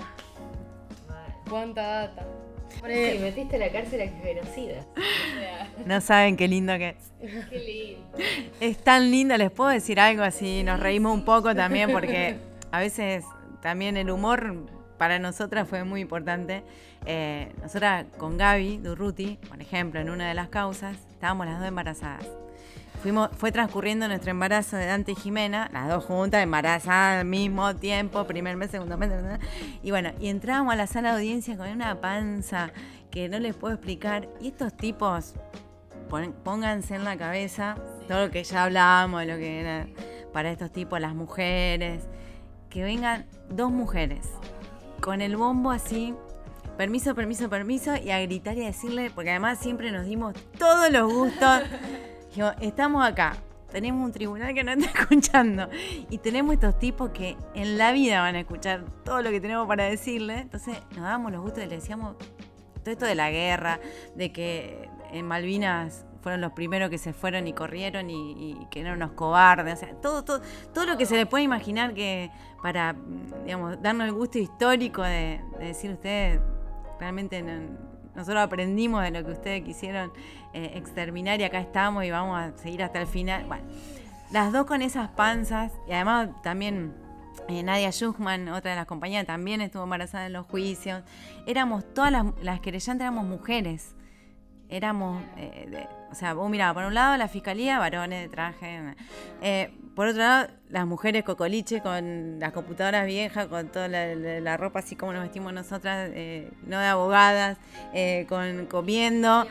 [1.49, 2.27] Cuánta data.
[2.69, 4.85] Sí, metiste la cárcel a genocida.
[5.85, 7.51] No saben qué lindo que es.
[7.51, 8.27] Qué lindo.
[8.61, 12.37] Es tan lindo, les puedo decir algo así, nos reímos un poco también porque
[12.71, 13.25] a veces
[13.61, 14.55] también el humor
[14.99, 16.63] para nosotras fue muy importante.
[17.05, 21.69] Eh, nosotras con Gaby Durruti, por ejemplo, en una de las causas, estábamos las dos
[21.69, 22.27] embarazadas
[23.37, 28.25] fue transcurriendo nuestro embarazo de Dante y Jimena, las dos juntas, embarazadas al mismo tiempo,
[28.27, 29.11] primer mes, segundo mes,
[29.83, 32.71] y bueno, y entrábamos a la sala de audiencia con una panza
[33.11, 35.35] que no les puedo explicar, y estos tipos,
[36.09, 37.77] pónganse en la cabeza
[38.09, 39.87] todo lo que ya hablábamos, lo que era
[40.33, 42.05] para estos tipos, las mujeres,
[42.71, 44.29] que vengan dos mujeres
[45.01, 46.15] con el bombo así,
[46.77, 50.91] permiso, permiso, permiso, y a gritar y a decirle, porque además siempre nos dimos todos
[50.91, 51.63] los gustos
[52.61, 53.37] estamos acá,
[53.71, 55.69] tenemos un tribunal que no está escuchando
[56.11, 59.67] y tenemos estos tipos que en la vida van a escuchar todo lo que tenemos
[59.67, 60.39] para decirle.
[60.39, 62.17] Entonces nos damos los gustos y le decíamos
[62.83, 63.81] todo esto de la guerra,
[64.15, 68.95] de que en Malvinas fueron los primeros que se fueron y corrieron y, que eran
[68.95, 70.43] unos cobardes, o sea, todo, todo,
[70.75, 72.31] todo lo que se les puede imaginar que
[72.63, 72.97] para,
[73.45, 76.41] digamos, darnos el gusto histórico de, decir ustedes,
[76.99, 77.45] realmente
[78.17, 80.13] nosotros aprendimos de lo que ustedes quisieron
[80.53, 83.45] eh, exterminar y acá estamos y vamos a seguir hasta el final.
[83.45, 83.65] Bueno,
[84.33, 86.93] las dos con esas panzas y además también
[87.49, 91.05] eh, Nadia Schuchman, otra de las compañeras, también estuvo embarazada en los juicios.
[91.47, 93.96] Éramos todas las, las querellantes, éramos mujeres.
[94.69, 98.95] Éramos, eh, o sea, vos mirabas, por un lado la fiscalía, varones de traje.
[99.95, 104.97] por otro lado, las mujeres cocoliche con las computadoras viejas, con toda la, ropa así
[104.97, 106.11] como nos vestimos nosotras,
[106.67, 107.59] no de abogadas,
[108.29, 109.47] con comiendo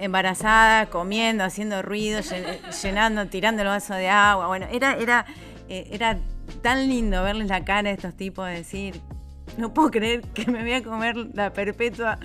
[0.00, 2.20] embarazada, comiendo, haciendo ruido,
[2.82, 4.48] llenando, tirando el vaso de agua.
[4.48, 5.26] Bueno, era, era,
[5.68, 6.18] eh, era
[6.62, 9.00] tan lindo verles la cara a estos tipos de decir,
[9.56, 12.18] no puedo creer que me voy a comer la perpetua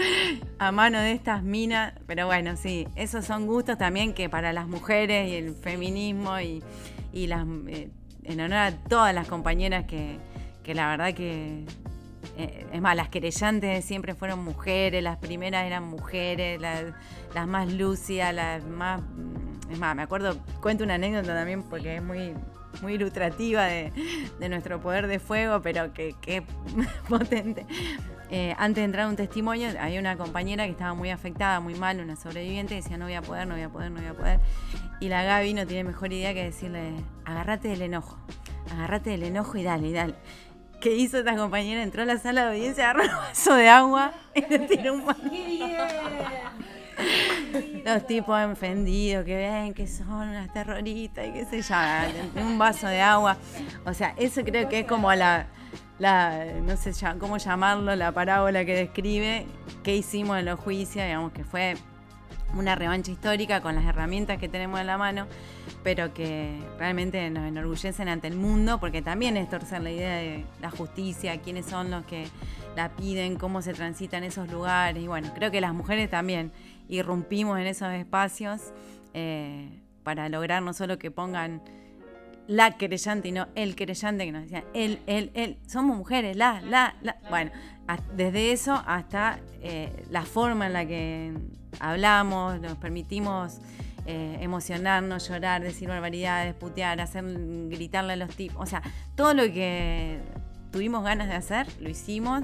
[0.60, 1.93] a mano de estas minas.
[2.07, 6.61] Pero bueno, sí, esos son gustos también que para las mujeres y el feminismo y,
[7.27, 7.89] las, eh,
[8.23, 10.18] en honor a todas las compañeras que,
[10.64, 11.65] que la verdad que
[12.38, 18.34] eh, es más, las querellantes siempre fueron mujeres, las primeras eran mujeres, las, más lúcidas,
[18.34, 19.02] las más...
[19.69, 22.34] Es más, me acuerdo, cuento una anécdota también porque es muy,
[22.81, 23.91] muy ilustrativa de,
[24.49, 26.43] nuestro poder de fuego, pero que, es
[27.10, 27.65] potente.
[28.31, 31.99] Eh, antes de entrar un testimonio, había una compañera que estaba muy afectada, muy mal,
[31.99, 34.14] una sobreviviente, que decía no voy a poder, no voy a poder, no voy a
[34.14, 34.39] poder.
[34.99, 36.93] Y la Gaby no tiene mejor idea que decirle,
[37.23, 38.18] agárrate del enojo,
[38.72, 40.15] agárrate del enojo y dale, y dale.
[40.81, 41.81] ¿Qué hizo esta compañera?
[41.81, 45.06] Entró a la sala de audiencia, agarró un vaso de agua y le tiró un.
[45.30, 46.74] ¡Qué bien!
[47.85, 52.88] Los tipos ofendidos que ven que son unas terroristas y qué sé yo, un vaso
[52.88, 53.38] de agua.
[53.85, 55.47] O sea, eso creo que es como la,
[55.99, 59.45] la, no sé cómo llamarlo, la parábola que describe
[59.84, 61.76] qué hicimos en los juicios, digamos que fue
[62.55, 65.27] una revancha histórica con las herramientas que tenemos en la mano,
[65.84, 70.45] pero que realmente nos enorgullecen ante el mundo, porque también es torcer la idea de
[70.61, 72.27] la justicia, quiénes son los que
[72.76, 76.51] la piden, cómo se transitan esos lugares, y bueno, creo que las mujeres también
[76.87, 78.73] irrumpimos en esos espacios
[79.13, 81.61] eh, para lograr no solo que pongan
[82.47, 86.61] la querellante y no el querellante, que nos decían él, él, él, somos mujeres, la,
[86.61, 87.17] la, la.
[87.29, 87.51] Bueno,
[88.15, 91.33] desde eso hasta eh, la forma en la que
[91.79, 93.59] hablamos, nos permitimos
[94.05, 97.23] eh, emocionarnos, llorar, decir barbaridades, putear, hacer
[97.69, 98.83] gritarle a los tipos, o sea,
[99.15, 100.19] todo lo que
[100.71, 102.41] tuvimos ganas de hacer, lo hicimos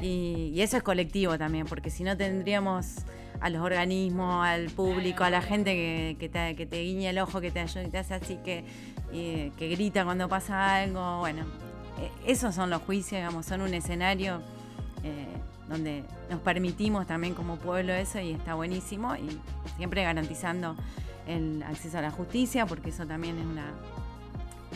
[0.00, 3.04] y, eso es colectivo también, porque si no tendríamos
[3.40, 7.40] a los organismos, al público, a la gente que, te, que te guiña el ojo,
[7.40, 8.64] que te ayuda y te hace así que
[9.14, 11.20] que grita cuando pasa algo.
[11.20, 11.44] Bueno,
[12.00, 14.40] eh, esos son los juicios, digamos, son un escenario
[15.02, 15.26] eh,
[15.68, 19.38] donde nos permitimos también como pueblo eso y está buenísimo y
[19.76, 20.76] siempre garantizando
[21.26, 23.66] el acceso a la justicia, porque eso también es una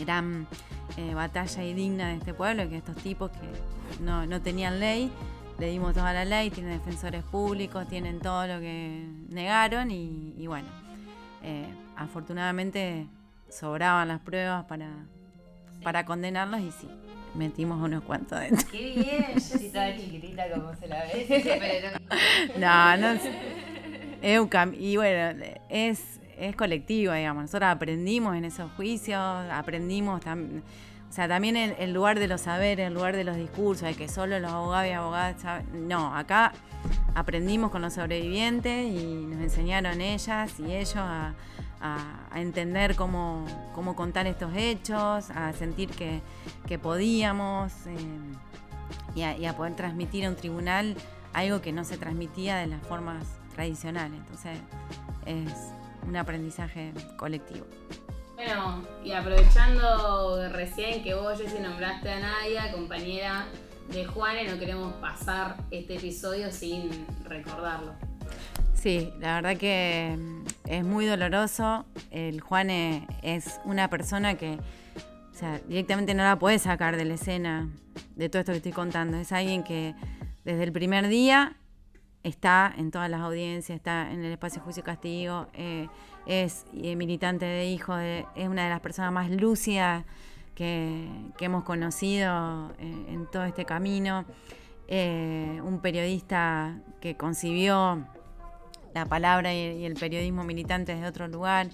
[0.00, 0.46] gran
[0.96, 5.10] eh, batalla y digna de este pueblo, que estos tipos que no, tenían ley,
[5.58, 10.68] le dimos toda la ley, tienen defensores públicos, tienen todo lo que negaron y, bueno,
[11.96, 13.06] afortunadamente
[13.48, 14.88] sobraban las pruebas para,
[15.82, 16.88] para condenarlos y sí,
[17.34, 18.68] metimos unos cuantos dentro.
[18.70, 21.92] Qué bien, yo estaba chiquitita como se la ve.
[22.58, 23.20] no, no.
[24.20, 27.42] Es un y bueno, es, es colectivo, digamos.
[27.42, 29.20] Nosotros aprendimos en esos juicios,
[29.50, 30.62] aprendimos también.
[31.08, 34.08] O sea, también el, lugar de los saberes, el lugar de los discursos, de que
[34.08, 35.88] solo los abogados y abogadas saben.
[35.88, 36.52] No, acá
[37.14, 41.34] aprendimos con los sobrevivientes y nos enseñaron ellas y ellos a,
[42.34, 43.46] entender cómo,
[43.96, 47.96] contar estos hechos, a sentir que, podíamos eh,
[49.14, 50.96] y, a, poder transmitir a un tribunal
[51.32, 53.24] algo que no se transmitía de las formas
[53.54, 54.18] tradicionales.
[54.18, 54.58] Entonces
[55.24, 55.52] es
[56.06, 57.66] un aprendizaje colectivo.
[58.38, 63.46] Bueno, y aprovechando recién que vos, Jessy, nombraste a Nadia, compañera
[63.88, 66.88] de Juane, no queremos pasar este episodio sin
[67.24, 67.94] recordarlo.
[68.74, 71.84] Sí, la verdad que mm, es muy doloroso.
[72.12, 77.14] El Juane es una persona que, o sea, directamente no la puede sacar de la
[77.14, 77.68] escena
[78.14, 79.16] de todo esto que estoy contando.
[79.16, 79.96] Es alguien que
[80.44, 81.56] desde el primer día
[82.22, 85.88] está en todas las audiencias, está en el espacio juicio y castigo, eh,
[86.28, 90.04] es eh, militante de hijos, es una de las personas más lúcidas
[90.54, 91.08] que,
[91.40, 94.24] hemos conocido eh, en todo este camino.
[94.88, 98.06] un periodista que concibió
[98.94, 101.68] la palabra y, el periodismo militante desde otro lugar,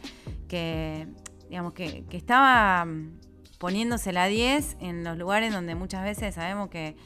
[0.49, 1.07] que,
[1.49, 3.19] digamos, que, estaba mm,
[3.59, 6.97] poniéndose la 10 en los lugares donde muchas veces sabemos que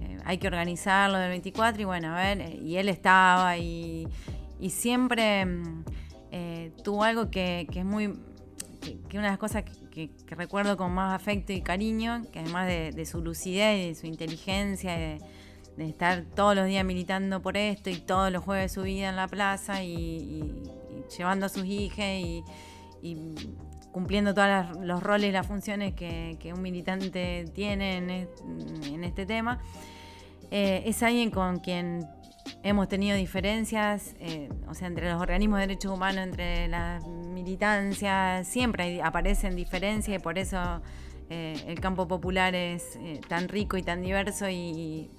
[0.00, 4.08] eh, hay que organizarlo del 24 y bueno, a ver, eh, y él estaba y,
[4.68, 5.84] siempre mm,
[6.30, 8.14] eh, tuvo algo que, es muy,
[8.80, 12.92] que, una de las cosas que, recuerdo con más afecto y cariño, que además de,
[12.92, 15.18] de su lucidez y de su inteligencia, de,
[15.76, 19.16] de estar todos los días militando por esto y todos los jueves su vida en
[19.16, 20.62] la plaza y,
[21.16, 22.42] llevando a sus hijas y,
[23.92, 29.60] cumpliendo todos los roles y las funciones que, un militante tiene en, este tema.
[30.50, 32.06] Eh, es alguien con quien
[32.62, 38.46] hemos tenido diferencias, eh, o sea, entre los organismos de derechos humanos, entre las militancias,
[38.46, 40.82] siempre aparecen diferencias y por eso
[41.30, 42.98] eh, el campo popular es
[43.28, 45.10] tan rico y tan diverso y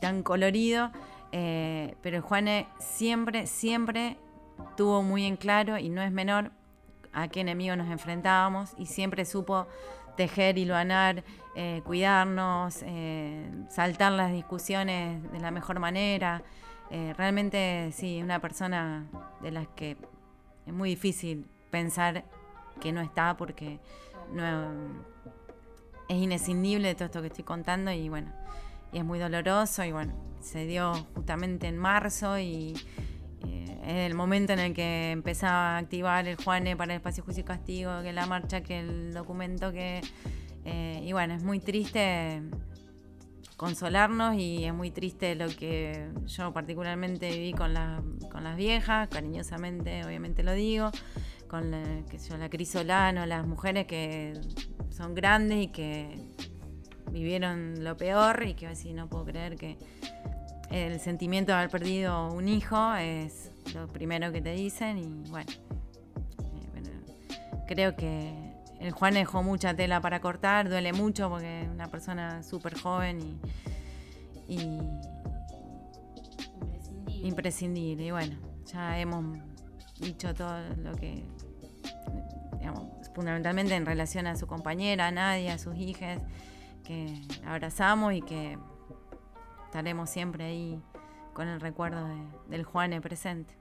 [0.00, 0.90] tan colorido,
[1.32, 4.16] eh, pero Juane siempre, siempre
[4.76, 6.52] tuvo muy en claro, y no es menor,
[7.12, 9.66] a qué enemigo nos enfrentábamos y siempre supo
[10.16, 10.64] tejer, y
[11.60, 16.44] eh, cuidarnos, eh, saltar las discusiones de la mejor manera.
[16.88, 19.08] Eh, realmente sí, una persona
[19.42, 19.96] de las que
[20.66, 22.24] es muy difícil pensar
[22.80, 23.80] que no está porque
[24.32, 24.70] no,
[26.08, 28.32] es inescindible todo esto que estoy contando y bueno,
[28.92, 32.74] y es muy doloroso y bueno, se dio justamente en marzo y
[33.42, 37.40] es el momento en el que empezaba a activar el Juane para el espacio juicio
[37.40, 40.02] y castigo, que la marcha, que el documento, que...
[40.64, 42.42] Eh, y bueno, es muy triste
[43.58, 47.74] consolarnos y es muy triste lo que yo particularmente viví con,
[48.30, 50.92] con las viejas, cariñosamente obviamente lo digo,
[51.48, 54.34] con la, que yo, la Crisolano, las mujeres que
[54.90, 56.14] son grandes y que
[57.10, 59.76] vivieron lo peor y que así no puedo creer que
[60.70, 65.50] el sentimiento de haber perdido un hijo es lo primero que te dicen y bueno,
[66.76, 68.47] eh, creo que
[68.80, 73.40] el Juan dejó mucha tela para cortar, duele mucho porque es una persona súper joven
[74.46, 74.78] y,
[77.26, 78.06] imprescindible.
[78.06, 78.36] Y bueno,
[78.66, 79.38] ya hemos
[79.98, 81.24] dicho todo lo que,
[82.58, 82.84] digamos,
[83.14, 86.20] fundamentalmente en relación a su compañera, a Nadia, a sus hijas,
[86.84, 88.58] que abrazamos y que
[89.64, 90.80] estaremos siempre ahí
[91.34, 92.16] con el recuerdo de,
[92.48, 93.54] del Juane presente.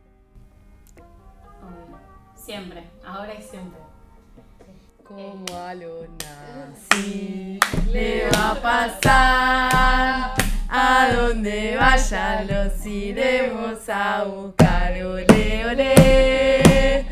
[2.35, 3.86] Siempre, ahora y siempre.
[5.07, 6.05] Como a lo
[6.91, 7.59] Si
[7.91, 10.33] le va a pasar,
[10.69, 14.91] a donde vaya los iremos a buscar.
[15.03, 17.05] Ole, ole,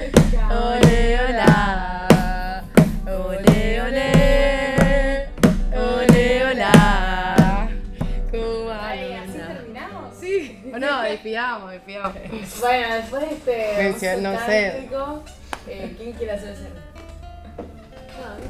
[0.52, 2.64] ole, hola.
[3.08, 5.30] Ole, ole,
[5.74, 7.70] ole, hola.
[8.32, 10.16] Como a Ay, lo ¿así na- terminamos?
[10.20, 10.72] Sí.
[10.74, 12.14] O no, despidamos, despidamos.
[12.60, 14.90] Bueno, después de este Mencio- no sé.
[15.68, 16.85] eh, ¿quién quiere hacer ese?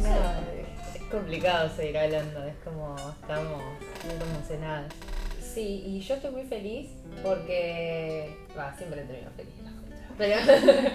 [0.01, 3.61] No, es complicado seguir hablando, es como estamos
[4.05, 4.93] muy emocionadas.
[5.41, 6.89] Sí, y yo estoy muy feliz
[7.23, 8.35] porque.
[8.57, 9.99] Va, siempre termino feliz las cosas.
[10.17, 10.91] Pero.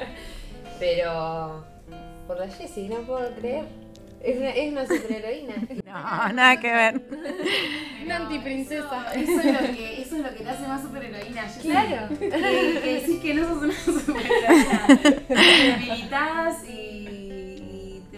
[0.78, 1.64] pero.
[2.26, 3.64] Por la Jessie, no puedo creer.
[4.22, 5.54] Es una, es una superheroína.
[5.86, 7.00] No, nada que ver.
[8.04, 9.12] Una antiprincesa.
[9.14, 11.46] Eso, es lo que, eso es lo que te hace más superheroína.
[11.46, 12.08] Yo sé Claro.
[12.16, 13.72] Que, que decís que no sos una
[14.04, 14.86] superheroína.
[15.26, 16.89] Te militas y,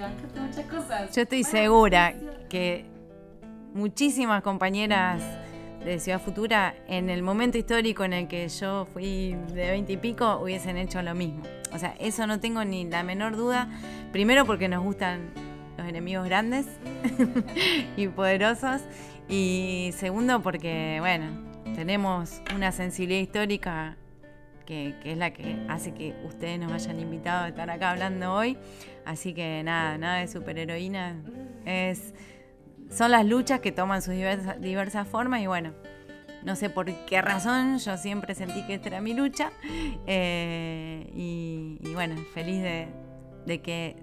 [0.03, 1.15] bancaste muchas cosas.
[1.15, 2.15] Yo estoy segura
[2.49, 2.85] que
[3.73, 5.23] muchísimas compañeras
[5.85, 9.97] de Ciudad Futura, en el momento histórico en el que yo fui de 20 y
[9.97, 11.43] pico, hubiesen hecho lo mismo.
[11.73, 13.69] O sea, eso no tengo ni la menor duda.
[14.13, 15.31] Primero porque nos gustan
[15.79, 16.67] los enemigos grandes
[17.97, 18.83] y poderosos.
[19.29, 21.27] Y segundo porque, bueno,
[21.75, 23.97] tenemos una sensibilidad histórica
[24.67, 28.33] que, que es la que hace que ustedes nos hayan invitado a estar acá hablando
[28.33, 28.57] hoy.
[29.05, 31.17] Así que nada, nada de superheroína.
[31.65, 32.15] Es,
[32.91, 34.15] son las luchas que toman sus
[34.61, 35.73] diversas, formas y bueno,
[36.45, 39.51] no sé por qué razón, yo siempre sentí que esta era mi lucha.
[40.07, 43.97] Eh, y, bueno, feliz de, que,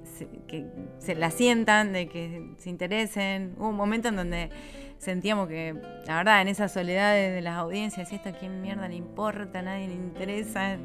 [1.00, 3.56] se, la sientan, de que se interesen.
[3.58, 4.50] Hubo un momento en donde
[4.98, 5.76] sentíamos que,
[6.08, 9.62] la verdad, en esa soledad de, las audiencias, esto a quién mierda le importa, a
[9.62, 10.78] nadie le interesa.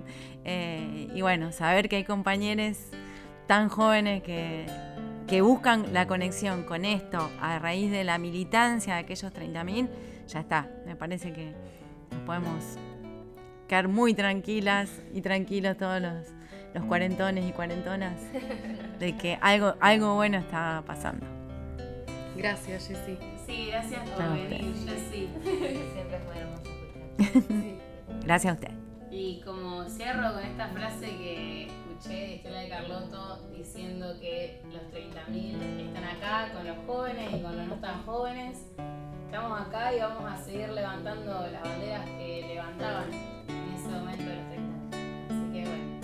[0.44, 2.90] Eh, y bueno, saber que hay compañeros
[3.46, 4.66] tan jóvenes que,
[5.26, 9.88] que buscan la conexión con esto a raíz de la militancia de aquellos 30.000,
[10.28, 10.68] ya está.
[10.86, 11.52] Me parece que
[12.10, 12.78] nos podemos
[13.68, 16.26] quedar muy tranquilas y tranquilos todos los,
[16.74, 18.20] los cuarentones y cuarentonas
[18.98, 21.26] de que algo, algo bueno está pasando.
[22.36, 23.16] Gracias, Jessy.
[23.46, 25.28] Sí, gracias por A venir, Jessy.
[25.42, 26.62] Siempre es muy hermoso
[27.18, 28.24] escuchar.
[28.24, 28.70] Gracias a usted.
[29.10, 31.68] Y como cierro con esta frase que
[32.04, 37.56] escuché Estela de Carlotto diciendo que los 30.000 están acá con los jóvenes y con
[37.56, 38.66] los no tan jóvenes,
[39.24, 43.10] estamos acá y vamos a seguir levantando las banderas que levantaban
[43.48, 44.92] en ese momento los 30.000.
[45.30, 46.00] Así que bueno,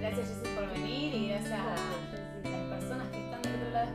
[0.00, 1.76] gracias Jessy por venir y gracias a
[2.48, 3.90] las personas que están del otro lado.